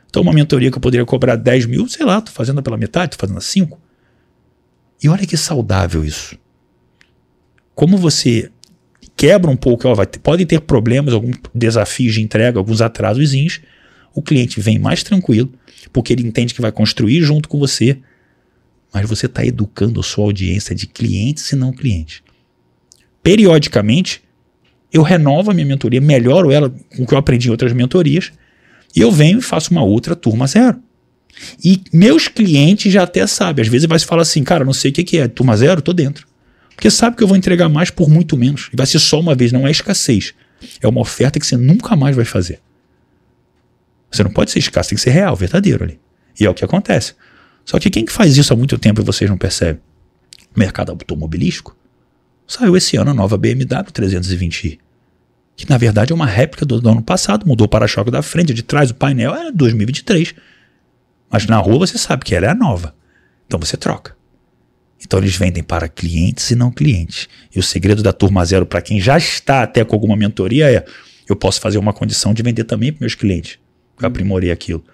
[0.09, 3.17] Então, uma mentoria que eu poderia cobrar 10 mil, sei lá, tô fazendo pela metade,
[3.17, 3.79] tô fazendo a 5.
[5.03, 6.39] E olha que saudável isso.
[7.75, 8.51] Como você
[9.17, 13.33] quebra um pouco, ó, vai ter, pode ter problemas, alguns desafios de entrega, alguns atrasos,
[14.15, 15.53] o cliente vem mais tranquilo,
[15.93, 17.99] porque ele entende que vai construir junto com você,
[18.93, 22.23] mas você está educando a sua audiência de clientes e não clientes.
[23.23, 24.23] Periodicamente,
[24.93, 28.33] eu renovo a minha mentoria, melhoro ela com o que eu aprendi em outras mentorias,
[28.95, 30.79] e eu venho e faço uma outra turma zero.
[31.63, 34.91] E meus clientes já até sabem, às vezes vai se falar assim, cara, não sei
[34.91, 36.27] o que, que é, turma zero, tô dentro.
[36.75, 38.69] Porque sabe que eu vou entregar mais por muito menos.
[38.73, 40.35] E vai ser só uma vez, não é escassez.
[40.81, 42.61] É uma oferta que você nunca mais vai fazer.
[44.11, 45.99] Você não pode ser escasso, tem que ser real, verdadeiro ali.
[46.39, 47.15] E é o que acontece.
[47.65, 49.81] Só que quem que faz isso há muito tempo e vocês não percebem?
[50.55, 51.77] O mercado automobilístico.
[52.47, 54.79] Saiu esse ano a nova BMW 320i
[55.57, 58.53] que na verdade é uma réplica do, do ano passado, mudou o para-choque da frente,
[58.53, 60.35] de trás, o painel é 2023.
[61.31, 62.95] Mas na rua você sabe que ela é a nova.
[63.47, 64.15] Então você troca.
[65.03, 67.27] Então eles vendem para clientes e não clientes.
[67.55, 70.85] E o segredo da turma zero para quem já está até com alguma mentoria é:
[71.29, 73.59] eu posso fazer uma condição de vender também para meus clientes.
[74.01, 74.85] Eu aprimorei aquilo.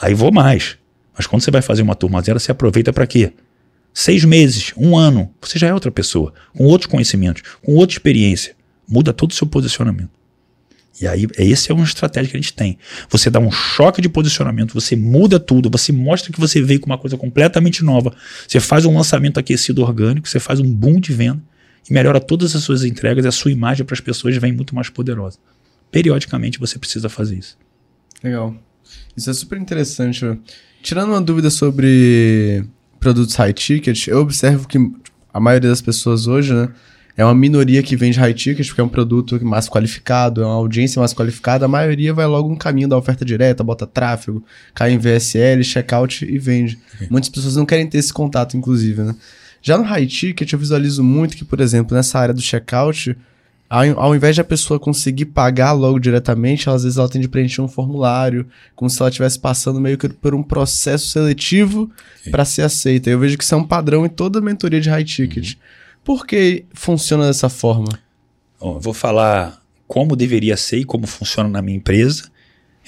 [0.00, 0.78] Aí vou mais.
[1.16, 3.32] Mas quando você vai fazer uma turma zero, você aproveita para quê?
[3.92, 8.58] Seis meses, um ano, você já é outra pessoa, com outros conhecimentos, com outra experiência
[8.88, 10.10] muda todo o seu posicionamento.
[11.00, 12.76] E aí, esse é uma estratégia que a gente tem.
[13.08, 16.86] Você dá um choque de posicionamento, você muda tudo, você mostra que você veio com
[16.86, 18.12] uma coisa completamente nova.
[18.48, 21.40] Você faz um lançamento aquecido orgânico, você faz um boom de venda
[21.88, 24.74] e melhora todas as suas entregas e a sua imagem para as pessoas vem muito
[24.74, 25.38] mais poderosa.
[25.92, 27.56] Periodicamente você precisa fazer isso.
[28.22, 28.56] Legal.
[29.16, 30.26] Isso é super interessante.
[30.82, 32.64] Tirando uma dúvida sobre
[32.98, 34.78] produtos high ticket, eu observo que
[35.32, 36.68] a maioria das pessoas hoje, né,
[37.16, 40.54] é uma minoria que vende high ticket, porque é um produto mais qualificado, é uma
[40.54, 41.64] audiência mais qualificada.
[41.64, 46.24] A maioria vai logo no caminho da oferta direta, bota tráfego, cai em VSL, checkout
[46.24, 46.78] e vende.
[46.94, 47.08] Okay.
[47.10, 49.16] Muitas pessoas não querem ter esse contato, inclusive, né?
[49.60, 53.16] Já no high ticket, eu visualizo muito que, por exemplo, nessa área do checkout,
[53.68, 57.28] ao, ao invés de a pessoa conseguir pagar logo diretamente, às vezes ela tem de
[57.28, 61.90] preencher um formulário, como se ela estivesse passando meio que por um processo seletivo
[62.30, 63.10] para ser aceita.
[63.10, 65.52] Eu vejo que isso é um padrão em toda a mentoria de high ticket.
[65.52, 65.60] Uhum.
[66.02, 67.98] Por que funciona dessa forma?
[68.58, 72.30] Bom, vou falar como deveria ser e como funciona na minha empresa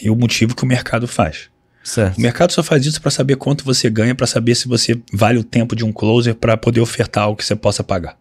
[0.01, 1.51] e o motivo que o mercado faz.
[1.83, 2.17] Certo.
[2.17, 5.39] O mercado só faz isso para saber quanto você ganha, para saber se você vale
[5.39, 8.19] o tempo de um closer para poder ofertar algo que você possa pagar.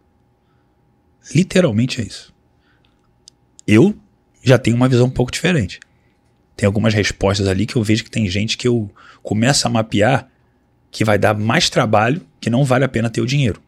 [1.34, 2.34] Literalmente é isso.
[3.72, 3.96] Eu
[4.44, 5.80] já tenho uma visão um pouco diferente.
[6.58, 8.90] Tem algumas respostas ali que eu vejo que tem gente que eu
[9.22, 10.28] começo a mapear
[10.90, 13.62] que vai dar mais trabalho que não vale a pena ter o dinheiro.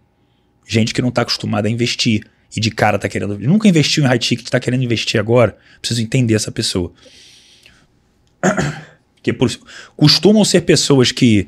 [0.68, 2.26] Gente que não está acostumada a investir
[2.56, 3.38] e de cara está querendo.
[3.38, 5.56] Nunca investiu em high ticket, está querendo investir agora.
[5.80, 6.91] Preciso entender essa pessoa.
[9.22, 9.52] que por,
[9.95, 11.47] costumam ser pessoas que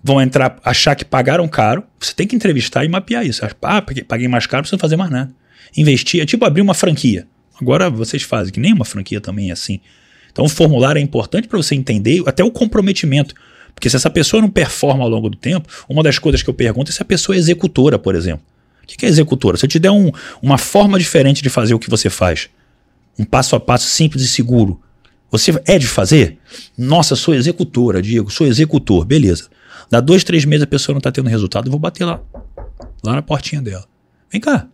[0.00, 1.82] vão entrar, achar que pagaram caro.
[1.98, 3.44] Você tem que entrevistar e mapear isso.
[3.62, 5.34] Ah, paguei mais caro, não precisa fazer mais nada.
[5.76, 7.26] Investir é tipo abrir uma franquia.
[7.60, 9.80] Agora vocês fazem, que nem uma franquia também é assim.
[10.32, 13.34] Então o formulário é importante para você entender até o comprometimento.
[13.74, 16.54] Porque se essa pessoa não performa ao longo do tempo, uma das coisas que eu
[16.54, 18.44] pergunto é se a pessoa é executora, por exemplo.
[18.82, 19.56] O que é executora?
[19.56, 20.10] Se eu te der um,
[20.42, 22.50] uma forma diferente de fazer o que você faz,
[23.18, 24.80] um passo a passo simples e seguro,
[25.30, 26.38] você é de fazer?
[26.76, 29.48] Nossa, sou executora, Diego, sou executor, beleza.
[29.88, 32.20] Dá dois, três meses a pessoa não está tendo resultado, eu vou bater lá,
[33.04, 33.84] lá na portinha dela.
[34.30, 34.68] Vem cá,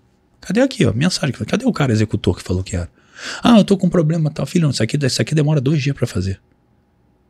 [0.47, 1.35] cadê aqui, ó, mensagem?
[1.35, 2.89] Cadê o cara executor que falou que era?
[3.43, 5.97] Ah, eu tô com um problema, tal, filho, isso aqui, isso aqui demora dois dias
[5.97, 6.41] para fazer.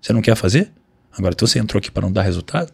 [0.00, 0.72] Você não quer fazer?
[1.12, 2.72] Agora, então você entrou aqui para não dar resultado?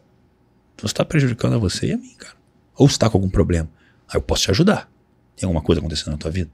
[0.75, 2.35] Então você está prejudicando a você e a mim, cara.
[2.77, 3.69] Ou está com algum problema.
[4.09, 4.91] Aí eu posso te ajudar.
[5.37, 6.51] Tem alguma coisa acontecendo na tua vida?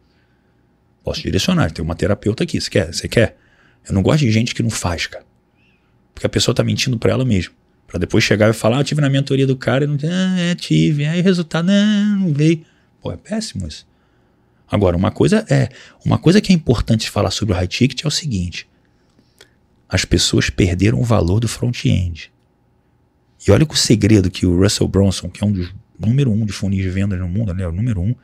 [1.02, 1.70] Posso direcionar.
[1.70, 2.60] Tem uma terapeuta aqui.
[2.60, 2.92] Você quer?
[2.92, 3.38] Você quer?
[3.88, 5.24] Eu não gosto de gente que não faz, cara.
[6.12, 7.54] Porque a pessoa tá mentindo para ela mesma.
[7.86, 10.40] Para depois chegar e falar, ah, eu tive na mentoria do cara e não ah,
[10.40, 11.06] é, tive.
[11.06, 12.64] Aí o resultado, não, não veio.
[13.00, 13.86] Pô, é péssimo isso.
[14.70, 15.68] Agora, uma coisa é,
[16.04, 18.68] uma coisa que é importante falar sobre o high ticket é o seguinte:
[19.88, 22.30] as pessoas perderam o valor do front-end.
[23.46, 26.44] E olha que o segredo que o Russell Bronson, que é um dos número um
[26.44, 28.14] de funis de vendas no mundo, né, o número um,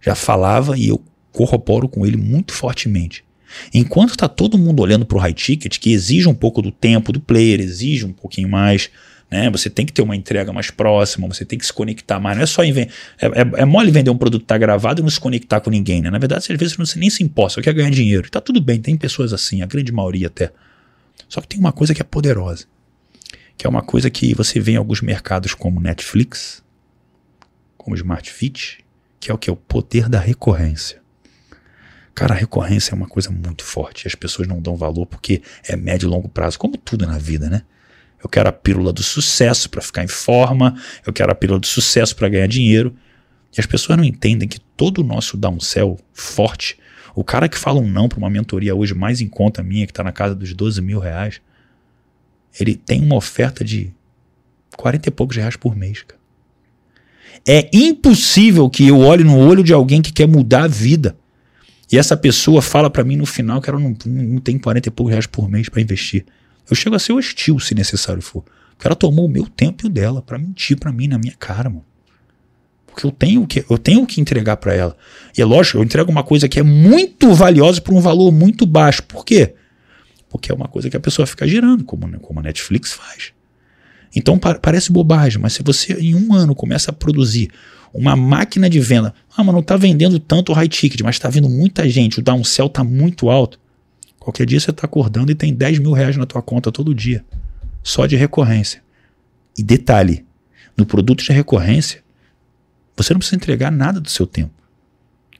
[0.00, 3.24] já falava e eu corroboro com ele muito fortemente.
[3.72, 7.12] Enquanto está todo mundo olhando para o high ticket, que exige um pouco do tempo
[7.12, 8.90] do player, exige um pouquinho mais,
[9.32, 9.50] né?
[9.50, 12.36] Você tem que ter uma entrega mais próxima, você tem que se conectar mais.
[12.36, 12.90] Não é só é, é,
[13.56, 16.10] é, mole vender um produto que está gravado e não se conectar com ninguém, né?
[16.10, 18.30] Na verdade, às vezes você nem se importa, só quer ganhar dinheiro.
[18.30, 20.52] Tá tudo bem, tem pessoas assim, a grande maioria até.
[21.30, 22.66] Só que tem uma coisa que é poderosa,
[23.56, 26.62] que é uma coisa que você vê em alguns mercados como Netflix,
[27.78, 28.84] como Smart Fit,
[29.18, 31.00] que é o que é o poder da recorrência.
[32.14, 34.06] Cara, a recorrência é uma coisa muito forte.
[34.06, 37.48] As pessoas não dão valor porque é médio e longo prazo, como tudo na vida,
[37.48, 37.62] né?
[38.22, 41.66] Eu quero a pílula do sucesso para ficar em forma, eu quero a pílula do
[41.66, 42.94] sucesso para ganhar dinheiro.
[43.56, 46.78] E as pessoas não entendem que todo o nosso downsell forte,
[47.14, 49.92] o cara que fala um não para uma mentoria hoje mais em conta minha, que
[49.92, 51.40] está na casa dos 12 mil reais,
[52.58, 53.92] ele tem uma oferta de
[54.76, 56.02] 40 e poucos reais por mês.
[56.02, 56.20] Cara.
[57.46, 61.16] É impossível que eu olhe no olho de alguém que quer mudar a vida
[61.92, 64.90] e essa pessoa fala para mim no final que ela não, não tem 40 e
[64.90, 66.24] poucos reais por mês para investir.
[66.68, 68.44] Eu chego a ser hostil se necessário for.
[68.70, 71.34] Porque ela tomou o meu tempo e o dela para mentir para mim na minha
[71.38, 71.84] cara, mano.
[72.86, 74.96] Porque eu tenho que, eu tenho que entregar para ela.
[75.36, 78.66] E é lógico, eu entrego uma coisa que é muito valiosa por um valor muito
[78.66, 79.02] baixo.
[79.04, 79.54] Por quê?
[80.28, 83.32] Porque é uma coisa que a pessoa fica girando, como, como a Netflix faz.
[84.14, 87.50] Então parece bobagem, mas se você em um ano começa a produzir
[87.92, 89.14] uma máquina de venda.
[89.36, 92.22] Ah, mas não está vendendo tanto o high ticket, mas está vindo muita gente, o
[92.22, 93.60] downsell está muito alto.
[94.22, 97.24] Qualquer dia você está acordando e tem 10 mil reais na tua conta todo dia.
[97.82, 98.82] Só de recorrência.
[99.58, 100.24] E detalhe,
[100.76, 102.02] no produto de recorrência,
[102.96, 104.52] você não precisa entregar nada do seu tempo.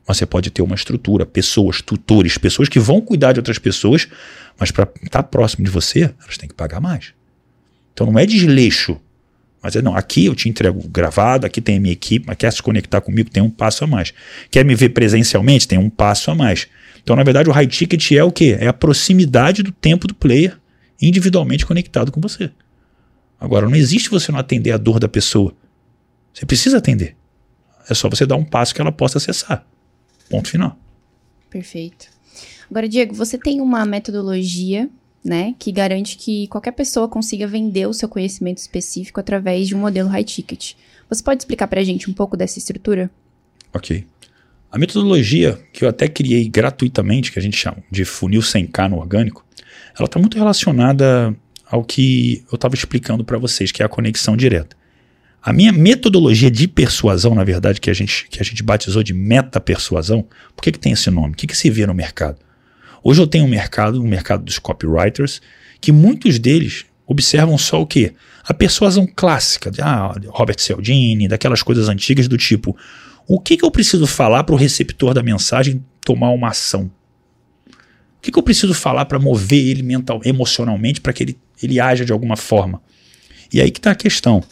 [0.06, 4.08] Mas você pode ter uma estrutura, pessoas, tutores, pessoas que vão cuidar de outras pessoas,
[4.58, 7.14] mas para estar tá próximo de você, elas têm que pagar mais.
[7.92, 9.00] Então não é desleixo
[9.62, 12.52] mas é, não, aqui eu te entrego gravado, aqui tem a minha equipe, mas quer
[12.52, 14.12] se conectar comigo, tem um passo a mais.
[14.50, 16.66] Quer me ver presencialmente, tem um passo a mais.
[17.02, 18.56] Então, na verdade, o high ticket é o quê?
[18.58, 20.58] É a proximidade do tempo do player
[21.00, 22.50] individualmente conectado com você.
[23.38, 25.52] Agora, não existe você não atender a dor da pessoa.
[26.32, 27.16] Você precisa atender.
[27.90, 29.66] É só você dar um passo que ela possa acessar.
[30.30, 30.78] Ponto final.
[31.50, 32.06] Perfeito.
[32.70, 34.88] Agora, Diego, você tem uma metodologia
[35.24, 39.78] né, que garante que qualquer pessoa consiga vender o seu conhecimento específico através de um
[39.78, 40.74] modelo high ticket.
[41.08, 43.10] Você pode explicar para a gente um pouco dessa estrutura?
[43.74, 44.06] Ok.
[44.72, 48.96] A metodologia que eu até criei gratuitamente, que a gente chama de funil 100k no
[48.96, 49.44] orgânico,
[49.94, 51.36] ela está muito relacionada
[51.70, 54.74] ao que eu estava explicando para vocês, que é a conexão direta.
[55.42, 59.12] A minha metodologia de persuasão, na verdade, que a gente, que a gente batizou de
[59.12, 61.34] meta-persuasão, por que, que tem esse nome?
[61.34, 62.38] O que, que se vê no mercado?
[63.04, 65.42] Hoje eu tenho um mercado, um mercado dos copywriters,
[65.82, 68.14] que muitos deles observam só o quê?
[68.42, 72.74] A persuasão clássica, de ah, Robert Cialdini, daquelas coisas antigas do tipo,
[73.26, 76.90] o que, que eu preciso falar para o receptor da mensagem tomar uma ação?
[77.68, 81.80] O que, que eu preciso falar para mover ele mental, emocionalmente para que ele, ele
[81.80, 82.80] haja de alguma forma?
[83.52, 84.42] E aí que está a questão.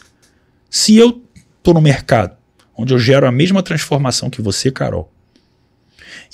[0.69, 1.21] Se eu
[1.57, 2.35] estou no mercado
[2.75, 5.11] onde eu gero a mesma transformação que você, Carol,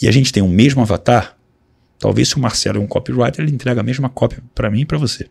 [0.01, 1.37] e a gente tem o mesmo avatar,
[1.99, 4.85] Talvez se o Marcelo é um copywriter, ele entrega a mesma cópia para mim e
[4.85, 5.27] para você.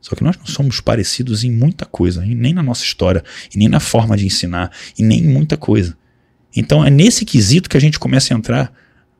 [0.00, 3.22] Só que nós não somos parecidos em muita coisa, nem na nossa história,
[3.54, 5.96] e nem na forma de ensinar, e nem em muita coisa.
[6.54, 8.72] Então é nesse quesito que a gente começa a entrar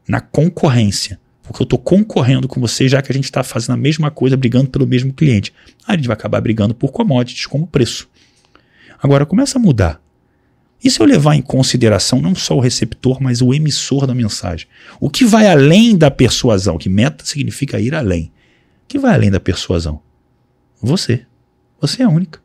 [0.06, 1.18] na concorrência.
[1.42, 4.36] Porque eu estou concorrendo com você, já que a gente está fazendo a mesma coisa,
[4.36, 5.52] brigando pelo mesmo cliente.
[5.86, 8.08] A gente vai acabar brigando por commodities, como preço.
[9.02, 10.00] Agora começa a mudar.
[10.82, 14.66] E se eu levar em consideração não só o receptor, mas o emissor da mensagem?
[15.00, 16.78] O que vai além da persuasão?
[16.78, 18.32] Que meta significa ir além.
[18.84, 20.00] O que vai além da persuasão?
[20.80, 21.24] Você.
[21.80, 22.40] Você é a única.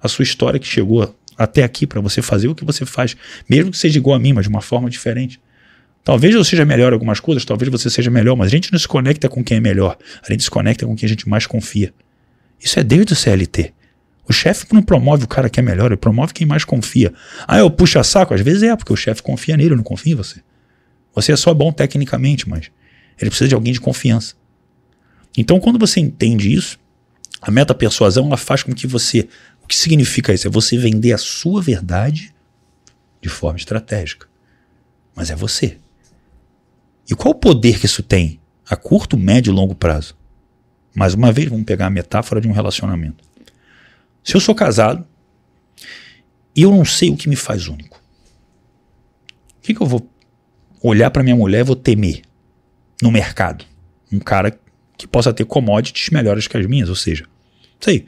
[0.00, 3.16] A sua história que chegou até aqui para você fazer o que você faz,
[3.48, 5.40] mesmo que seja igual a mim, mas de uma forma diferente.
[6.04, 8.78] Talvez eu seja melhor em algumas coisas, talvez você seja melhor, mas a gente não
[8.78, 11.46] se conecta com quem é melhor, a gente se conecta com quem a gente mais
[11.46, 11.94] confia.
[12.60, 13.72] Isso é desde o CLT.
[14.28, 17.12] O chefe não promove o cara que é melhor, ele promove quem mais confia.
[17.46, 18.34] Ah, eu puxo a saco?
[18.34, 20.40] Às vezes é, porque o chefe confia nele, não confia em você.
[21.14, 22.70] Você é só bom tecnicamente, mas
[23.20, 24.34] ele precisa de alguém de confiança.
[25.36, 26.78] Então, quando você entende isso,
[27.40, 29.28] a meta persuasão ela faz com que você.
[29.62, 30.46] O que significa isso?
[30.46, 32.34] É você vender a sua verdade
[33.20, 34.26] de forma estratégica.
[35.14, 35.78] Mas é você.
[37.08, 40.16] E qual o poder que isso tem a curto, médio e longo prazo?
[40.94, 43.24] Mais uma vez, vamos pegar a metáfora de um relacionamento.
[44.22, 45.06] Se eu sou casado
[46.54, 48.00] e eu não sei o que me faz único,
[49.58, 50.08] o que, que eu vou
[50.82, 52.22] olhar para minha mulher e vou temer
[53.00, 53.64] no mercado?
[54.12, 54.58] Um cara
[54.98, 57.26] que possa ter commodities melhores que as minhas, ou seja,
[57.80, 58.06] sei,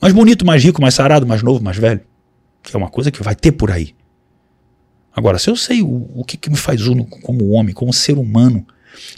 [0.00, 2.00] mais bonito, mais rico, mais sarado, mais novo, mais velho,
[2.62, 3.94] que é uma coisa que vai ter por aí.
[5.14, 8.16] Agora, se eu sei o, o que, que me faz único como homem, como ser
[8.18, 8.64] humano,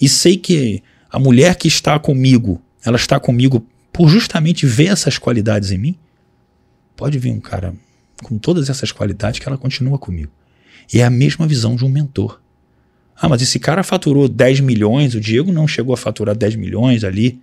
[0.00, 5.18] e sei que a mulher que está comigo, ela está comigo por justamente ver essas
[5.18, 5.98] qualidades em mim,
[6.96, 7.74] pode vir um cara
[8.22, 10.32] com todas essas qualidades que ela continua comigo.
[10.92, 12.40] E é a mesma visão de um mentor.
[13.14, 17.04] Ah, mas esse cara faturou 10 milhões, o Diego não chegou a faturar 10 milhões
[17.04, 17.40] ali.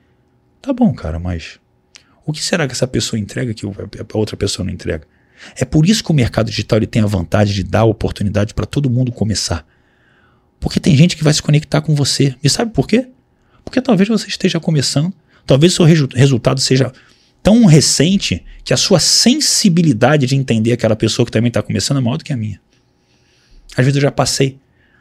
[0.62, 1.60] Tá bom, cara, mas
[2.28, 5.08] o que será que essa pessoa entrega que a outra pessoa não entrega?
[5.56, 8.66] É por isso que o mercado digital ele tem a vantagem de dar oportunidade para
[8.66, 9.66] todo mundo começar.
[10.60, 12.36] Porque tem gente que vai se conectar com você.
[12.44, 13.08] E sabe por quê?
[13.64, 15.14] Porque talvez você esteja começando,
[15.46, 16.92] talvez seu resu resultado seja
[17.42, 22.02] tão recente que a sua sensibilidade de entender aquela pessoa que também está começando é
[22.02, 22.60] maior do que a minha.
[23.78, 24.60] Às vezes eu já passei.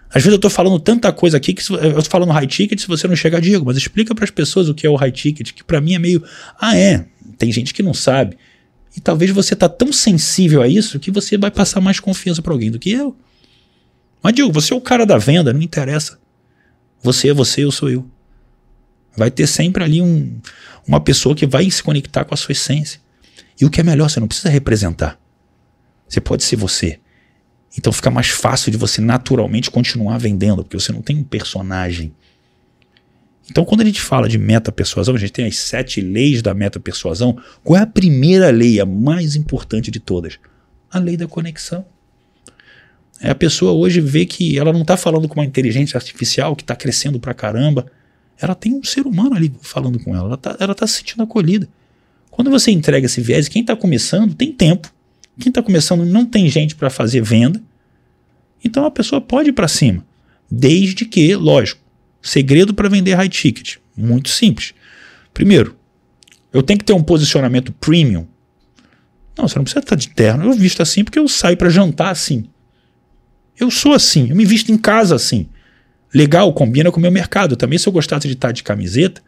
[0.08, 2.86] Às vezes eu estou falando tanta coisa aqui que eu estou falando high ticket se
[2.86, 5.52] você não chegar, Diego, mas explica para as pessoas o que é o high ticket,
[5.52, 6.22] que para mim é meio.
[6.60, 7.06] Ah, é.
[7.38, 8.36] Tem gente que não sabe.
[8.96, 12.52] E talvez você tá tão sensível a isso que você vai passar mais confiança para
[12.52, 13.16] alguém do que eu.
[14.22, 16.18] Mas, Diego, você é o cara da venda, não interessa.
[17.02, 18.08] Você é você, eu sou eu.
[19.16, 20.40] Vai ter sempre ali um,
[20.86, 23.00] uma pessoa que vai se conectar com a sua essência.
[23.60, 25.18] E o que é melhor, você não precisa representar.
[26.08, 26.98] Você pode ser você.
[27.78, 32.14] Então fica mais fácil de você naturalmente continuar vendendo, porque você não tem um personagem.
[33.50, 37.38] Então, quando a gente fala de meta-persuasão, a gente tem as sete leis da meta-persuasão.
[37.62, 40.38] Qual é a primeira lei, a mais importante de todas?
[40.90, 41.84] A lei da conexão.
[43.20, 46.62] É a pessoa hoje vê que ela não está falando com uma inteligência artificial que
[46.62, 47.86] está crescendo pra caramba.
[48.38, 50.26] Ela tem um ser humano ali falando com ela.
[50.26, 51.68] Ela está ela tá se sentindo acolhida.
[52.30, 54.92] Quando você entrega esse viés, quem está começando tem tempo.
[55.38, 57.62] Quem está começando não tem gente para fazer venda.
[58.62, 60.04] Então a pessoa pode ir para cima.
[60.50, 61.80] Desde que, lógico,
[62.26, 63.76] segredo para vender high ticket.
[63.96, 64.74] Muito simples.
[65.32, 65.76] Primeiro,
[66.52, 68.26] eu tenho que ter um posicionamento premium.
[69.36, 70.44] Não, você não precisa estar de terno.
[70.44, 72.46] Eu visto assim porque eu saio para jantar assim.
[73.58, 75.48] Eu sou assim, eu me visto em casa assim.
[76.12, 77.56] Legal, combina com o meu mercado.
[77.56, 79.22] Também, se eu gostasse de estar de camiseta,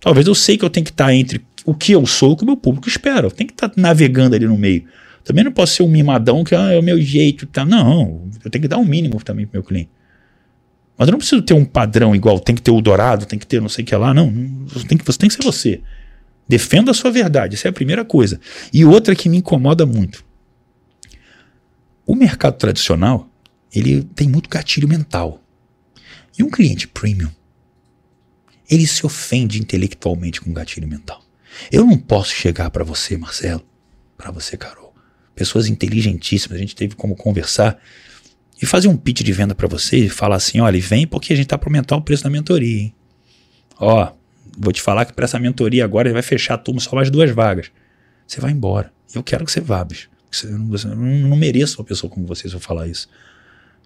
[0.00, 2.36] talvez eu sei que eu tenho que estar entre o que eu sou e o
[2.36, 3.26] que o meu público espera.
[3.26, 4.84] Eu tenho que estar navegando ali no meio.
[5.24, 7.46] Também não posso ser um mimadão que ah, é o meu jeito.
[7.46, 7.64] Tá.
[7.64, 9.90] Não, eu tenho que dar um mínimo também pro meu cliente.
[11.00, 13.46] Mas eu não preciso ter um padrão igual, tem que ter o dourado, tem que
[13.46, 14.12] ter não sei o que lá.
[14.12, 14.30] Não,
[14.66, 15.80] você tem que, você tem que ser você.
[16.46, 18.38] Defenda a sua verdade, essa é a primeira coisa.
[18.70, 20.22] E outra que me incomoda muito.
[22.04, 23.30] O mercado tradicional,
[23.74, 25.42] ele tem muito gatilho mental.
[26.38, 27.30] E um cliente premium,
[28.68, 31.24] ele se ofende intelectualmente com gatilho mental.
[31.72, 33.64] Eu não posso chegar para você, Marcelo,
[34.18, 34.94] para você, Carol,
[35.34, 37.80] pessoas inteligentíssimas, a gente teve como conversar
[38.60, 41.36] e fazer um pitch de venda para você e falar assim: olha, vem porque a
[41.36, 42.94] gente tá para aumentar o preço da mentoria, hein?
[43.78, 44.12] Ó,
[44.58, 47.10] vou te falar que para essa mentoria agora ele vai fechar a turma só mais
[47.10, 47.70] duas vagas.
[48.26, 48.92] Você vai embora.
[49.14, 50.10] Eu quero que você vá, bicho.
[50.44, 53.08] Eu não, eu não mereço uma pessoa como você se eu falar isso.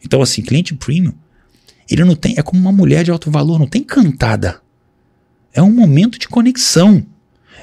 [0.05, 1.15] Então, assim, cliente premium,
[1.89, 2.35] ele não tem.
[2.37, 4.61] É como uma mulher de alto valor, não tem cantada.
[5.53, 7.07] É um momento de conexão.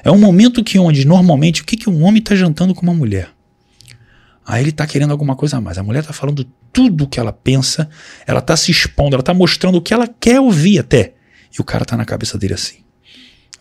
[0.03, 2.93] É um momento que onde normalmente o que, que um homem está jantando com uma
[2.93, 3.30] mulher?
[4.45, 5.77] Aí ele está querendo alguma coisa a mais.
[5.77, 7.89] A mulher está falando tudo o que ela pensa,
[8.25, 11.13] ela está se expondo, ela está mostrando o que ela quer ouvir até.
[11.55, 12.83] E o cara está na cabeça dele assim: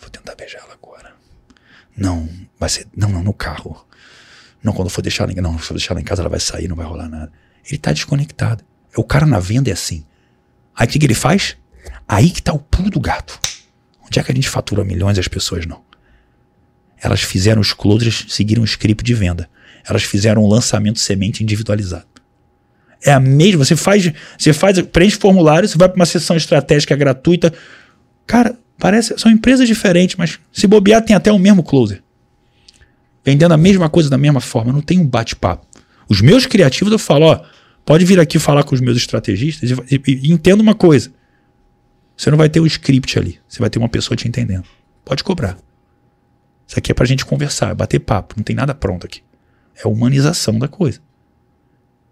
[0.00, 1.12] vou tentar beijar ela agora.
[1.96, 2.28] Não,
[2.58, 2.86] vai ser.
[2.96, 3.86] Não, não, no carro.
[4.62, 6.40] Não, quando for deixar ela em, não, se for deixar ela em casa, ela vai
[6.40, 7.32] sair, não vai rolar nada.
[7.64, 8.64] Ele está desconectado.
[8.96, 10.04] O cara na venda é assim.
[10.74, 11.56] Aí o que, que ele faz?
[12.08, 13.38] Aí que está o pulo do gato.
[14.04, 15.82] Onde é que a gente fatura milhões e as pessoas não?
[17.02, 19.48] Elas fizeram os closers, seguiram o script de venda.
[19.88, 22.06] Elas fizeram um lançamento semente individualizado.
[23.02, 26.94] É a mesma, você faz, você faz, preenche formulário, você vai para uma sessão estratégica
[26.94, 27.52] gratuita.
[28.26, 32.02] Cara, parece, são empresas diferentes, mas se bobear tem até o mesmo closer.
[33.24, 35.66] Vendendo a mesma coisa da mesma forma, não tem um bate-papo.
[36.08, 37.42] Os meus criativos eu falo, ó,
[37.86, 41.12] pode vir aqui falar com os meus estrategistas e, e, e entenda uma coisa.
[42.16, 44.64] Você não vai ter um script ali, você vai ter uma pessoa te entendendo.
[45.04, 45.56] Pode cobrar.
[46.66, 49.22] Isso aqui é pra gente conversar, bater papo, não tem nada pronto aqui.
[49.82, 51.00] É a humanização da coisa.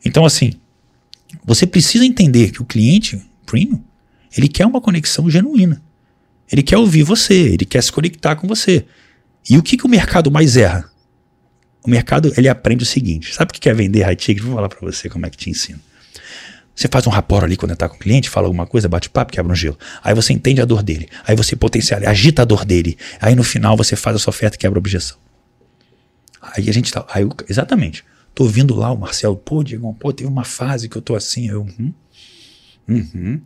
[0.05, 0.53] Então, assim,
[1.45, 3.83] você precisa entender que o cliente premium,
[4.37, 5.83] ele quer uma conexão genuína.
[6.51, 8.87] Ele quer ouvir você, ele quer se conectar com você.
[9.49, 10.91] E o que, que o mercado mais erra?
[11.85, 14.43] O mercado, ele aprende o seguinte, sabe o que quer vender high ticket?
[14.43, 15.79] Vou falar para você como é que te ensino.
[16.75, 19.33] Você faz um rapport ali quando está com o cliente, fala alguma coisa, bate papo,
[19.33, 19.77] quebra um gelo.
[20.03, 21.09] Aí você entende a dor dele.
[21.27, 22.97] Aí você potencializa, agita a dor dele.
[23.21, 25.17] Aí no final você faz a sua oferta e quebra a objeção.
[26.57, 27.05] Aí a gente tá.
[27.11, 28.05] Aí, exatamente.
[28.35, 31.49] Tô ouvindo lá o Marcelo, pô, Diego, pô, teve uma fase que eu tô assim.
[31.49, 31.93] Eu, uhum,
[32.89, 33.41] uhum.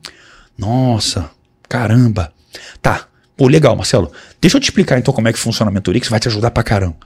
[0.57, 1.31] Nossa,
[1.69, 2.33] caramba.
[2.81, 4.13] Tá, pô, legal, Marcelo.
[4.41, 6.51] Deixa eu te explicar então como é que funciona a mentoria, que vai te ajudar
[6.51, 6.99] pra caramba.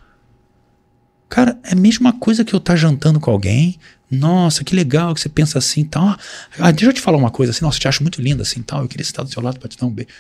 [1.29, 3.79] Cara, é a mesma coisa que eu tá jantando com alguém.
[4.11, 6.17] Nossa, que legal que você pensa assim e tal.
[6.59, 7.65] Ah, deixa eu te falar uma coisa assim.
[7.65, 8.83] Nossa, eu te acho muito linda assim tal.
[8.83, 10.11] Eu queria estar do seu lado para te dar um beijo.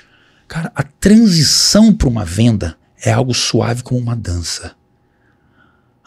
[0.49, 4.75] Cara, a transição para uma venda é algo suave como uma dança.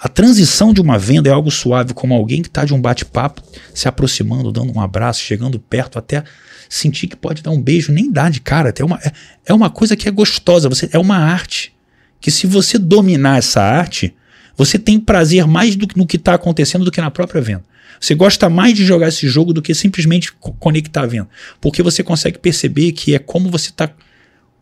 [0.02, 3.44] A transição de uma venda é algo suave, como alguém que está de um bate-papo,
[3.74, 6.24] se aproximando, dando um abraço, chegando perto, até
[6.70, 8.74] sentir que pode dar um beijo, nem dá de cara.
[8.78, 9.12] É uma, é,
[9.48, 11.76] é uma coisa que é gostosa, você, é uma arte.
[12.22, 14.16] Que se você dominar essa arte,
[14.56, 17.66] você tem prazer mais do, no que está acontecendo do que na própria venda.
[18.00, 21.28] Você gosta mais de jogar esse jogo do que simplesmente conectar a venda.
[21.60, 23.92] Porque você consegue perceber que é como você está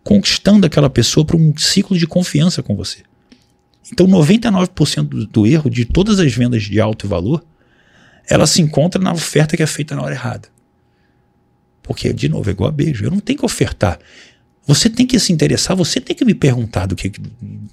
[0.04, 3.04] conquistando aquela pessoa para um ciclo de confiança com você.
[3.92, 7.44] Então, 99% do, do erro de todas as vendas de alto valor,
[8.30, 10.50] ela se encontra na oferta que é feita na hora errada.
[11.82, 13.06] Porque, de novo, é igual a beijo.
[13.06, 13.98] Eu não tenho que ofertar.
[14.66, 17.12] Você tem que se interessar, você tem que me perguntar do que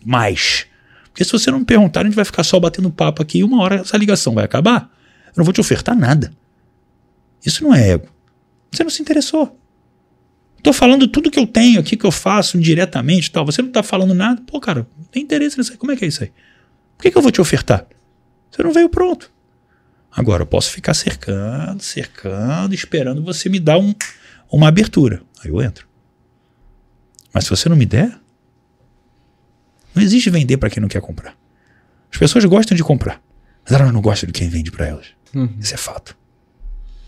[0.05, 0.67] mais.
[1.07, 3.45] Porque se você não me perguntar, a gente vai ficar só batendo papo aqui e
[3.45, 4.89] uma hora essa ligação vai acabar.
[5.27, 6.33] Eu não vou te ofertar nada.
[7.45, 8.09] Isso não é ego.
[8.71, 9.59] Você não se interessou.
[10.65, 13.45] Tô falando tudo que eu tenho aqui, que eu faço diretamente tal.
[13.45, 14.41] Você não tá falando nada.
[14.47, 15.77] Pô, cara, não tem interesse nisso aí.
[15.77, 16.33] Como é que é isso aí?
[16.97, 17.87] Por que, que eu vou te ofertar?
[18.51, 19.31] Você não veio pronto.
[20.11, 23.95] Agora, eu posso ficar cercando, cercando, esperando você me dar um,
[24.51, 25.21] uma abertura.
[25.45, 25.87] Aí eu entro.
[27.31, 28.19] Mas se você não me der,
[29.95, 31.37] não existe vender para quem não quer comprar.
[32.11, 33.21] As pessoas gostam de comprar,
[33.65, 35.09] mas elas não gostam de quem vende para elas.
[35.35, 35.57] Uhum.
[35.61, 36.17] Isso é fato.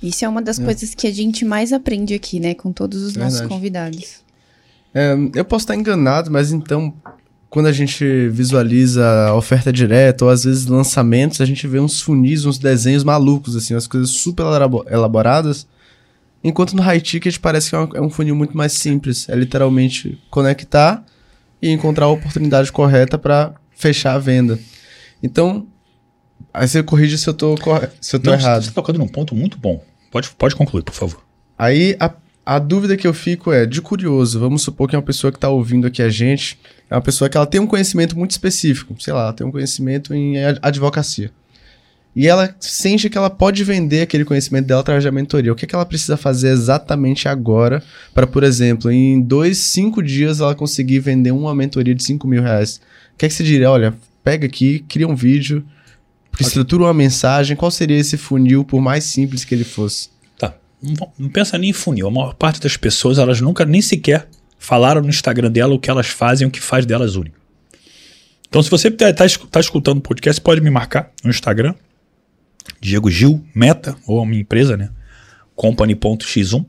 [0.03, 0.65] Isso é uma das é.
[0.65, 2.55] coisas que a gente mais aprende aqui, né?
[2.55, 4.25] Com todos os nossos convidados.
[4.95, 6.95] É, eu posso estar enganado, mas então,
[7.51, 12.01] quando a gente visualiza a oferta direta, ou às vezes lançamentos, a gente vê uns
[12.01, 14.45] funis, uns desenhos malucos, assim, umas coisas super
[14.91, 15.67] elaboradas.
[16.43, 19.29] Enquanto no high ticket parece que é um é funil muito mais simples.
[19.29, 21.05] É literalmente conectar
[21.61, 24.59] e encontrar a oportunidade correta para fechar a venda.
[25.23, 25.67] Então,
[26.53, 27.55] Aí você corrige se eu tô,
[28.01, 28.63] se eu tô Não, errado.
[28.63, 29.83] Você tá tocando num ponto muito bom.
[30.11, 31.23] Pode, pode concluir, por favor.
[31.59, 32.13] Aí a,
[32.45, 35.37] a dúvida que eu fico é, de curioso, vamos supor que é uma pessoa que
[35.37, 36.59] está ouvindo aqui a gente,
[36.89, 39.51] é uma pessoa que ela tem um conhecimento muito específico, sei lá, ela tem um
[39.51, 41.31] conhecimento em advocacia.
[42.15, 45.53] E ela sente que ela pode vender aquele conhecimento dela através da mentoria.
[45.53, 47.83] O que, é que ela precisa fazer exatamente agora
[48.15, 52.43] para, por exemplo, em dois, cinco dias ela conseguir vender uma mentoria de cinco mil
[52.43, 52.81] reais?
[53.13, 53.71] O que, é que você diria?
[53.71, 53.93] Olha,
[54.25, 55.63] pega aqui, cria um vídeo,
[56.41, 60.11] Estrutura uma mensagem, qual seria esse funil, por mais simples que ele fosse?
[60.39, 60.55] Tá.
[60.83, 62.09] Não, não pensa nem em funil.
[62.09, 64.29] A maior parte das pessoas, elas nunca nem sequer
[64.59, 67.37] falaram no Instagram dela o que elas fazem, o que faz delas único.
[68.49, 71.75] Então, se você está tá, tá escutando o podcast, pode me marcar no Instagram,
[72.81, 74.91] Diego Gil Meta, ou a minha empresa, né?
[75.55, 76.65] Company.x1,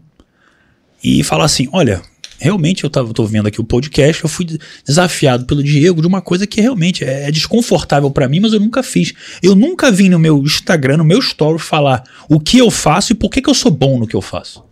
[1.03, 2.01] e falar assim: olha,
[2.39, 4.45] realmente eu tô vendo aqui o podcast, eu fui
[4.85, 8.59] desafiado pelo Diego de uma coisa que realmente é, é desconfortável para mim, mas eu
[8.59, 9.13] nunca fiz.
[9.41, 13.15] Eu nunca vi no meu Instagram, no meu story, falar o que eu faço e
[13.15, 14.65] por que, que eu sou bom no que eu faço.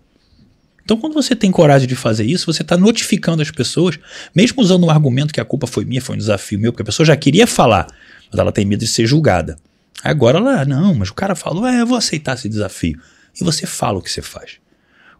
[0.83, 3.97] Então, quando você tem coragem de fazer isso, você está notificando as pessoas,
[4.35, 6.85] mesmo usando o argumento que a culpa foi minha, foi um desafio meu, porque a
[6.85, 7.87] pessoa já queria falar,
[8.31, 9.57] mas ela tem medo de ser julgada.
[10.03, 12.99] Agora ela, não, mas o cara falou, é, eu vou aceitar esse desafio.
[13.39, 14.57] E você fala o que você faz.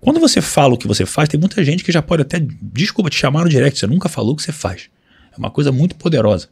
[0.05, 3.09] Quando você fala o que você faz, tem muita gente que já pode até, desculpa,
[3.09, 4.87] te chamar no direct, você nunca falou o que você faz.
[5.33, 6.47] É uma coisa muito poderosa.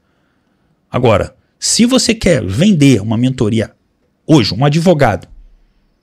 [0.90, 3.72] Agora, se você quer vender uma mentoria
[4.26, 5.28] hoje, um advogado,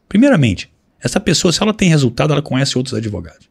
[0.09, 3.51] primeiramente, essa pessoa, se ela tem resultado, ela conhece outros advogados.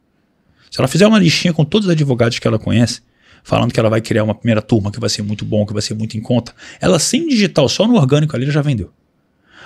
[0.72, 3.02] Se ela fizer uma listinha com todos os advogados que ela conhece,
[3.44, 5.82] falando que ela vai criar uma primeira turma que vai ser muito bom, que vai
[5.82, 8.94] ser muito em conta, ela sem digital, só no orgânico ali, ela já vendeu.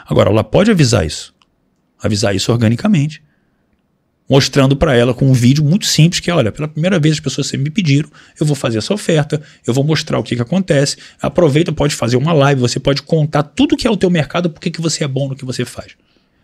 [0.07, 1.35] Agora, ela pode avisar isso.
[2.01, 3.21] Avisar isso organicamente
[4.33, 7.51] mostrando para ela com um vídeo muito simples que, olha, pela primeira vez as pessoas
[7.51, 11.71] me pediram, eu vou fazer essa oferta, eu vou mostrar o que, que acontece, aproveita,
[11.71, 14.81] pode fazer uma live, você pode contar tudo que é o teu mercado, porque que
[14.81, 15.91] você é bom no que você faz.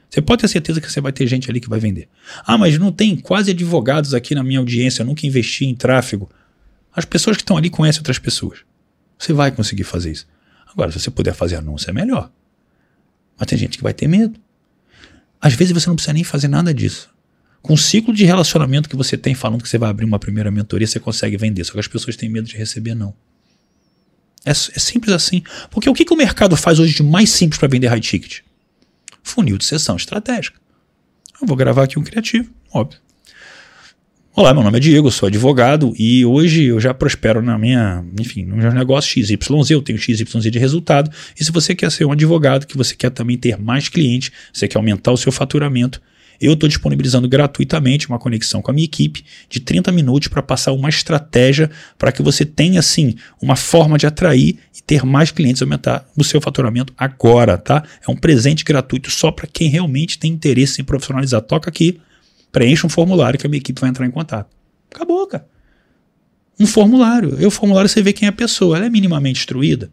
[0.08, 2.08] Você pode ter certeza que você vai ter gente ali que vai vender.
[2.46, 6.30] Ah, mas não tem quase advogados aqui na minha audiência, eu nunca investi em tráfego.
[6.96, 8.60] As pessoas que estão ali conhecem outras pessoas.
[9.18, 10.28] Você vai conseguir fazer isso.
[10.72, 12.30] Agora, se você puder fazer anúncio, é melhor.
[13.36, 14.40] Mas tem gente que vai ter medo.
[15.42, 17.10] Às vezes você não precisa nem fazer nada disso.
[17.62, 20.50] Com o ciclo de relacionamento que você tem falando que você vai abrir uma primeira
[20.50, 21.64] mentoria, você consegue vender.
[21.64, 23.14] Só que as pessoas têm medo de receber, não.
[24.46, 25.44] É, é simples assim.
[25.70, 28.40] Porque o que, que o mercado faz hoje de mais simples para vender high ticket?
[29.22, 30.60] Funil de sessão estratégica.
[31.42, 33.00] Eu vou gravar aqui um criativo, óbvio.
[34.36, 38.46] Olá, meu nome é Diego, sou advogado e hoje eu já prospero na minha, enfim,
[38.46, 41.12] no meu negócio XYZ, eu tenho XYZ de resultado.
[41.38, 44.68] E se você quer ser um advogado, que você quer também ter mais clientes, você
[44.68, 46.02] quer aumentar o seu faturamento,
[46.40, 50.72] Eu estou disponibilizando gratuitamente uma conexão com a minha equipe de 30 minutos para passar
[50.72, 55.62] uma estratégia para que você tenha, assim, uma forma de atrair e ter mais clientes,
[55.62, 57.84] aumentar o seu faturamento agora, tá?
[58.08, 61.42] É um presente gratuito só para quem realmente tem interesse em profissionalizar.
[61.42, 62.00] Toca aqui,
[62.52, 64.50] preencha um formulário que a minha equipe vai entrar em contato.
[64.94, 65.46] Acabou, cara.
[66.60, 67.38] Um formulário.
[67.40, 68.78] E o formulário você vê quem é a pessoa.
[68.78, 69.92] Ela é minimamente instruída.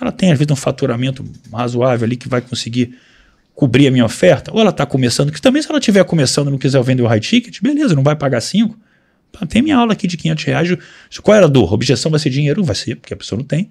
[0.00, 2.96] Ela tem, às vezes, um faturamento razoável ali que vai conseguir
[3.58, 6.50] cobrir a minha oferta, ou ela está começando, que também se ela estiver começando e
[6.52, 8.78] não quiser vender o high ticket, beleza, não vai pagar 5.
[9.48, 10.78] Tem minha aula aqui de 500 reais.
[11.20, 11.72] Qual era a dor?
[11.72, 12.62] Objeção vai ser dinheiro?
[12.62, 13.68] Vai ser, porque a pessoa não tem.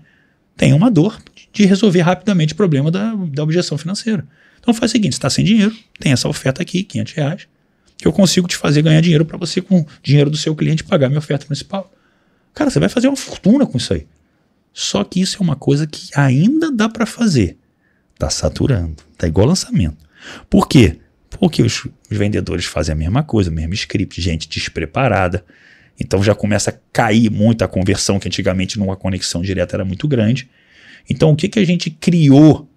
[0.58, 1.18] Tem uma dor
[1.54, 4.28] de resolver rapidamente o problema da, da objeção financeira.
[4.60, 7.48] Então faz o seguinte, está sem dinheiro, tem essa oferta aqui, 500 reais,
[7.98, 11.08] que eu consigo te fazer ganhar dinheiro para você com dinheiro do seu cliente pagar
[11.08, 11.90] minha oferta principal.
[12.54, 14.06] Cara, você vai fazer uma fortuna com isso aí.
[14.74, 17.58] Só que isso é uma coisa que ainda dá para fazer.
[18.18, 18.96] Tá saturando.
[19.18, 19.98] Tá igual lançamento.
[20.50, 20.98] Por quê?
[21.30, 25.46] Porque os, os, vendedores fazem a mesma coisa, o mesmo script, gente despreparada.
[26.00, 30.08] Então já começa a cair muito a conversão, que antigamente numa conexão direta era muito
[30.08, 30.50] grande.
[31.10, 32.68] Então o que, que a gente criou,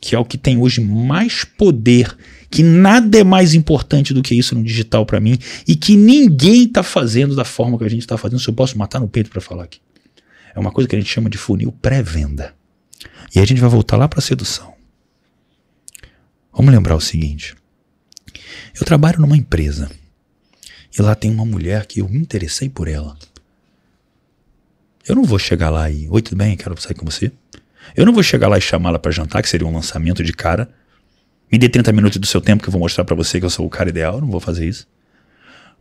[0.00, 2.16] que é o que tem hoje mais poder,
[2.50, 6.64] que nada é mais importante do que isso no digital para mim, e que ninguém
[6.64, 9.30] está fazendo da forma que a gente está fazendo, se eu posso matar no peito
[9.30, 9.80] para falar aqui.
[10.54, 12.54] É uma coisa que a gente chama de funil pré-venda.
[13.34, 14.74] E aí a gente vai voltar lá para a sedução.
[16.52, 17.54] Vamos lembrar o seguinte:
[18.78, 19.90] eu trabalho numa empresa
[20.96, 23.16] e lá tem uma mulher que eu me interessei por ela.
[25.08, 26.56] Eu não vou chegar lá e, oi, tudo bem?
[26.56, 27.32] Quero sair com você.
[27.96, 30.70] Eu não vou chegar lá e chamá-la para jantar, que seria um lançamento de cara.
[31.50, 33.50] Me dê 30 minutos do seu tempo que eu vou mostrar para você que eu
[33.50, 34.14] sou o cara ideal.
[34.14, 34.86] Eu não vou fazer isso.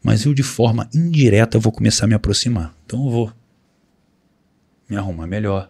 [0.02, 2.74] Mas eu, de forma indireta, vou começar a me aproximar.
[2.86, 3.34] Então eu vou
[4.90, 5.70] me arrumar melhor,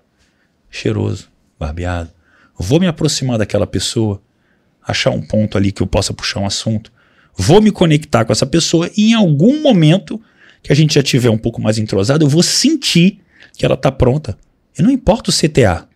[0.69, 1.28] cheiroso,
[1.59, 2.09] barbeado.
[2.57, 4.21] Vou me aproximar daquela pessoa,
[4.85, 6.91] achar um ponto ali que eu possa puxar um assunto.
[7.35, 10.21] Vou me conectar com essa pessoa e em algum momento
[10.61, 13.21] que a gente já tiver um pouco mais entrosado, eu vou sentir
[13.53, 14.37] que ela está pronta.
[14.77, 15.87] E não importa o CTA.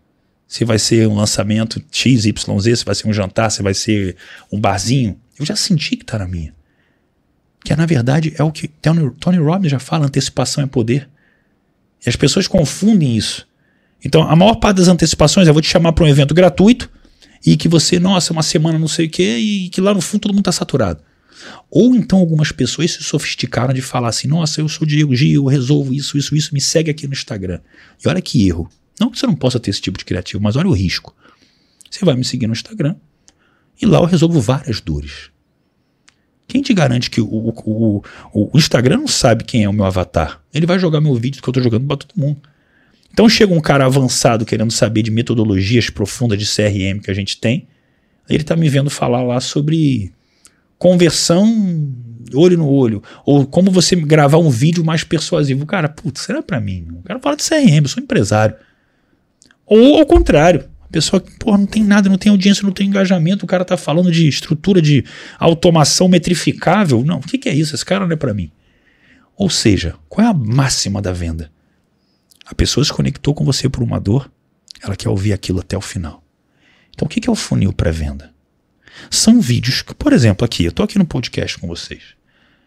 [0.48, 2.34] Se vai ser um lançamento XYZ,
[2.78, 4.16] se vai ser um jantar, se vai ser
[4.52, 5.20] um barzinho.
[5.40, 6.54] Eu já senti que está na minha.
[7.64, 11.10] Que na verdade é o que Tony Robbins já fala: antecipação é poder.
[12.06, 13.48] E as pessoas confundem isso.
[14.04, 16.90] Então, a maior parte das antecipações é vou te chamar para um evento gratuito
[17.46, 20.22] e que você, nossa, uma semana não sei o quê, e que lá no fundo
[20.22, 21.02] todo mundo está saturado.
[21.70, 25.46] Ou então algumas pessoas se sofisticaram de falar assim: nossa, eu sou Diego Gil, eu
[25.46, 27.60] resolvo isso, isso, isso, me segue aqui no Instagram.
[28.04, 28.70] E olha que erro.
[29.00, 31.16] Não que você não possa ter esse tipo de criativo, mas olha o risco.
[31.90, 32.96] Você vai me seguir no Instagram
[33.82, 35.32] e lá eu resolvo várias dores.
[36.48, 38.04] Quem te garante que o, o,
[38.34, 40.42] o, o Instagram não sabe quem é o meu avatar?
[40.54, 42.42] Ele vai jogar meu vídeo que eu estou jogando para todo mundo.
[43.14, 47.40] Então chega um cara avançado querendo saber de metodologias profundas de CRM que a gente
[47.40, 47.68] tem,
[48.28, 50.12] ele está me vendo falar lá sobre
[50.80, 51.94] conversão
[52.34, 55.66] olho no olho, ou como você gravar um vídeo mais persuasivo.
[55.66, 56.88] Cara, putz, será para mim?
[56.92, 58.56] O cara fala de CRM, eu sou empresário.
[59.66, 63.48] Ou ao contrário, pessoa que não tem nada, não tem audiência, não tem engajamento, o
[63.48, 65.04] cara tá falando de estrutura de
[65.40, 67.04] automação metrificável.
[67.04, 67.76] Não, o que, que é isso?
[67.76, 68.52] Esse cara não é para mim.
[69.36, 71.52] Ou seja, qual é a máxima da venda?
[72.54, 74.32] A pessoa se conectou com você por uma dor,
[74.80, 76.24] ela quer ouvir aquilo até o final.
[76.94, 78.32] Então, o que é o funil pré-venda?
[79.10, 82.02] São vídeos que, por exemplo, aqui, eu estou aqui no podcast com vocês.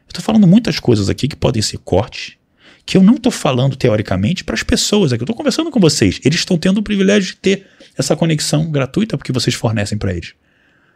[0.01, 2.33] Eu estou falando muitas coisas aqui que podem ser cortes,
[2.85, 5.23] que eu não estou falando teoricamente para as pessoas aqui.
[5.23, 6.19] Eu estou conversando com vocês.
[6.25, 10.35] Eles estão tendo o privilégio de ter essa conexão gratuita porque vocês fornecem para eles.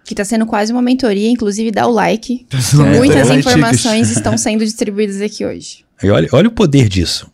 [0.04, 2.44] Que está sendo quase uma mentoria, inclusive dá o like.
[2.74, 5.84] Muitas informações estão sendo distribuídas aqui hoje.
[6.02, 7.30] E olha, olha o poder disso.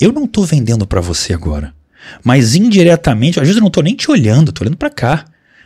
[0.00, 1.74] Eu não estou vendendo para você agora,
[2.22, 5.24] mas indiretamente, às vezes eu não estou nem te olhando, estou olhando para cá,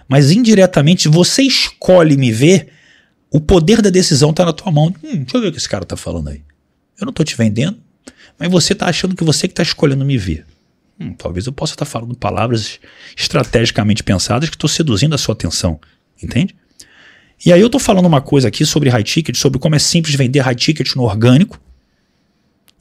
[0.08, 2.68] mas indiretamente você escolhe me ver,
[3.30, 4.86] o poder da decisão está na tua mão.
[5.04, 6.42] Hum, deixa eu ver o que esse cara está falando aí.
[6.98, 7.78] Eu não estou te vendendo,
[8.38, 10.46] mas você está achando que você que está escolhendo me ver.
[10.98, 12.80] Hum, talvez eu possa estar tá falando palavras
[13.16, 15.78] estrategicamente pensadas que estou seduzindo a sua atenção,
[16.22, 16.56] entende?
[17.44, 20.14] E aí eu estou falando uma coisa aqui sobre high ticket, sobre como é simples
[20.16, 21.60] vender high ticket no orgânico,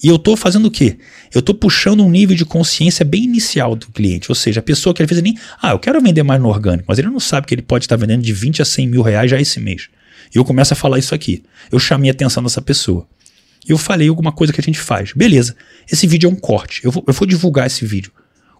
[0.03, 0.97] e eu estou fazendo o quê?
[1.33, 4.29] Eu estou puxando um nível de consciência bem inicial do cliente.
[4.29, 5.37] Ou seja, a pessoa que às vezes nem.
[5.61, 7.95] Ah, eu quero vender mais no orgânico, mas ele não sabe que ele pode estar
[7.95, 9.89] vendendo de 20 a 100 mil reais já esse mês.
[10.33, 11.43] E eu começo a falar isso aqui.
[11.71, 13.07] Eu chamei a atenção dessa pessoa.
[13.67, 15.13] Eu falei alguma coisa que a gente faz.
[15.13, 15.55] Beleza,
[15.91, 16.81] esse vídeo é um corte.
[16.83, 18.11] Eu vou, eu vou divulgar esse vídeo.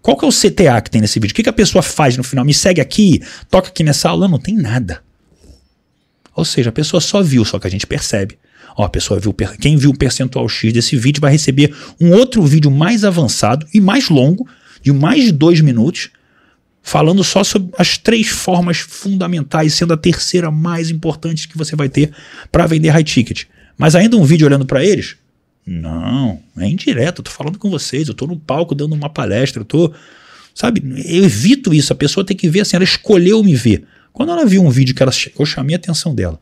[0.02, 1.34] Qual que é o CTA que tem nesse vídeo?
[1.34, 2.46] O que, que a pessoa faz no final?
[2.46, 4.28] Me segue aqui, toca aqui nessa aula?
[4.28, 5.04] Não tem nada.
[6.36, 8.38] Ou seja, a pessoa só viu, só que a gente percebe.
[8.76, 12.44] Ó, a pessoa viu, quem viu o percentual X desse vídeo vai receber um outro
[12.44, 14.48] vídeo mais avançado e mais longo,
[14.82, 16.10] de mais de dois minutos,
[16.84, 21.90] falando só sobre as três formas fundamentais, sendo a terceira mais importante que você vai
[21.90, 22.12] ter
[22.52, 23.46] para vender high ticket.
[23.78, 25.16] Mas ainda um vídeo olhando para eles?
[25.66, 29.62] Não, é indireto, eu tô falando com vocês, eu tô no palco dando uma palestra,
[29.62, 29.92] eu tô,
[30.56, 33.84] sabe, eu evito isso, a pessoa tem que ver assim, ela escolheu me ver.
[34.18, 36.40] Quando ela viu um vídeo que ela, eu chamei a atenção dela,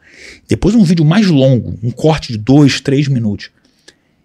[0.47, 3.49] depois um vídeo mais longo, um corte de dois, três minutos,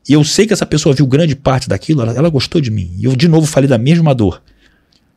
[0.09, 2.94] e eu sei que essa pessoa viu grande parte daquilo, ela, ela gostou de mim,
[2.97, 4.40] e eu de novo falei da mesma dor.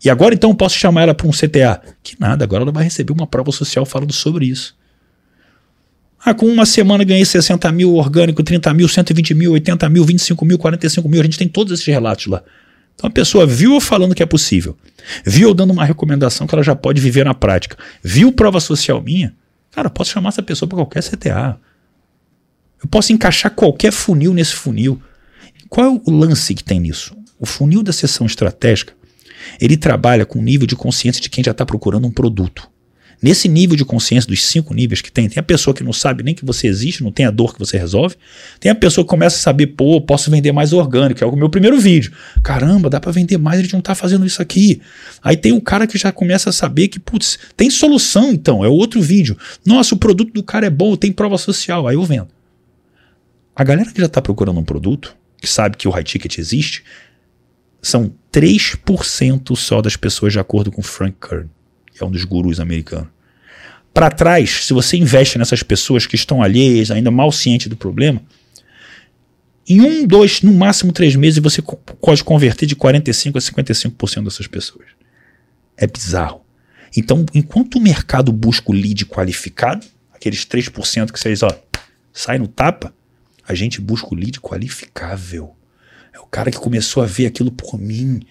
[0.03, 1.79] E agora então posso chamar ela para um CTA?
[2.01, 4.75] Que nada, agora ela vai receber uma prova social falando sobre isso.
[6.25, 10.43] Ah, com uma semana ganhei 60 mil orgânico, 30 mil, 120 mil, 80 mil, 25
[10.43, 11.21] mil, 45 mil.
[11.21, 12.41] A gente tem todos esses relatos lá.
[12.95, 14.77] Então a pessoa viu eu falando que é possível,
[15.25, 19.01] viu eu dando uma recomendação que ela já pode viver na prática, viu prova social
[19.01, 19.35] minha.
[19.71, 21.59] Cara, eu posso chamar essa pessoa para qualquer CTA.
[22.81, 25.01] Eu posso encaixar qualquer funil nesse funil.
[25.67, 27.15] Qual é o lance que tem nisso?
[27.39, 28.93] O funil da sessão estratégica
[29.59, 32.69] ele trabalha com o nível de consciência de quem já está procurando um produto.
[33.23, 36.23] Nesse nível de consciência dos cinco níveis que tem, tem a pessoa que não sabe
[36.23, 38.17] nem que você existe, não tem a dor que você resolve.
[38.59, 41.49] Tem a pessoa que começa a saber, pô, posso vender mais orgânico, é o meu
[41.49, 42.11] primeiro vídeo.
[42.43, 44.81] Caramba, dá para vender mais, a gente não tá fazendo isso aqui.
[45.23, 48.67] Aí tem o cara que já começa a saber que, putz, tem solução então, é
[48.67, 49.37] outro vídeo.
[49.65, 52.27] Nossa, o produto do cara é bom, tem prova social, aí eu vendo.
[53.55, 56.83] A galera que já está procurando um produto, que sabe que o high ticket existe,
[57.81, 61.49] são 3% só das pessoas de acordo com Frank Kern,
[61.93, 63.12] que é um dos gurus americanos.
[63.93, 68.21] Para trás, se você investe nessas pessoas que estão alheias, ainda mal cientes do problema,
[69.67, 74.47] em um, dois, no máximo três meses, você pode converter de 45% a 55% dessas
[74.47, 74.87] pessoas.
[75.77, 76.43] É bizarro.
[76.95, 81.49] Então, enquanto o mercado busca o lead qualificado, aqueles 3% que vocês, ó,
[82.11, 82.93] sai no tapa,
[83.47, 85.55] a gente busca o lead qualificável.
[86.13, 88.21] É o cara que começou a ver aquilo por mim.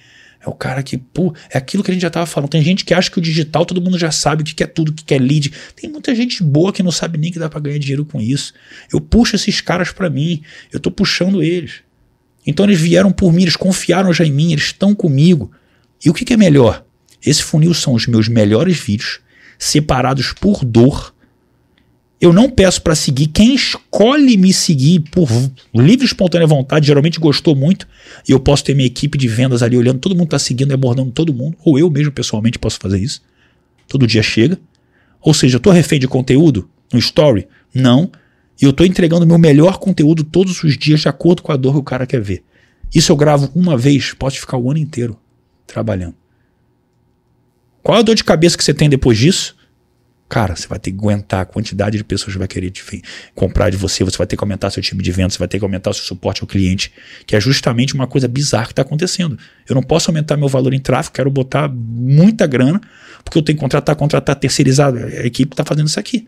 [0.44, 2.50] É o cara que, pô, é aquilo que a gente já tava falando.
[2.50, 4.88] Tem gente que acha que o digital todo mundo já sabe o que é tudo,
[4.88, 5.52] o que é lead.
[5.76, 8.52] Tem muita gente boa que não sabe nem que dá para ganhar dinheiro com isso.
[8.92, 10.42] Eu puxo esses caras para mim,
[10.72, 11.82] eu tô puxando eles.
[12.44, 15.52] Então eles vieram por mim, eles confiaram já em mim, eles estão comigo.
[16.04, 16.84] E o que, que é melhor?
[17.24, 19.20] Esse funil são os meus melhores vídeos,
[19.56, 21.14] separados por dor,
[22.22, 23.26] eu não peço para seguir.
[23.26, 25.28] Quem escolhe me seguir por
[25.74, 27.88] livre e espontânea vontade, geralmente gostou muito,
[28.28, 30.74] e eu posso ter minha equipe de vendas ali olhando, todo mundo está seguindo e
[30.74, 33.20] abordando todo mundo, ou eu mesmo pessoalmente posso fazer isso.
[33.88, 34.56] Todo dia chega.
[35.20, 37.48] Ou seja, eu estou refém de conteúdo no story?
[37.74, 38.08] Não.
[38.60, 41.72] E eu estou entregando meu melhor conteúdo todos os dias de acordo com a dor
[41.72, 42.44] que o cara quer ver.
[42.94, 45.18] Isso eu gravo uma vez, pode ficar o ano inteiro
[45.66, 46.14] trabalhando.
[47.82, 49.56] Qual a dor de cabeça que você tem depois disso?
[50.32, 52.72] Cara, você vai ter que aguentar a quantidade de pessoas que vai querer
[53.34, 55.58] comprar de você, você vai ter que aumentar seu time de vendas, você vai ter
[55.58, 56.90] que aumentar seu suporte ao cliente,
[57.26, 59.38] que é justamente uma coisa bizarra que está acontecendo.
[59.68, 62.80] Eu não posso aumentar meu valor em tráfego, quero botar muita grana,
[63.22, 64.96] porque eu tenho que contratar, contratar, terceirizado.
[64.96, 66.26] A equipe está fazendo isso aqui.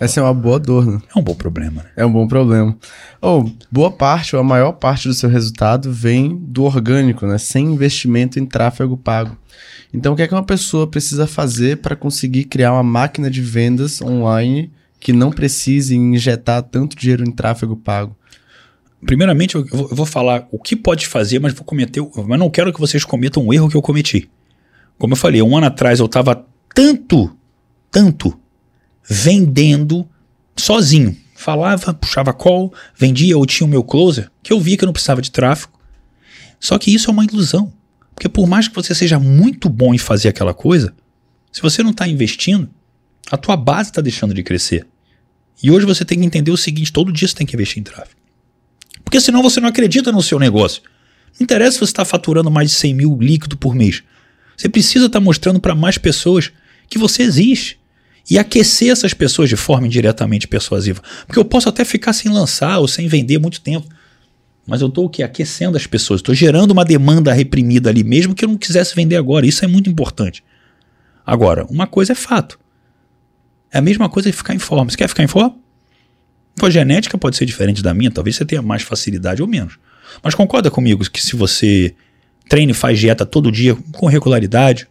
[0.00, 0.98] Essa é uma boa dor, né?
[1.14, 1.90] É um bom problema, né?
[1.94, 2.74] É um bom problema.
[3.20, 7.36] Ou oh, boa parte, ou a maior parte do seu resultado vem do orgânico, né?
[7.36, 9.36] Sem investimento em tráfego pago.
[9.92, 13.42] Então, o que é que uma pessoa precisa fazer para conseguir criar uma máquina de
[13.42, 18.16] vendas online que não precise injetar tanto dinheiro em tráfego pago?
[19.04, 22.80] Primeiramente, eu vou falar o que pode fazer, mas vou cometer, mas não quero que
[22.80, 24.30] vocês cometam um erro que eu cometi.
[24.98, 26.42] Como eu falei, um ano atrás eu estava
[26.74, 27.36] tanto,
[27.90, 28.39] tanto
[29.10, 30.08] vendendo
[30.56, 31.16] sozinho.
[31.34, 34.92] Falava, puxava call, vendia ou tinha o meu closer, que eu via que eu não
[34.92, 35.72] precisava de tráfego.
[36.60, 37.72] Só que isso é uma ilusão.
[38.14, 40.94] Porque por mais que você seja muito bom em fazer aquela coisa,
[41.50, 42.70] se você não está investindo,
[43.30, 44.86] a tua base está deixando de crescer.
[45.62, 47.82] E hoje você tem que entender o seguinte: todo dia você tem que investir em
[47.82, 48.20] tráfego.
[49.02, 50.82] Porque senão você não acredita no seu negócio.
[51.38, 54.02] Não interessa se você está faturando mais de 100 mil líquido por mês.
[54.56, 56.52] Você precisa estar tá mostrando para mais pessoas
[56.88, 57.79] que você existe.
[58.28, 61.02] E aquecer essas pessoas de forma indiretamente persuasiva.
[61.26, 63.86] Porque eu posso até ficar sem lançar ou sem vender muito tempo.
[64.66, 65.22] Mas eu estou o quê?
[65.22, 66.20] Aquecendo as pessoas.
[66.20, 69.46] Estou gerando uma demanda reprimida ali, mesmo que eu não quisesse vender agora.
[69.46, 70.44] Isso é muito importante.
[71.26, 72.58] Agora, uma coisa é fato.
[73.72, 74.90] É a mesma coisa que ficar em forma.
[74.90, 75.56] Você quer ficar em forma?
[76.58, 79.78] Sua genética pode ser diferente da minha, talvez você tenha mais facilidade ou menos.
[80.22, 81.94] Mas concorda comigo que se você
[82.48, 84.88] treina e faz dieta todo dia com regularidade,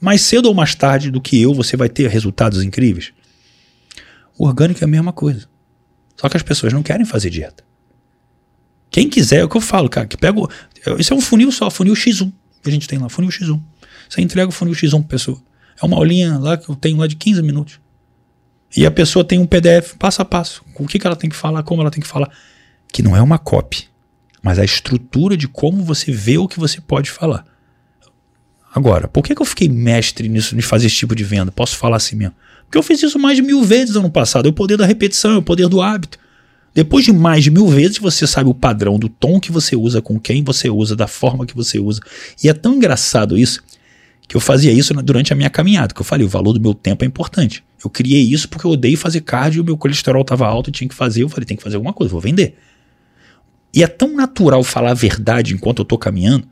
[0.00, 3.12] mais cedo ou mais tarde do que eu, você vai ter resultados incríveis?
[4.36, 5.48] O orgânico é a mesma coisa.
[6.16, 7.64] Só que as pessoas não querem fazer dieta.
[8.90, 10.40] Quem quiser, é o que eu falo, cara, que pega.
[10.98, 13.60] Isso é um funil só, funil X1 que a gente tem lá, funil X1.
[14.08, 15.40] Você entrega o funil X1 pra pessoa.
[15.80, 17.80] É uma aulinha lá que eu tenho lá de 15 minutos.
[18.76, 20.62] E a pessoa tem um PDF passo a passo.
[20.74, 22.30] O que, que ela tem que falar, como ela tem que falar.
[22.92, 23.88] Que não é uma copy,
[24.42, 27.44] mas a estrutura de como você vê o que você pode falar.
[28.74, 31.50] Agora, por que, que eu fiquei mestre nisso, de fazer esse tipo de venda?
[31.50, 32.34] Posso falar assim mesmo?
[32.64, 34.46] Porque eu fiz isso mais de mil vezes ano passado.
[34.46, 36.18] É o poder da repetição, é o poder do hábito.
[36.74, 40.02] Depois de mais de mil vezes, você sabe o padrão do tom que você usa,
[40.02, 42.00] com quem você usa, da forma que você usa.
[42.42, 43.62] E é tão engraçado isso
[44.28, 46.74] que eu fazia isso durante a minha caminhada, que eu falei, o valor do meu
[46.74, 47.64] tempo é importante.
[47.82, 51.22] Eu criei isso porque eu odeio fazer cardio, meu colesterol estava alto tinha que fazer.
[51.22, 52.58] Eu falei, tem que fazer alguma coisa, vou vender.
[53.72, 56.46] E é tão natural falar a verdade enquanto eu tô caminhando,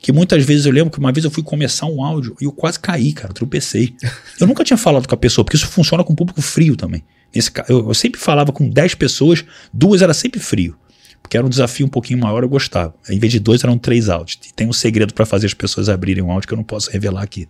[0.00, 2.52] que muitas vezes eu lembro que uma vez eu fui começar um áudio e eu
[2.52, 3.94] quase caí, cara, tropecei.
[4.38, 7.02] Eu nunca tinha falado com a pessoa, porque isso funciona com público frio também.
[7.34, 10.76] Nesse, eu, eu sempre falava com 10 pessoas, duas era sempre frio.
[11.22, 12.94] Porque era um desafio um pouquinho maior, eu gostava.
[13.08, 14.38] Em vez de dois, eram três áudios.
[14.48, 16.90] E tem um segredo para fazer as pessoas abrirem um áudio que eu não posso
[16.90, 17.46] revelar aqui.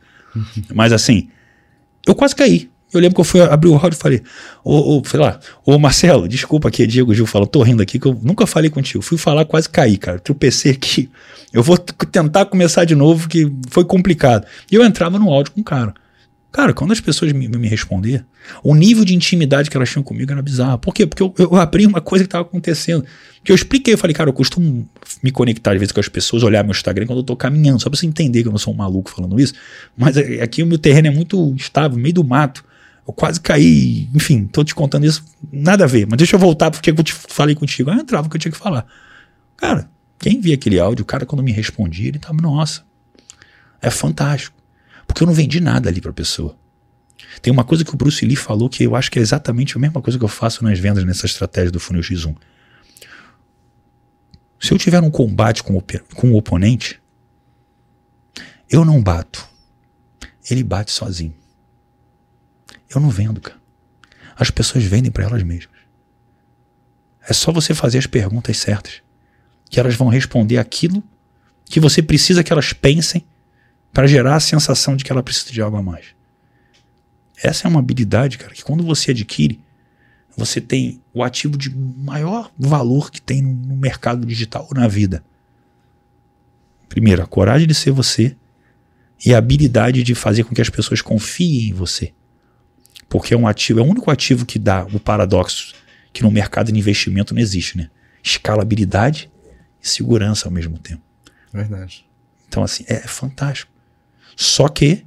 [0.75, 1.29] Mas assim,
[2.07, 2.69] eu quase caí.
[2.93, 4.23] Eu lembro que eu fui abrir o áudio e falei,
[4.65, 8.07] ô, ô, sei lá, ô Marcelo, desculpa aqui, Diego Gil falou, tô rindo aqui que
[8.07, 9.03] eu nunca falei contigo.
[9.03, 10.19] Fui falar, quase caí, cara.
[10.19, 11.09] Tropecei aqui.
[11.53, 14.47] Eu vou tentar começar de novo, que foi complicado.
[14.71, 15.95] E eu entrava no áudio com o cara.
[16.53, 18.25] Cara, quando as pessoas me, me responder,
[18.63, 20.79] o nível de intimidade que elas tinham comigo era bizarro.
[20.79, 21.07] Por quê?
[21.07, 23.05] Porque eu, eu abri uma coisa que estava acontecendo.
[23.45, 24.89] Que eu expliquei, eu falei, cara, eu costumo
[25.23, 27.89] me conectar às vezes com as pessoas, olhar meu Instagram quando eu tô caminhando, só
[27.89, 29.55] pra você entender que eu não sou um maluco falando isso.
[29.97, 32.65] Mas é, aqui o meu terreno é muito estável, meio do mato.
[33.11, 36.07] Eu quase caí, enfim, tô te contando isso, nada a ver.
[36.09, 37.91] Mas deixa eu voltar porque eu te falei contigo.
[37.91, 38.87] Aí eu entrava o que eu tinha que falar.
[39.57, 42.85] Cara, quem via aquele áudio, o cara quando me respondia, ele tava, nossa,
[43.83, 44.57] é fantástico.
[45.09, 46.57] Porque eu não vendi nada ali pra pessoa.
[47.43, 49.81] Tem uma coisa que o Bruce Lee falou que eu acho que é exatamente a
[49.81, 52.37] mesma coisa que eu faço nas vendas nessa estratégia do funil X1.
[54.61, 55.83] Se eu tiver um combate com o,
[56.15, 57.03] com o oponente,
[58.71, 59.45] eu não bato.
[60.49, 61.40] Ele bate sozinho.
[62.93, 63.59] Eu não vendo, cara.
[64.37, 65.79] As pessoas vendem para elas mesmas.
[67.29, 69.03] É só você fazer as perguntas certas,
[69.69, 71.03] que elas vão responder aquilo
[71.65, 73.25] que você precisa que elas pensem
[73.93, 76.07] para gerar a sensação de que ela precisa de algo a mais.
[77.43, 79.61] Essa é uma habilidade, cara, que quando você adquire,
[80.37, 85.23] você tem o ativo de maior valor que tem no mercado digital ou na vida.
[86.89, 88.37] Primeiro, a coragem de ser você
[89.25, 92.13] e a habilidade de fazer com que as pessoas confiem em você.
[93.11, 95.75] Porque é um ativo, é o único ativo que dá o paradoxo
[96.13, 97.91] que no mercado de investimento não existe, né?
[98.23, 99.31] Escalabilidade
[99.83, 101.03] e segurança ao mesmo tempo.
[101.53, 102.07] Verdade.
[102.49, 103.71] Então, assim, é fantástico.
[104.37, 105.05] Só que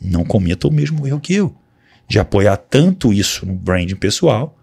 [0.00, 1.56] não cometa o mesmo erro que eu.
[2.06, 4.56] De apoiar tanto isso no branding pessoal,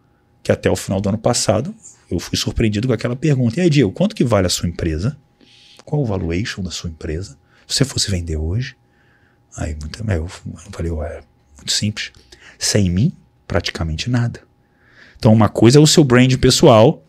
[0.43, 1.73] que até o final do ano passado
[2.09, 3.59] eu fui surpreendido com aquela pergunta.
[3.59, 5.17] E aí, Diego, quanto que vale a sua empresa?
[5.83, 7.37] Qual o valuation da sua empresa?
[7.67, 8.75] Se você fosse vender hoje?
[9.57, 10.27] Aí muito, eu
[10.71, 11.23] falei, ué,
[11.57, 12.11] muito simples.
[12.57, 13.11] Sem mim,
[13.47, 14.41] praticamente nada.
[15.17, 17.03] Então, uma coisa é o seu brand pessoal,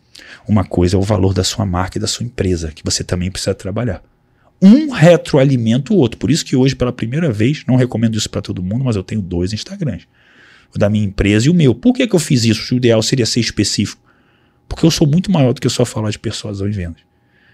[0.47, 3.29] uma coisa é o valor da sua marca e da sua empresa, que você também
[3.29, 4.01] precisa trabalhar.
[4.61, 6.17] Um retroalimenta o outro.
[6.17, 9.03] Por isso que hoje, pela primeira vez, não recomendo isso para todo mundo, mas eu
[9.03, 10.07] tenho dois Instagrams.
[10.73, 11.75] O da minha empresa e o meu.
[11.75, 12.73] Por que, que eu fiz isso?
[12.73, 14.01] O ideal seria ser específico.
[14.67, 17.01] Porque eu sou muito maior do que só falar de persuasão e vendas.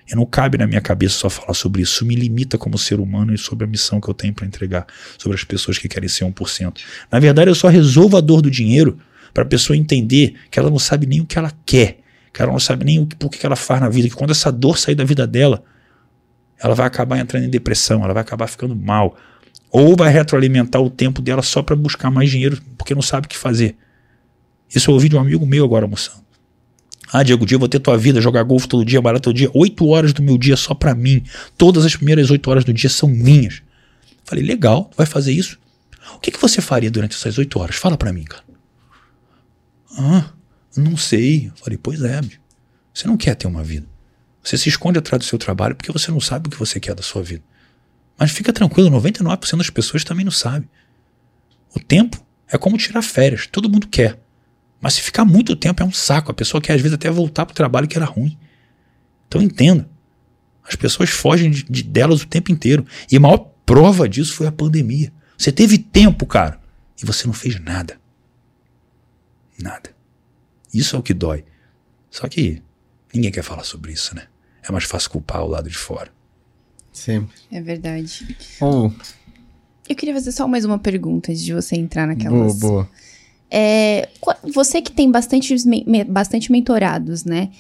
[0.10, 1.94] E não cabe na minha cabeça só falar sobre isso.
[1.96, 4.86] Isso me limita como ser humano e sobre a missão que eu tenho para entregar,
[5.18, 6.78] sobre as pessoas que querem ser 1%.
[7.12, 9.00] Na verdade, eu só resolvo a dor do dinheiro
[9.34, 12.00] para a pessoa entender que ela não sabe nem o que ela quer,
[12.34, 14.32] que ela não sabe nem o que, por que ela faz na vida, que quando
[14.32, 15.64] essa dor sair da vida dela,
[16.62, 19.18] ela vai acabar entrando em depressão, ela vai acabar ficando mal.
[19.72, 23.30] Ou vai retroalimentar o tempo dela só para buscar mais dinheiro porque não sabe o
[23.30, 23.76] que fazer.
[24.74, 26.23] Isso eu ouvi de um amigo meu agora almoçando.
[27.14, 29.48] Ah, Diego, dia vou ter tua vida, jogar golfe todo dia, barato todo dia.
[29.54, 31.24] Oito horas do meu dia só para mim.
[31.56, 33.62] Todas as primeiras oito horas do dia são minhas.
[34.24, 35.60] Falei, legal, vai fazer isso?
[36.16, 37.76] O que, que você faria durante essas oito horas?
[37.76, 38.44] Fala para mim, cara.
[39.96, 40.32] Ah,
[40.76, 41.52] não sei.
[41.56, 42.20] Falei, pois é,
[42.92, 43.86] você não quer ter uma vida.
[44.42, 46.96] Você se esconde atrás do seu trabalho porque você não sabe o que você quer
[46.96, 47.44] da sua vida.
[48.18, 50.68] Mas fica tranquilo, 99% das pessoas também não sabe.
[51.76, 54.20] O tempo é como tirar férias, todo mundo quer.
[54.84, 56.30] Mas se ficar muito tempo é um saco.
[56.30, 58.38] A pessoa quer às vezes até voltar para o trabalho que era ruim.
[59.30, 59.90] Então entenda.
[60.62, 62.86] As pessoas fogem de, de, delas o tempo inteiro.
[63.10, 65.14] E a maior prova disso foi a pandemia.
[65.38, 66.60] Você teve tempo, cara,
[67.02, 67.98] e você não fez nada.
[69.58, 69.96] Nada.
[70.74, 71.46] Isso é o que dói.
[72.12, 72.62] Só que
[73.14, 74.28] ninguém quer falar sobre isso, né?
[74.68, 76.12] É mais fácil culpar o lado de fora.
[76.92, 77.38] Sempre.
[77.50, 78.36] É verdade.
[78.60, 78.92] Oh.
[79.88, 82.60] Eu queria fazer só mais uma pergunta antes de você entrar naquelas.
[82.60, 82.90] Boa, boa.
[83.56, 84.10] É,
[84.52, 85.56] você que tem bastante,
[86.08, 87.52] bastante mentorados, né?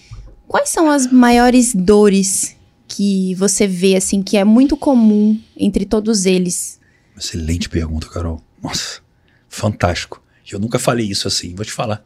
[0.47, 2.55] Quais são as maiores dores
[2.87, 6.79] que você vê, assim, que é muito comum entre todos eles?
[7.15, 8.41] Excelente pergunta, Carol.
[8.61, 9.01] Nossa,
[9.47, 10.19] fantástico.
[10.51, 12.03] Eu nunca falei isso assim, vou te falar.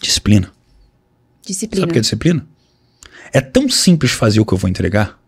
[0.00, 0.50] Disciplina.
[1.44, 1.82] Disciplina.
[1.82, 2.46] Sabe o que é disciplina?
[3.32, 5.18] É tão simples fazer o que eu vou entregar.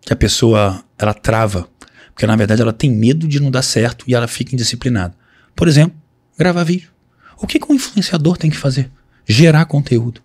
[0.00, 1.68] que a pessoa ela trava,
[2.12, 5.14] porque na verdade ela tem medo de não dar certo e ela fica indisciplinada.
[5.54, 5.96] Por exemplo,
[6.40, 6.90] gravar vídeo.
[7.38, 8.90] O que, que um influenciador tem que fazer?
[9.26, 10.22] Gerar conteúdo.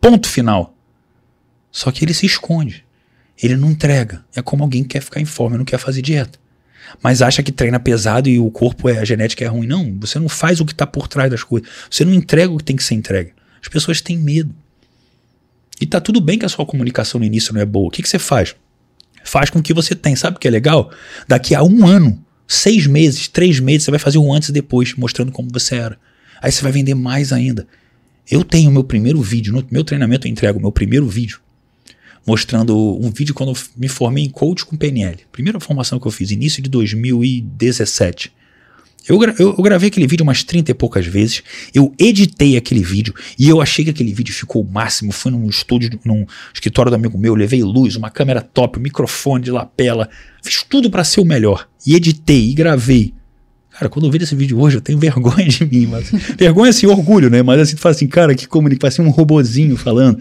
[0.00, 0.74] Ponto final.
[1.70, 2.84] Só que ele se esconde.
[3.40, 4.24] Ele não entrega.
[4.34, 6.38] É como alguém que quer ficar em forma, não quer fazer dieta.
[7.02, 9.66] Mas acha que treina pesado e o corpo é a genética é ruim.
[9.66, 11.68] Não, você não faz o que está por trás das coisas.
[11.90, 13.32] Você não entrega o que tem que ser entregue.
[13.60, 14.54] As pessoas têm medo.
[15.80, 17.88] E tá tudo bem que a sua comunicação no início não é boa.
[17.88, 18.56] O que, que você faz?
[19.22, 20.16] Faz com que você tem.
[20.16, 20.90] Sabe o que é legal?
[21.26, 24.94] Daqui a um ano, seis meses, três meses, você vai fazer um antes e depois,
[24.94, 25.98] mostrando como você era.
[26.40, 27.68] Aí você vai vender mais ainda.
[28.30, 31.40] Eu tenho meu primeiro vídeo, no meu treinamento eu entrego meu primeiro vídeo,
[32.26, 35.18] mostrando um vídeo quando eu me formei em coach com PNL.
[35.30, 38.32] Primeira formação que eu fiz, início de 2017.
[39.08, 41.42] Eu, eu, eu, gravei aquele vídeo umas 30 e poucas vezes.
[41.74, 45.10] Eu editei aquele vídeo e eu achei que aquele vídeo ficou o máximo.
[45.12, 49.44] Fui num estúdio, num escritório do amigo meu, levei luz, uma câmera top, um microfone
[49.44, 50.10] de lapela.
[50.42, 51.66] Fiz tudo para ser o melhor.
[51.86, 53.14] E editei e gravei.
[53.70, 55.86] Cara, quando eu vejo esse vídeo hoje, eu tenho vergonha de mim.
[55.86, 57.42] Mas, vergonha assim, orgulho, né?
[57.42, 60.18] Mas assim, tu fala assim, cara, que comunica, parece um robozinho falando.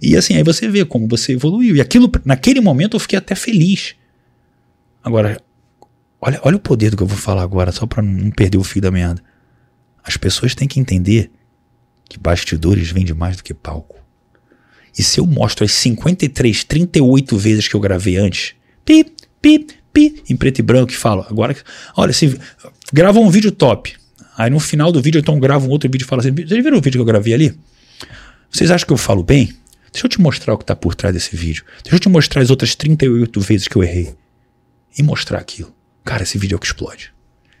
[0.00, 1.76] E assim, aí você vê como você evoluiu.
[1.76, 3.96] E aquilo, naquele momento, eu fiquei até feliz.
[5.04, 5.38] Agora,
[6.20, 8.64] Olha, olha o poder do que eu vou falar agora, só para não perder o
[8.64, 9.22] fio da meada.
[10.04, 11.30] As pessoas têm que entender
[12.08, 13.96] que bastidores vêm de mais do que palco.
[14.96, 19.06] E se eu mostro as 53, 38 vezes que eu gravei antes, pi,
[19.40, 21.56] pi, pi, em preto e branco, e falo, agora,
[21.96, 22.38] olha, se
[22.92, 23.94] grava um vídeo top.
[24.36, 26.78] Aí no final do vídeo, então gravo um outro vídeo e falo assim: vocês viram
[26.78, 27.58] o vídeo que eu gravei ali?
[28.50, 29.54] Vocês acham que eu falo bem?
[29.92, 31.64] Deixa eu te mostrar o que está por trás desse vídeo.
[31.82, 34.14] Deixa eu te mostrar as outras 38 vezes que eu errei.
[34.96, 35.74] E mostrar aquilo.
[36.10, 37.12] Cara, esse vídeo é o que explode.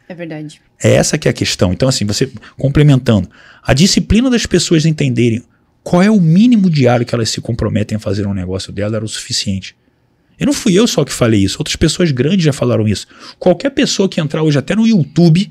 [0.08, 0.60] É verdade.
[0.82, 1.72] É essa que é a questão.
[1.72, 2.28] Então, assim, você
[2.58, 3.30] complementando,
[3.62, 5.44] a disciplina das pessoas entenderem
[5.84, 9.04] qual é o mínimo diário que elas se comprometem a fazer um negócio dela era
[9.04, 9.76] o suficiente.
[10.36, 13.06] E não fui eu só que falei isso, outras pessoas grandes já falaram isso.
[13.38, 15.48] Qualquer pessoa que entrar hoje até no YouTube,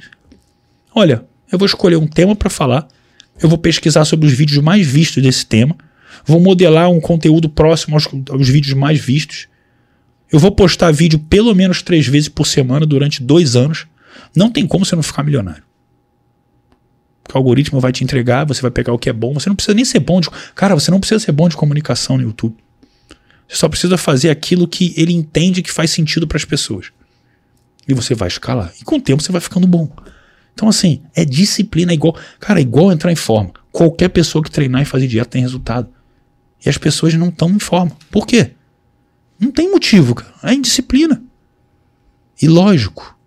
[0.93, 2.85] olha, eu vou escolher um tema para falar,
[3.41, 5.73] eu vou pesquisar sobre os vídeos mais vistos desse tema,
[6.25, 9.47] vou modelar um conteúdo próximo aos, aos vídeos mais vistos,
[10.31, 13.87] eu vou postar vídeo pelo menos três vezes por semana durante dois anos.
[14.35, 15.63] Não tem como você não ficar milionário.
[17.33, 19.33] o algoritmo vai te entregar, você vai pegar o que é bom.
[19.33, 20.29] Você não precisa nem ser bom de.
[20.53, 22.55] Cara, você não precisa ser bom de comunicação no YouTube.
[23.47, 26.91] Você só precisa fazer aquilo que ele entende que faz sentido para as pessoas.
[27.87, 28.71] E você vai escalar.
[28.79, 29.89] E com o tempo você vai ficando bom.
[30.53, 32.15] Então, assim, é disciplina é igual.
[32.39, 33.51] Cara, é igual entrar em forma.
[33.71, 35.89] Qualquer pessoa que treinar e fazer dieta tem resultado.
[36.63, 37.91] E as pessoas não estão em forma.
[38.11, 38.51] Por quê?
[39.39, 40.33] Não tem motivo, cara.
[40.43, 41.23] É indisciplina.
[42.41, 43.17] E lógico,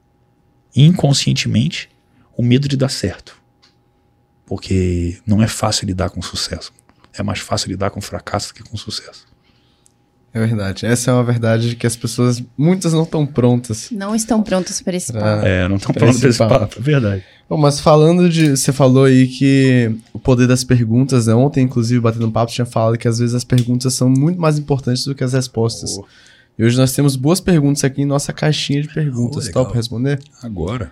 [0.75, 1.89] inconscientemente,
[2.37, 3.41] o medo de dar certo.
[4.45, 6.73] Porque não é fácil lidar com sucesso.
[7.15, 9.27] É mais fácil lidar com fracasso do que com sucesso.
[10.35, 10.87] É verdade.
[10.87, 13.89] Essa é uma verdade que as pessoas, muitas não estão prontas.
[13.93, 15.47] Não estão prontas para esse papo.
[15.47, 16.59] É, não estão prontas para esse papo.
[16.59, 16.79] papo.
[16.79, 17.25] É verdade.
[17.49, 18.57] Bom, mas falando de.
[18.57, 21.35] Você falou aí que o poder das perguntas, né?
[21.35, 25.05] Ontem, inclusive, batendo papo, tinha falado que às vezes as perguntas são muito mais importantes
[25.05, 25.99] do que as respostas.
[25.99, 26.07] Oh.
[26.59, 29.49] E hoje nós temos boas perguntas aqui em nossa caixinha de perguntas.
[29.49, 30.19] Oh, Top responder?
[30.43, 30.91] Agora.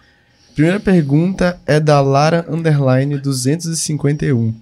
[0.55, 4.53] Primeira pergunta é da Lara Underline 251.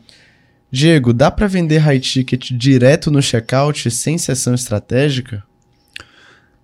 [0.70, 5.42] Diego, dá para vender high ticket direto no checkout sem sessão estratégica?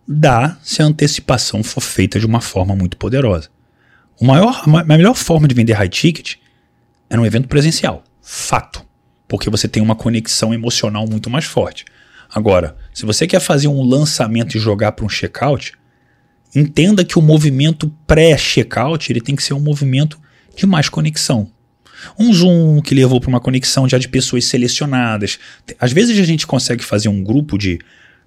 [0.06, 3.48] Dá, se a antecipação for feita de uma forma muito poderosa.
[4.20, 6.35] O maior, a melhor forma de vender high ticket
[7.09, 8.05] é num evento presencial.
[8.20, 8.85] Fato.
[9.26, 11.86] Porque você tem uma conexão emocional muito mais forte.
[12.28, 15.72] Agora, se você quer fazer um lançamento e jogar para um checkout,
[16.55, 20.20] entenda que o movimento pré-checkout ele tem que ser um movimento
[20.55, 21.51] de mais conexão
[22.18, 25.39] um Zoom que levou para uma conexão já de pessoas selecionadas.
[25.78, 27.78] Às vezes a gente consegue fazer um grupo de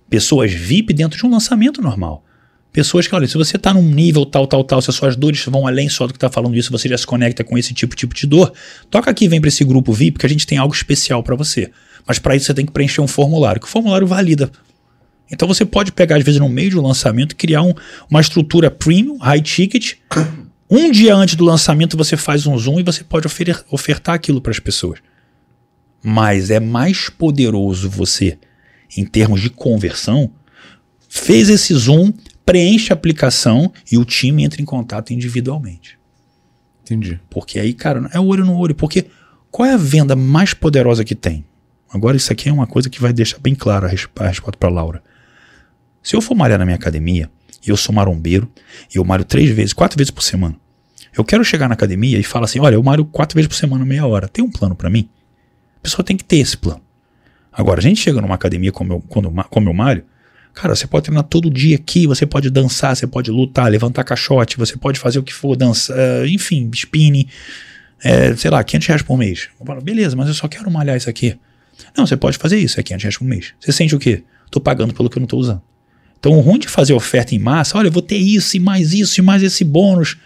[0.09, 2.23] pessoas VIP dentro de um lançamento normal.
[2.71, 5.43] Pessoas que, olha, se você está num nível tal, tal, tal, se as suas dores
[5.45, 7.95] vão além só do que está falando isso, você já se conecta com esse tipo,
[7.95, 8.53] tipo de dor,
[8.89, 11.71] toca aqui, vem para esse grupo VIP, que a gente tem algo especial para você.
[12.05, 14.51] Mas para isso você tem que preencher um formulário, que o formulário valida.
[15.31, 17.73] Então você pode pegar, às vezes, no meio do lançamento, criar um,
[18.09, 19.95] uma estrutura premium, high ticket,
[20.69, 23.27] um dia antes do lançamento você faz um zoom e você pode
[23.69, 24.99] ofertar aquilo para as pessoas.
[26.03, 28.37] Mas é mais poderoso você,
[28.95, 30.31] em termos de conversão,
[31.09, 32.13] fez esse zoom,
[32.45, 35.97] preenche a aplicação e o time entra em contato individualmente.
[36.83, 37.19] Entendi.
[37.29, 38.75] Porque aí, cara, é olho no olho.
[38.75, 39.07] Porque
[39.51, 41.45] qual é a venda mais poderosa que tem?
[41.89, 43.89] Agora, isso aqui é uma coisa que vai deixar bem clara a
[44.27, 45.01] resposta para Laura.
[46.03, 47.29] Se eu for malhar na minha academia,
[47.71, 48.49] eu sou marombeiro,
[48.93, 50.55] e eu malho três vezes, quatro vezes por semana.
[51.17, 53.85] Eu quero chegar na academia e falar assim: olha, eu malho quatro vezes por semana,
[53.85, 54.27] meia hora.
[54.27, 55.09] Tem um plano para mim?
[55.77, 56.81] A pessoa tem que ter esse plano.
[57.51, 60.03] Agora, a gente chega numa academia como eu, quando, como eu malho,
[60.57, 64.57] Cara, você pode treinar todo dia aqui, você pode dançar, você pode lutar, levantar caixote,
[64.57, 65.95] você pode fazer o que for, dançar,
[66.27, 67.27] enfim, spinning,
[68.03, 69.49] é, sei lá, 500 reais por mês.
[69.59, 71.37] Eu falo, beleza, mas eu só quero malhar isso aqui.
[71.95, 73.53] Não, você pode fazer isso, é 500 reais por mês.
[73.59, 74.23] Você sente o quê?
[74.49, 75.61] Tô pagando pelo que eu não tô usando.
[76.19, 78.93] Então, o ruim de fazer oferta em massa, olha, eu vou ter isso e mais
[78.93, 80.17] isso e mais esse bônus.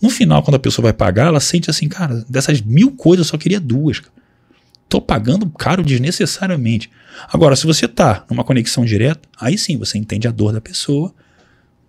[0.00, 3.30] No final, quando a pessoa vai pagar, ela sente assim, cara, dessas mil coisas eu
[3.30, 4.02] só queria duas.
[4.88, 6.90] Tô pagando caro desnecessariamente.
[7.32, 11.14] Agora, se você tá numa conexão direta, aí sim você entende a dor da pessoa,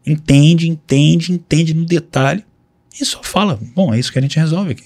[0.06, 2.45] entende, entende, entende no detalhe
[2.99, 4.86] e só fala: bom, é isso que a gente resolve aqui.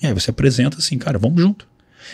[0.00, 1.66] E aí você apresenta assim, cara, vamos junto.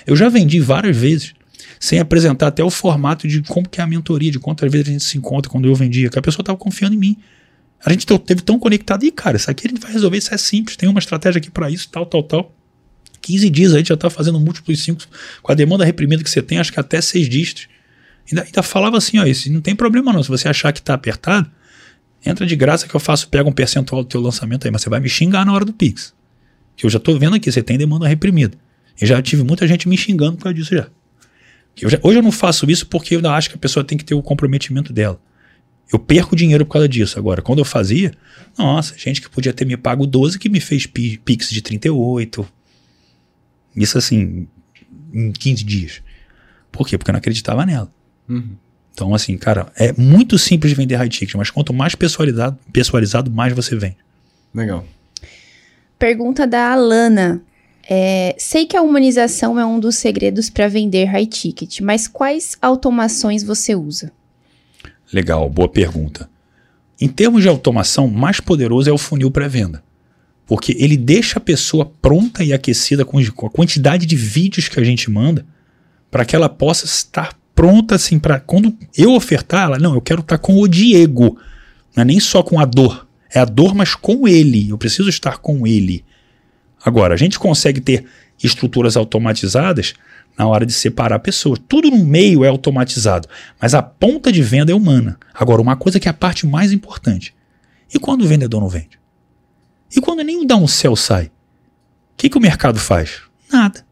[0.06, 1.34] Eu já vendi várias vezes,
[1.78, 4.92] sem apresentar até o formato de como que é a mentoria, de quantas vezes a
[4.92, 7.16] gente se encontra quando eu vendia, que a pessoa estava confiando em mim.
[7.84, 10.38] A gente teve tão conectado, e cara, isso aqui a gente vai resolver, isso é
[10.38, 12.54] simples, tem uma estratégia aqui para isso, tal, tal, tal.
[13.20, 15.02] 15 dias a gente já está fazendo múltiplos 5
[15.42, 17.68] com a demanda reprimida que você tem, acho que até 6 dígitos.
[18.30, 20.94] Ainda, ainda falava assim, ó, isso não tem problema não, se você achar que está
[20.94, 21.50] apertado,
[22.24, 24.88] entra de graça que eu faço, pega um percentual do teu lançamento aí, mas você
[24.88, 26.14] vai me xingar na hora do Pix.
[26.76, 28.56] Que eu já estou vendo aqui, você tem demanda reprimida.
[29.00, 30.88] E já tive muita gente me xingando por causa disso já.
[31.80, 31.98] Eu já.
[32.02, 34.14] Hoje eu não faço isso porque eu ainda acho que a pessoa tem que ter
[34.14, 35.20] o comprometimento dela.
[35.92, 37.18] Eu perco dinheiro por causa disso.
[37.18, 38.12] Agora, quando eu fazia,
[38.56, 42.46] nossa, gente que podia ter me pago 12 que me fez Pix de 38,
[43.76, 44.48] isso assim,
[45.12, 46.02] em 15 dias.
[46.72, 46.96] Por quê?
[46.96, 47.92] Porque eu não acreditava nela.
[48.28, 48.56] Uhum.
[48.92, 53.30] Então, assim, cara, é muito simples de vender high ticket, mas quanto mais pessoalizado, pessoalizado
[53.30, 53.96] mais você vende.
[54.54, 54.86] Legal.
[55.98, 57.42] Pergunta da Alana.
[57.88, 62.56] É, sei que a humanização é um dos segredos para vender high ticket, mas quais
[62.62, 64.10] automações você usa?
[65.12, 66.28] Legal, boa pergunta.
[67.00, 69.82] Em termos de automação, mais poderoso é o funil pré-venda.
[70.46, 74.84] Porque ele deixa a pessoa pronta e aquecida com, a quantidade de vídeos que a
[74.84, 75.46] gente manda
[76.10, 80.20] para que ela possa estar pronta assim para quando eu ofertar ela, não, eu quero
[80.20, 81.38] estar com o Diego,
[81.94, 85.08] não é nem só com a dor, é a dor mas com ele, eu preciso
[85.08, 86.04] estar com ele.
[86.84, 88.04] Agora, a gente consegue ter
[88.42, 89.94] estruturas automatizadas
[90.36, 91.58] na hora de separar pessoas.
[91.66, 93.28] Tudo no meio é automatizado,
[93.60, 95.18] mas a ponta de venda é humana.
[95.32, 97.34] Agora, uma coisa que é a parte mais importante.
[97.92, 98.98] E quando o vendedor não vende?
[99.96, 101.26] E quando nem o céu sai?
[101.26, 101.30] O
[102.16, 103.22] que, que o mercado faz?
[103.50, 103.84] Nada.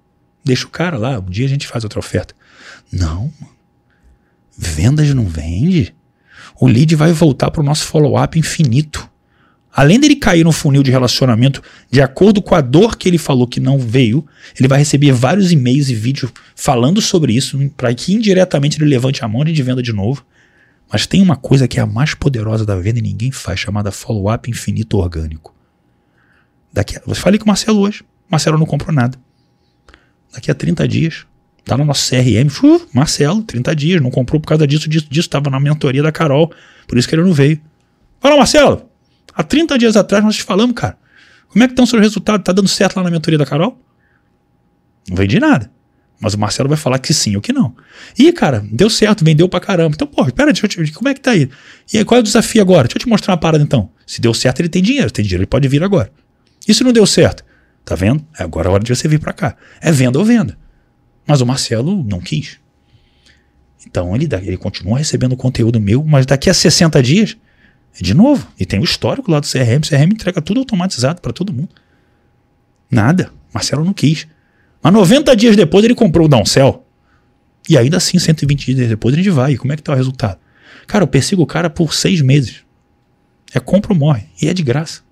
[0.44, 2.34] Deixa o cara lá, um dia a gente faz outra oferta.
[2.90, 3.32] Não.
[4.56, 5.94] Vendas não vende.
[6.60, 9.08] O lead vai voltar para o nosso follow-up infinito.
[9.74, 13.46] Além dele cair no funil de relacionamento, de acordo com a dor que ele falou
[13.46, 14.24] que não veio,
[14.58, 19.24] ele vai receber vários e-mails e vídeos falando sobre isso, para que indiretamente ele levante
[19.24, 20.24] a mão de venda de novo.
[20.92, 23.90] Mas tem uma coisa que é a mais poderosa da venda e ninguém faz, chamada
[23.90, 25.54] follow-up infinito orgânico.
[26.70, 28.04] Daqui a, eu falei com o Marcelo hoje.
[28.28, 29.18] Marcelo não comprou nada.
[30.34, 31.26] Daqui a 30 dias,
[31.64, 32.46] tá no nosso CRM.
[32.62, 35.30] Uh, Marcelo, 30 dias, não comprou por causa disso, disso, disso.
[35.30, 36.52] Tava na mentoria da Carol.
[36.86, 37.58] Por isso que ele não veio.
[38.20, 38.91] Fala, Marcelo.
[39.34, 40.96] Há 30 dias atrás nós te falamos, cara.
[41.48, 42.44] Como é que estão os seus resultados?
[42.44, 43.78] Tá dando certo lá na mentoria da Carol?
[45.08, 45.70] Não vendi nada.
[46.20, 47.74] Mas o Marcelo vai falar que sim ou que não.
[48.16, 49.92] E, cara, deu certo, vendeu pra caramba.
[49.94, 51.50] Então, pô, pera, deixa te, como é que tá aí?
[51.92, 52.86] E aí, qual é o desafio agora?
[52.86, 53.90] Deixa eu te mostrar uma parada então.
[54.06, 55.10] Se deu certo, ele tem dinheiro.
[55.10, 56.12] Tem dinheiro, ele pode vir agora.
[56.66, 57.44] Isso não deu certo.
[57.84, 58.24] Tá vendo?
[58.38, 59.56] É agora a hora de você vir para cá.
[59.80, 60.56] É venda ou venda.
[61.26, 62.58] Mas o Marcelo não quis.
[63.84, 67.36] Então ele, ele continua recebendo conteúdo meu, mas daqui a 60 dias,
[68.00, 68.46] de novo.
[68.58, 69.80] E tem o histórico lá do CRM.
[69.82, 71.70] O CRM entrega tudo automatizado para todo mundo.
[72.90, 73.30] Nada.
[73.52, 74.26] Marcelo não quis.
[74.82, 76.84] Mas 90 dias depois ele comprou o Downcell.
[77.68, 79.52] E ainda assim, 120 dias depois gente vai.
[79.52, 80.38] E como é que tá o resultado?
[80.86, 82.64] Cara, eu persigo o cara por seis meses.
[83.54, 84.26] É compra ou morre.
[84.40, 85.02] E é de graça.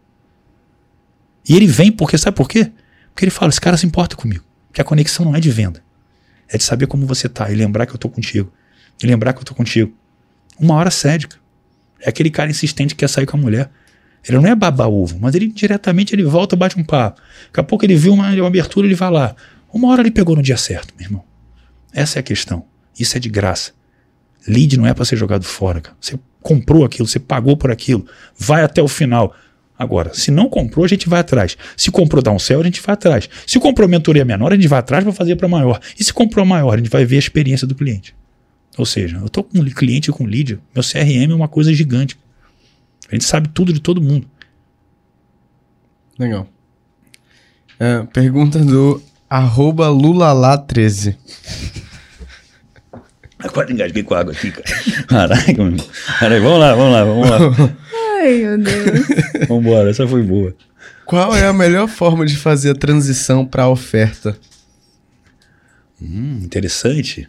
[1.48, 2.70] E ele vem porque, sabe por quê?
[3.12, 4.44] Porque ele fala: esse cara se importa comigo.
[4.72, 5.82] Que a conexão não é de venda.
[6.48, 8.52] É de saber como você tá e lembrar que eu tô contigo.
[9.02, 9.92] E lembrar que eu tô contigo.
[10.58, 11.39] Uma hora cédica.
[12.00, 13.70] É aquele cara insistente que quer sair com a mulher.
[14.26, 17.20] Ele não é baba ovo, mas ele diretamente ele volta, bate um papo.
[17.46, 19.34] Daqui a pouco ele viu uma, uma abertura, ele vai lá.
[19.72, 21.24] Uma hora ele pegou no dia certo, meu irmão.
[21.92, 22.64] Essa é a questão.
[22.98, 23.72] Isso é de graça.
[24.46, 25.80] Lead não é para ser jogado fora.
[25.80, 25.96] Cara.
[26.00, 28.06] Você comprou aquilo, você pagou por aquilo.
[28.38, 29.34] Vai até o final.
[29.78, 31.56] Agora, se não comprou, a gente vai atrás.
[31.76, 33.30] Se comprou downsell, a gente vai atrás.
[33.46, 35.80] Se comprou mentoria menor, a gente vai atrás para fazer para maior.
[35.98, 38.14] E se comprou maior, a gente vai ver a experiência do cliente.
[38.78, 42.18] Ou seja, eu estou com um cliente com lead, meu CRM é uma coisa gigante.
[43.10, 44.26] A gente sabe tudo de todo mundo.
[46.18, 46.46] Legal.
[47.78, 51.16] É, pergunta do arroba lulalá13.
[53.52, 55.06] Quase engasguei com água aqui, cara.
[55.06, 55.84] Caraca, meu.
[56.18, 57.38] Peraí, vamos lá, vamos lá, vamos lá.
[58.20, 59.06] Ai, meu Deus.
[59.48, 60.54] Vambora, essa foi boa.
[61.06, 64.38] Qual é a melhor forma de fazer a transição para a oferta?
[66.00, 67.28] Hum, interessante.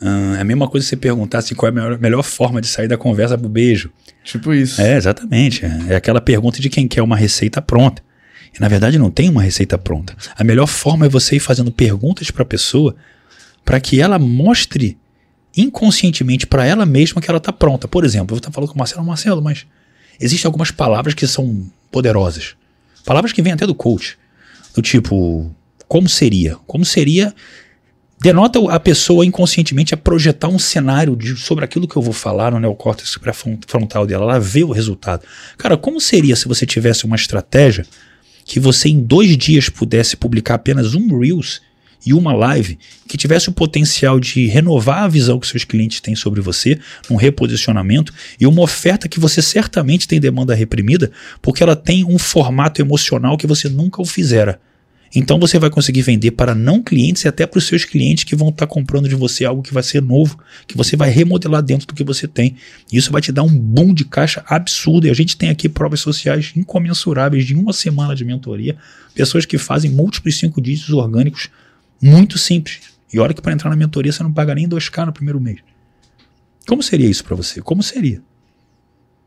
[0.00, 2.60] Ah, é a mesma coisa que você perguntar se qual é a melhor, melhor forma
[2.60, 3.90] de sair da conversa pro beijo.
[4.24, 4.80] Tipo isso.
[4.80, 5.64] É, exatamente.
[5.88, 8.02] É aquela pergunta de quem quer uma receita pronta.
[8.56, 10.16] E na verdade não tem uma receita pronta.
[10.36, 12.96] A melhor forma é você ir fazendo perguntas para a pessoa
[13.64, 14.98] para que ela mostre
[15.56, 17.86] inconscientemente para ela mesma que ela está pronta.
[17.86, 19.66] Por exemplo, eu vou estar falando com o Marcelo, Marcelo, mas
[20.18, 22.54] existem algumas palavras que são poderosas.
[23.04, 24.18] Palavras que vêm até do coach.
[24.74, 25.50] Do tipo,
[25.88, 26.56] como seria?
[26.66, 27.34] Como seria
[28.20, 32.52] denota a pessoa inconscientemente a projetar um cenário de, sobre aquilo que eu vou falar
[32.52, 34.24] no neocórtex pré-frontal dela.
[34.24, 35.22] Ela vê o resultado.
[35.56, 37.86] Cara, como seria se você tivesse uma estratégia
[38.44, 41.62] que você em dois dias pudesse publicar apenas um Reels
[42.04, 46.14] e uma live que tivesse o potencial de renovar a visão que seus clientes têm
[46.14, 46.78] sobre você,
[47.10, 51.10] um reposicionamento e uma oferta que você certamente tem demanda reprimida,
[51.42, 54.60] porque ela tem um formato emocional que você nunca o fizera.
[55.14, 58.36] Então você vai conseguir vender para não clientes e até para os seus clientes que
[58.36, 60.38] vão estar tá comprando de você algo que vai ser novo,
[60.68, 62.56] que você vai remodelar dentro do que você tem.
[62.92, 65.08] Isso vai te dar um boom de caixa absurdo.
[65.08, 68.76] E a gente tem aqui provas sociais incomensuráveis de uma semana de mentoria,
[69.12, 71.48] pessoas que fazem múltiplos cinco dígitos orgânicos
[72.00, 72.80] muito simples.
[73.12, 75.58] E olha que para entrar na mentoria você não paga nem 2K no primeiro mês.
[76.68, 77.60] Como seria isso para você?
[77.60, 78.22] Como seria?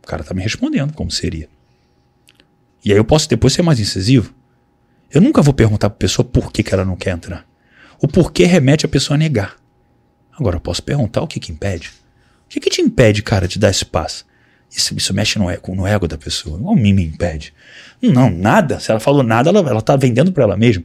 [0.02, 1.50] O cara está me respondendo como seria.
[2.86, 4.34] E aí eu posso depois ser mais incisivo.
[5.14, 7.45] Eu nunca vou perguntar para a pessoa por que, que ela não quer entrar.
[8.02, 9.56] O porquê remete a pessoa a negar.
[10.31, 11.91] Agora eu posso perguntar o que, que impede.
[12.45, 14.26] O que, que te impede, cara, de dar esse passo?
[14.76, 16.57] Isso, isso mexe no ego, no ego da pessoa.
[16.57, 17.53] O mim me impede.
[18.02, 18.80] Não, nada.
[18.80, 20.84] Se ela falou nada, ela, ela tá vendendo para ela mesma.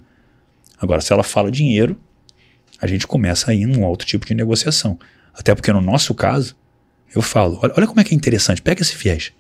[0.79, 1.99] Agora, se ela fala dinheiro,
[2.81, 4.99] a gente começa a ir num outro tipo de negociação.
[5.33, 6.55] Até porque no nosso caso,
[7.15, 9.33] eu falo, olha, olha como é que é interessante, pega esse viés.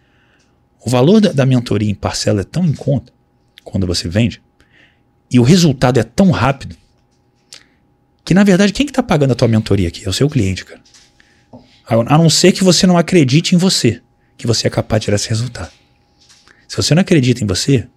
[0.81, 3.13] O valor da, da mentoria em parcela é tão em conta
[3.63, 4.41] quando você vende,
[5.31, 6.77] e o resultado é tão rápido
[8.25, 10.05] que, na verdade, quem que está pagando a tua mentoria aqui?
[10.05, 10.81] É o seu cliente, cara.
[11.87, 14.03] A não ser que você não acredite em você,
[14.37, 15.71] que você é capaz de tirar esse resultado.
[16.67, 17.89] Se você não acredita em você,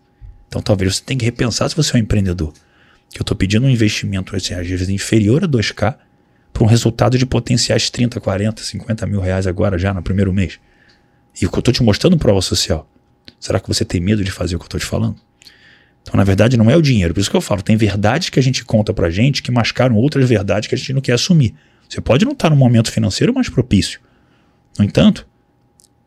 [0.48, 2.54] então talvez você tenha que repensar se você é um empreendedor.
[3.10, 5.98] Que eu estou pedindo um investimento, assim, às vezes inferior a 2K,
[6.54, 10.60] para um resultado de potenciais 30, 40, 50 mil reais agora, já no primeiro mês.
[11.42, 12.90] E o que eu estou te mostrando prova social.
[13.40, 15.18] Será que você tem medo de fazer o que eu estou te falando?
[16.02, 17.14] Então, na verdade, não é o dinheiro.
[17.14, 19.96] Por isso que eu falo, tem verdades que a gente conta pra gente que mascaram
[19.96, 21.54] outras verdades que a gente não quer assumir.
[21.88, 24.00] Você pode não estar num momento financeiro mais propício.
[24.80, 25.28] No entanto,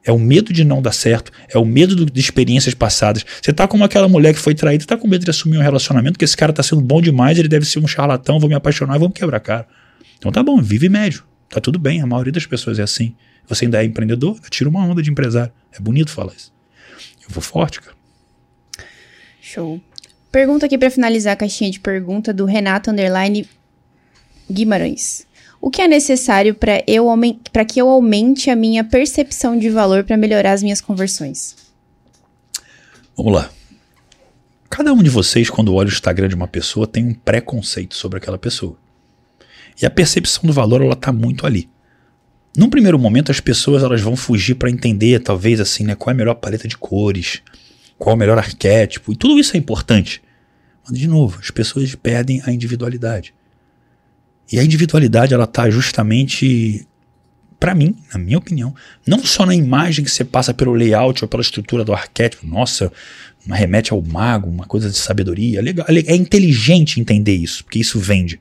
[0.05, 3.25] é o medo de não dar certo, é o medo do, de experiências passadas.
[3.41, 6.19] Você tá como aquela mulher que foi traída, tá com medo de assumir um relacionamento,
[6.19, 8.99] que esse cara tá sendo bom demais, ele deve ser um charlatão, vou me apaixonar,
[8.99, 9.67] vamos quebrar a cara.
[10.19, 11.25] Então tá bom, vive médio.
[11.49, 13.15] Tá tudo bem, a maioria das pessoas é assim.
[13.47, 15.53] Você ainda é empreendedor, tira uma onda de empresário.
[15.73, 16.53] É bonito falar isso.
[17.23, 17.94] Eu vou forte, cara.
[19.55, 19.81] Show.
[20.33, 23.49] Pergunta aqui para finalizar a caixinha de pergunta do Renato Underline
[24.51, 25.29] Guimarães.
[25.61, 27.07] O que é necessário para eu
[27.53, 31.55] para que eu aumente a minha percepção de valor para melhorar as minhas conversões?
[33.17, 33.51] Vamos lá.
[34.69, 38.19] Cada um de vocês, quando olha o Instagram de uma pessoa, tem um preconceito sobre
[38.19, 38.77] aquela pessoa.
[39.81, 41.69] E a percepção do valor, ela tá muito ali.
[42.57, 46.15] Num primeiro momento, as pessoas elas vão fugir para entender, talvez assim, né, qual é
[46.15, 47.41] a melhor paleta de cores,
[47.99, 50.23] qual o melhor arquétipo, e tudo isso é importante.
[50.87, 53.35] Mas, de novo, as pessoas perdem a individualidade.
[54.51, 56.87] E a individualidade, ela está justamente,
[57.59, 58.75] para mim, na minha opinião,
[59.07, 62.93] não só na imagem que você passa pelo layout ou pela estrutura do arquétipo, nossa,
[63.49, 67.99] remete ao mago, uma coisa de sabedoria, é legal, é inteligente entender isso, porque isso
[67.99, 68.39] vende.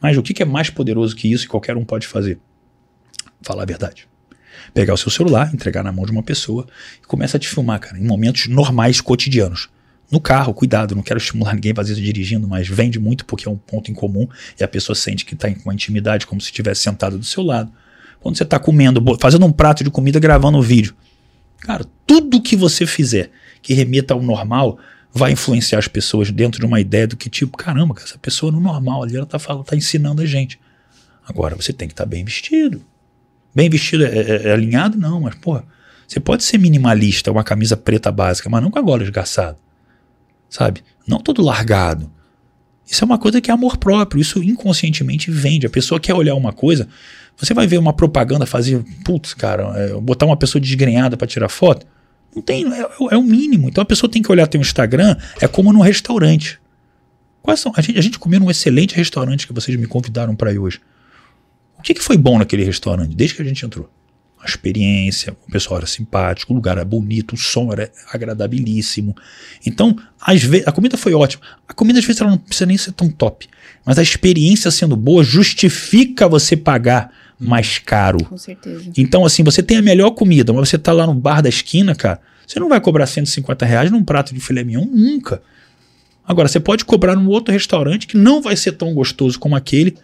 [0.00, 2.38] Mas o que é mais poderoso que isso e qualquer um pode fazer?
[3.42, 4.06] Falar a verdade
[4.74, 6.66] pegar o seu celular, entregar na mão de uma pessoa
[7.02, 9.68] e começa a te filmar, cara, em momentos normais, cotidianos.
[10.10, 13.50] No carro, cuidado, não quero estimular ninguém fazer isso dirigindo, mas vende muito porque é
[13.50, 14.28] um ponto em comum
[14.58, 17.42] e a pessoa sente que está com uma intimidade como se estivesse sentado do seu
[17.42, 17.72] lado.
[18.20, 20.94] Quando você está comendo, fazendo um prato de comida, gravando um vídeo.
[21.60, 23.30] Cara, tudo que você fizer
[23.62, 24.78] que remeta ao normal
[25.12, 28.60] vai influenciar as pessoas dentro de uma ideia do que tipo, caramba, essa pessoa no
[28.60, 30.60] normal ali, ela está tá ensinando a gente.
[31.26, 32.84] Agora você tem que estar tá bem vestido.
[33.54, 34.98] Bem vestido é, é, é alinhado?
[34.98, 35.62] Não, mas, pô,
[36.06, 39.56] você pode ser minimalista, uma camisa preta básica, mas não com a gola esgarçada.
[40.50, 40.82] Sabe?
[41.06, 42.10] Não todo largado.
[42.86, 45.66] Isso é uma coisa que é amor próprio, isso inconscientemente vende.
[45.66, 46.88] A pessoa quer olhar uma coisa,
[47.36, 51.48] você vai ver uma propaganda fazer, putz, cara, é, botar uma pessoa desgrenhada para tirar
[51.48, 51.86] foto.
[52.34, 53.68] Não tem, é, é, o mínimo.
[53.68, 56.60] Então a pessoa tem que olhar teu Instagram, é como num restaurante.
[57.40, 57.72] Quais são?
[57.76, 60.80] A gente, a gente comeu num excelente restaurante que vocês me convidaram para ir hoje
[61.84, 63.88] que, que foi bom naquele restaurante desde que a gente entrou?
[64.44, 69.16] a experiência, o pessoal era simpático, o lugar era bonito, o som era agradabilíssimo.
[69.64, 71.42] Então, às vezes, a comida foi ótima.
[71.66, 73.48] A comida às vezes ela não precisa nem ser tão top,
[73.86, 78.22] mas a experiência sendo boa justifica você pagar mais caro.
[78.22, 78.92] Com certeza.
[78.98, 81.94] Então, assim, você tem a melhor comida, mas você tá lá no bar da esquina,
[81.94, 85.42] cara, você não vai cobrar 150 reais num prato de filé mignon nunca.
[86.26, 89.96] Agora, você pode cobrar num outro restaurante que não vai ser tão gostoso como aquele,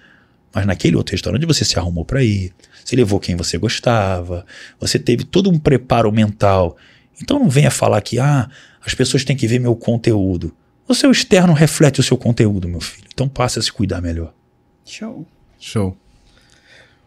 [0.53, 2.53] mas naquele outro restaurante você se arrumou para ir,
[2.85, 4.45] você levou quem você gostava,
[4.79, 6.77] você teve todo um preparo mental.
[7.23, 8.49] Então não venha falar que ah,
[8.85, 10.53] as pessoas têm que ver meu conteúdo.
[10.89, 13.07] O seu externo reflete o seu conteúdo, meu filho.
[13.13, 14.33] Então passe a se cuidar melhor.
[14.85, 15.25] Show.
[15.59, 15.97] Show.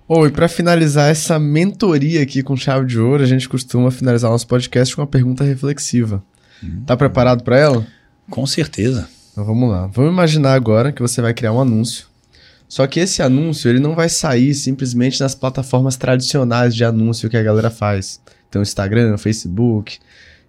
[0.07, 4.29] Ou e para finalizar essa mentoria aqui com chave de ouro, a gente costuma finalizar
[4.31, 6.23] nosso podcast com uma pergunta reflexiva.
[6.63, 6.83] Hum.
[6.85, 7.87] Tá preparado para ela?
[8.29, 9.09] Com certeza.
[9.31, 9.87] Então vamos lá.
[9.87, 12.05] Vamos imaginar agora que você vai criar um anúncio.
[12.73, 17.37] Só que esse anúncio ele não vai sair simplesmente nas plataformas tradicionais de anúncio que
[17.37, 18.19] a galera faz.
[18.49, 19.99] Então Instagram, Facebook,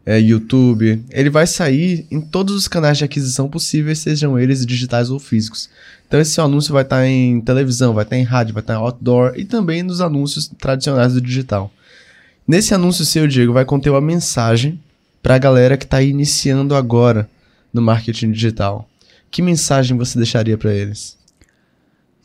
[0.07, 1.05] é, YouTube.
[1.11, 5.69] Ele vai sair em todos os canais de aquisição possíveis, sejam eles digitais ou físicos.
[6.09, 9.35] Então esse anúncio vai estar em televisão, vai estar em rádio, vai estar em outdoor
[9.37, 11.71] e também nos anúncios tradicionais do digital.
[12.49, 14.81] Nesse anúncio seu, Diego, vai conter uma mensagem
[15.23, 17.29] para a galera que está iniciando agora
[17.71, 18.89] no marketing digital.
[19.31, 21.23] Que mensagem você deixaria para eles?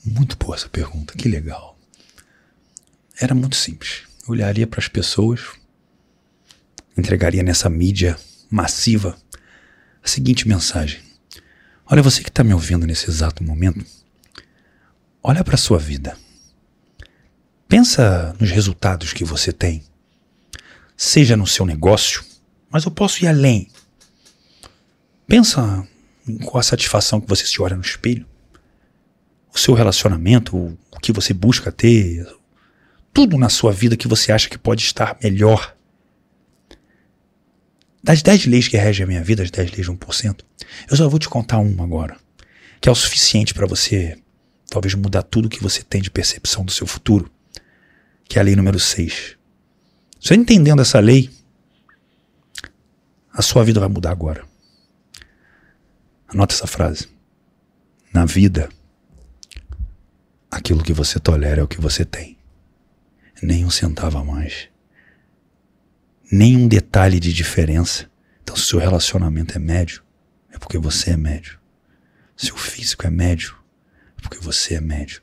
[0.03, 1.77] Muito boa essa pergunta, que legal.
[3.19, 4.03] Era muito simples.
[4.23, 5.41] Eu olharia para as pessoas,
[6.97, 8.17] entregaria nessa mídia
[8.49, 9.17] massiva
[10.03, 11.01] a seguinte mensagem:
[11.85, 13.85] Olha, você que está me ouvindo nesse exato momento,
[15.21, 16.17] olha para a sua vida.
[17.67, 19.84] Pensa nos resultados que você tem,
[20.95, 22.23] seja no seu negócio,
[22.69, 23.69] mas eu posso ir além.
[25.27, 25.88] Pensa
[26.45, 28.26] com a satisfação que você se olha no espelho
[29.53, 32.27] o seu relacionamento, o, que você busca ter,
[33.13, 35.76] tudo na sua vida que você acha que pode estar melhor.
[38.03, 40.39] Das 10 leis que regem a minha vida, as 10 leis de 1%,
[40.89, 42.17] eu só vou te contar uma agora,
[42.80, 44.17] que é o suficiente para você
[44.69, 47.30] talvez mudar tudo que você tem de percepção do seu futuro,
[48.27, 49.35] que é a lei número 6.
[50.21, 51.30] Você entendendo essa lei,
[53.34, 54.45] a sua vida vai mudar agora.
[56.27, 57.07] Anota essa frase.
[58.13, 58.69] Na vida,
[60.49, 62.38] aquilo que você tolera é o que você tem.
[63.41, 64.67] Nem um centavo a mais.
[66.31, 68.09] Nem um detalhe de diferença.
[68.43, 70.03] Então, se o seu relacionamento é médio,
[70.51, 71.59] é porque você é médio.
[72.35, 73.55] Se o físico é médio,
[74.17, 75.21] é porque você é médio.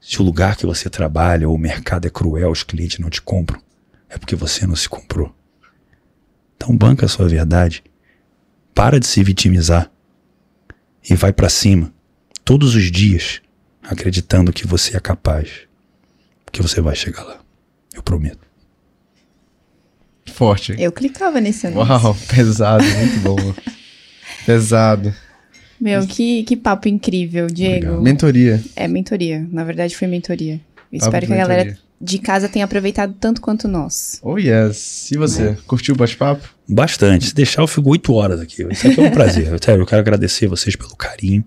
[0.00, 3.22] Se o lugar que você trabalha ou o mercado é cruel, os clientes não te
[3.22, 3.60] compram,
[4.08, 5.34] é porque você não se comprou.
[6.56, 7.82] Então banca a sua verdade.
[8.74, 9.90] Para de se vitimizar
[11.08, 11.92] e vai para cima
[12.44, 13.40] todos os dias
[13.84, 15.50] acreditando que você é capaz,
[16.52, 17.38] que você vai chegar lá.
[17.94, 18.38] Eu prometo.
[20.32, 20.74] Forte.
[20.78, 21.92] Eu clicava nesse anúncio.
[21.92, 23.54] Uau, pesado, muito bom.
[24.46, 25.14] pesado.
[25.80, 27.74] Meu, que, que papo incrível, Diego.
[27.86, 28.02] Obrigado.
[28.02, 28.62] Mentoria.
[28.74, 29.46] É mentoria.
[29.52, 30.54] Na verdade, foi mentoria.
[30.92, 31.56] Eu Papo espero que a mentoria.
[31.64, 34.18] galera de casa tenha aproveitado tanto quanto nós.
[34.22, 35.10] Oh yes.
[35.12, 35.56] E você?
[35.66, 36.48] Curtiu o bate-papo?
[36.68, 37.26] Bastante.
[37.26, 38.66] Se deixar, eu fico oito horas aqui.
[38.70, 39.46] Isso aqui é um prazer.
[39.62, 41.44] Sério, eu quero agradecer vocês pelo carinho.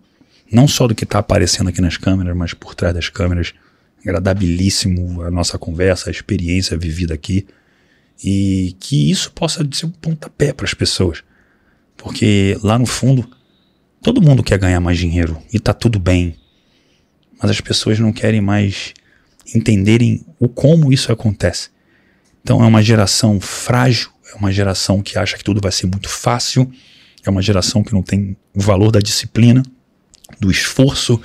[0.52, 3.54] Não só do que está aparecendo aqui nas câmeras, mas por trás das câmeras.
[4.02, 7.46] Agradabilíssimo a nossa conversa, a experiência vivida aqui.
[8.24, 11.24] E que isso possa ser um pontapé para as pessoas.
[11.96, 13.30] Porque lá no fundo,
[14.02, 16.36] todo mundo quer ganhar mais dinheiro e tá tudo bem.
[17.42, 18.94] Mas as pessoas não querem mais
[19.56, 21.70] entenderem o como isso acontece.
[22.42, 26.10] Então é uma geração frágil, é uma geração que acha que tudo vai ser muito
[26.10, 26.72] fácil,
[27.26, 29.64] é uma geração que não tem o valor da disciplina,
[30.40, 31.20] do esforço,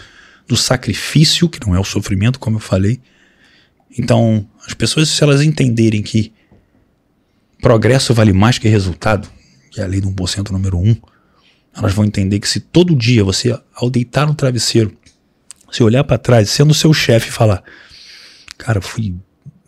[0.46, 3.00] do sacrifício, que não é o sofrimento, como eu falei.
[3.98, 6.32] Então, as pessoas, se elas entenderem que
[7.60, 9.28] progresso vale mais que resultado,
[9.70, 10.96] que é a lei do 1% número 1,
[11.74, 14.96] elas vão entender que se todo dia você, ao deitar no travesseiro,
[15.70, 17.62] se olhar para trás, sendo seu chefe e falar,
[18.58, 19.14] cara, eu fui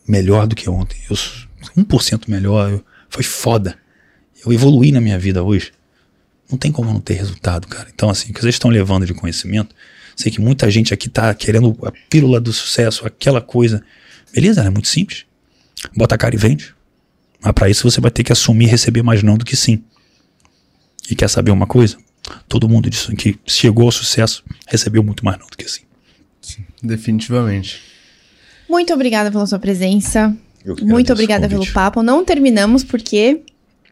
[0.06, 3.78] melhor do que ontem, eu sou 1% melhor, eu, foi foda,
[4.44, 5.73] eu evoluí na minha vida hoje.
[6.55, 7.89] Não tem como não ter resultado, cara.
[7.93, 9.75] Então, assim, o que vocês estão levando de conhecimento,
[10.15, 13.83] sei que muita gente aqui tá querendo a pílula do sucesso, aquela coisa.
[14.33, 15.27] Beleza, ela é muito simples.
[15.97, 16.73] Bota a cara e vende.
[17.41, 19.83] Mas para isso você vai ter que assumir e receber mais não do que sim.
[21.11, 21.97] E quer saber uma coisa?
[22.49, 25.83] Todo mundo disso que chegou ao sucesso recebeu muito mais não do que sim.
[26.81, 27.83] Definitivamente.
[28.71, 30.37] Muito obrigada pela sua presença.
[30.65, 32.01] Eu que Muito obrigada pelo papo.
[32.01, 33.43] Não terminamos porque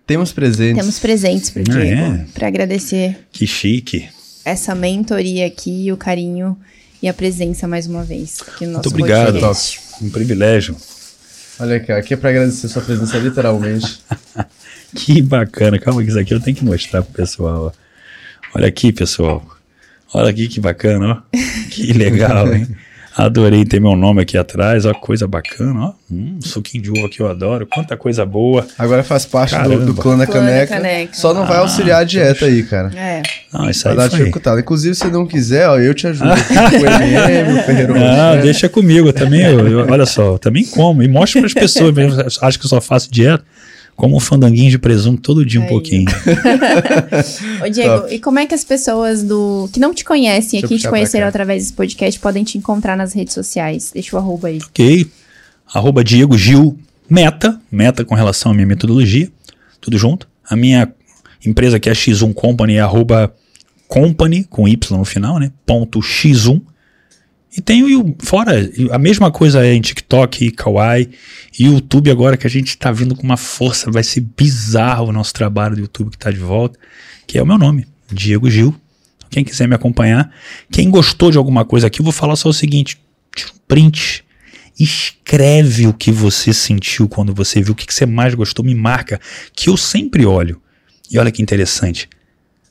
[0.06, 0.76] Temos presentes.
[0.78, 2.00] temos presentes pro Ah, Diego.
[2.00, 2.26] é?
[2.34, 4.08] Pra agradecer Que chique.
[4.44, 6.56] essa mentoria aqui, o carinho
[7.02, 9.32] e a presença mais uma vez aqui no nosso Muito obrigado.
[9.40, 9.80] podcast.
[10.02, 10.76] Um privilégio.
[11.58, 14.00] Olha aqui, aqui é pra agradecer sua presença, literalmente.
[14.94, 15.78] Que bacana.
[15.78, 17.72] Calma que isso aqui eu tenho que mostrar pro pessoal.
[17.74, 18.58] ó.
[18.58, 19.42] Olha aqui, pessoal.
[20.12, 21.38] Olha aqui que bacana, ó.
[21.70, 22.68] Que legal, hein?
[23.16, 25.92] Adorei ter meu nome aqui atrás, ó, coisa bacana, ó.
[26.10, 28.66] Hum, suquinho de uva que eu adoro, quanta coisa boa.
[28.78, 29.84] Agora faz parte do, Caramba.
[29.84, 30.76] do clã da Clã da caneca.
[30.76, 31.14] caneca.
[31.14, 32.90] Só não vai Ah, auxiliar a dieta aí, cara.
[32.96, 33.22] É.
[33.52, 34.18] Não, isso Vai aí dar foi.
[34.20, 34.60] dificuldade.
[34.62, 36.30] Inclusive, se não quiser, ó, eu te ajudo.
[36.32, 38.42] Aqui com o MM, o Ferreiro Não, Rocher.
[38.42, 39.42] deixa comigo eu também.
[39.42, 41.02] Eu, eu- olha só, eu também como.
[41.02, 43.44] E mostra para as pessoas, mesmo, acho que eu só faço dieta.
[43.94, 45.68] Como um fandanguinho de presunto todo dia um Aí.
[45.68, 46.10] pouquinho.
[47.64, 48.14] Ô, Diego, Top.
[48.14, 51.26] e como é que as pessoas do que não te conhecem Deixa aqui, te conheceram
[51.26, 53.90] através desse podcast, podem te encontrar nas redes sociais?
[53.92, 54.58] Deixa o arroba aí.
[54.58, 55.06] Ok.
[55.72, 56.78] Arroba Diego Gil
[57.08, 57.60] Meta.
[57.70, 59.30] Meta com relação à minha metodologia.
[59.80, 60.26] Tudo junto.
[60.48, 60.92] A minha
[61.44, 63.32] empresa que é X1 Company é arroba
[63.88, 65.52] company, com Y no final, né?
[65.66, 66.60] Ponto X1.
[67.54, 68.52] E tem o fora,
[68.90, 71.10] a mesma coisa é em TikTok, Kawaii,
[71.58, 75.12] e YouTube agora que a gente tá vindo com uma força, vai ser bizarro o
[75.12, 76.78] nosso trabalho do YouTube que tá de volta,
[77.26, 78.74] que é o meu nome, Diego Gil.
[79.28, 80.30] Quem quiser me acompanhar,
[80.70, 82.98] quem gostou de alguma coisa aqui, eu vou falar só o seguinte,
[83.34, 84.24] tira um print,
[84.78, 88.74] escreve o que você sentiu quando você viu, o que, que você mais gostou, me
[88.74, 89.20] marca,
[89.54, 90.60] que eu sempre olho.
[91.10, 92.08] E olha que interessante,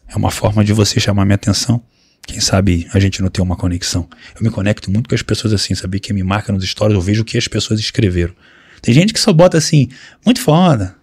[0.07, 1.81] é uma forma de você chamar minha atenção.
[2.25, 4.07] Quem sabe a gente não tem uma conexão.
[4.35, 5.99] Eu me conecto muito com as pessoas assim, sabe?
[5.99, 8.33] Quem me marca nos stories, eu vejo o que as pessoas escreveram.
[8.81, 9.89] Tem gente que só bota assim,
[10.25, 10.95] muito foda,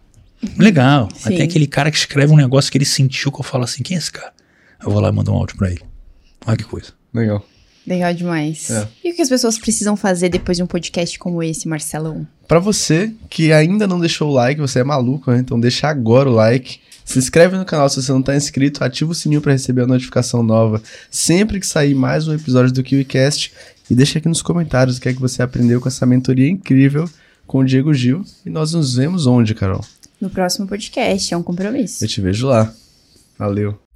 [0.56, 1.08] legal.
[1.12, 1.36] Mas Sim.
[1.36, 3.96] tem aquele cara que escreve um negócio que ele sentiu que eu falo assim, quem
[3.96, 4.32] é esse cara?
[4.82, 5.82] Eu vou lá e mando um áudio pra ele.
[6.46, 6.88] Olha que coisa.
[7.12, 7.44] Legal.
[7.86, 8.70] Legal demais.
[8.70, 8.86] É.
[9.02, 12.26] E o que as pessoas precisam fazer depois de um podcast como esse, Marcelão?
[12.46, 15.38] Pra você que ainda não deixou o like, você é maluco, né?
[15.38, 16.80] Então deixa agora o like.
[17.09, 19.86] Se inscreve no canal se você não tá inscrito, ativa o sininho pra receber a
[19.86, 23.51] notificação nova sempre que sair mais um episódio do KiwiCast.
[23.89, 27.09] E deixa aqui nos comentários o que é que você aprendeu com essa mentoria incrível
[27.47, 28.26] com o Diego Gil.
[28.44, 29.82] E nós nos vemos onde, Carol?
[30.20, 32.05] No próximo podcast, é um compromisso.
[32.05, 32.70] Eu te vejo lá.
[33.39, 33.88] Valeu.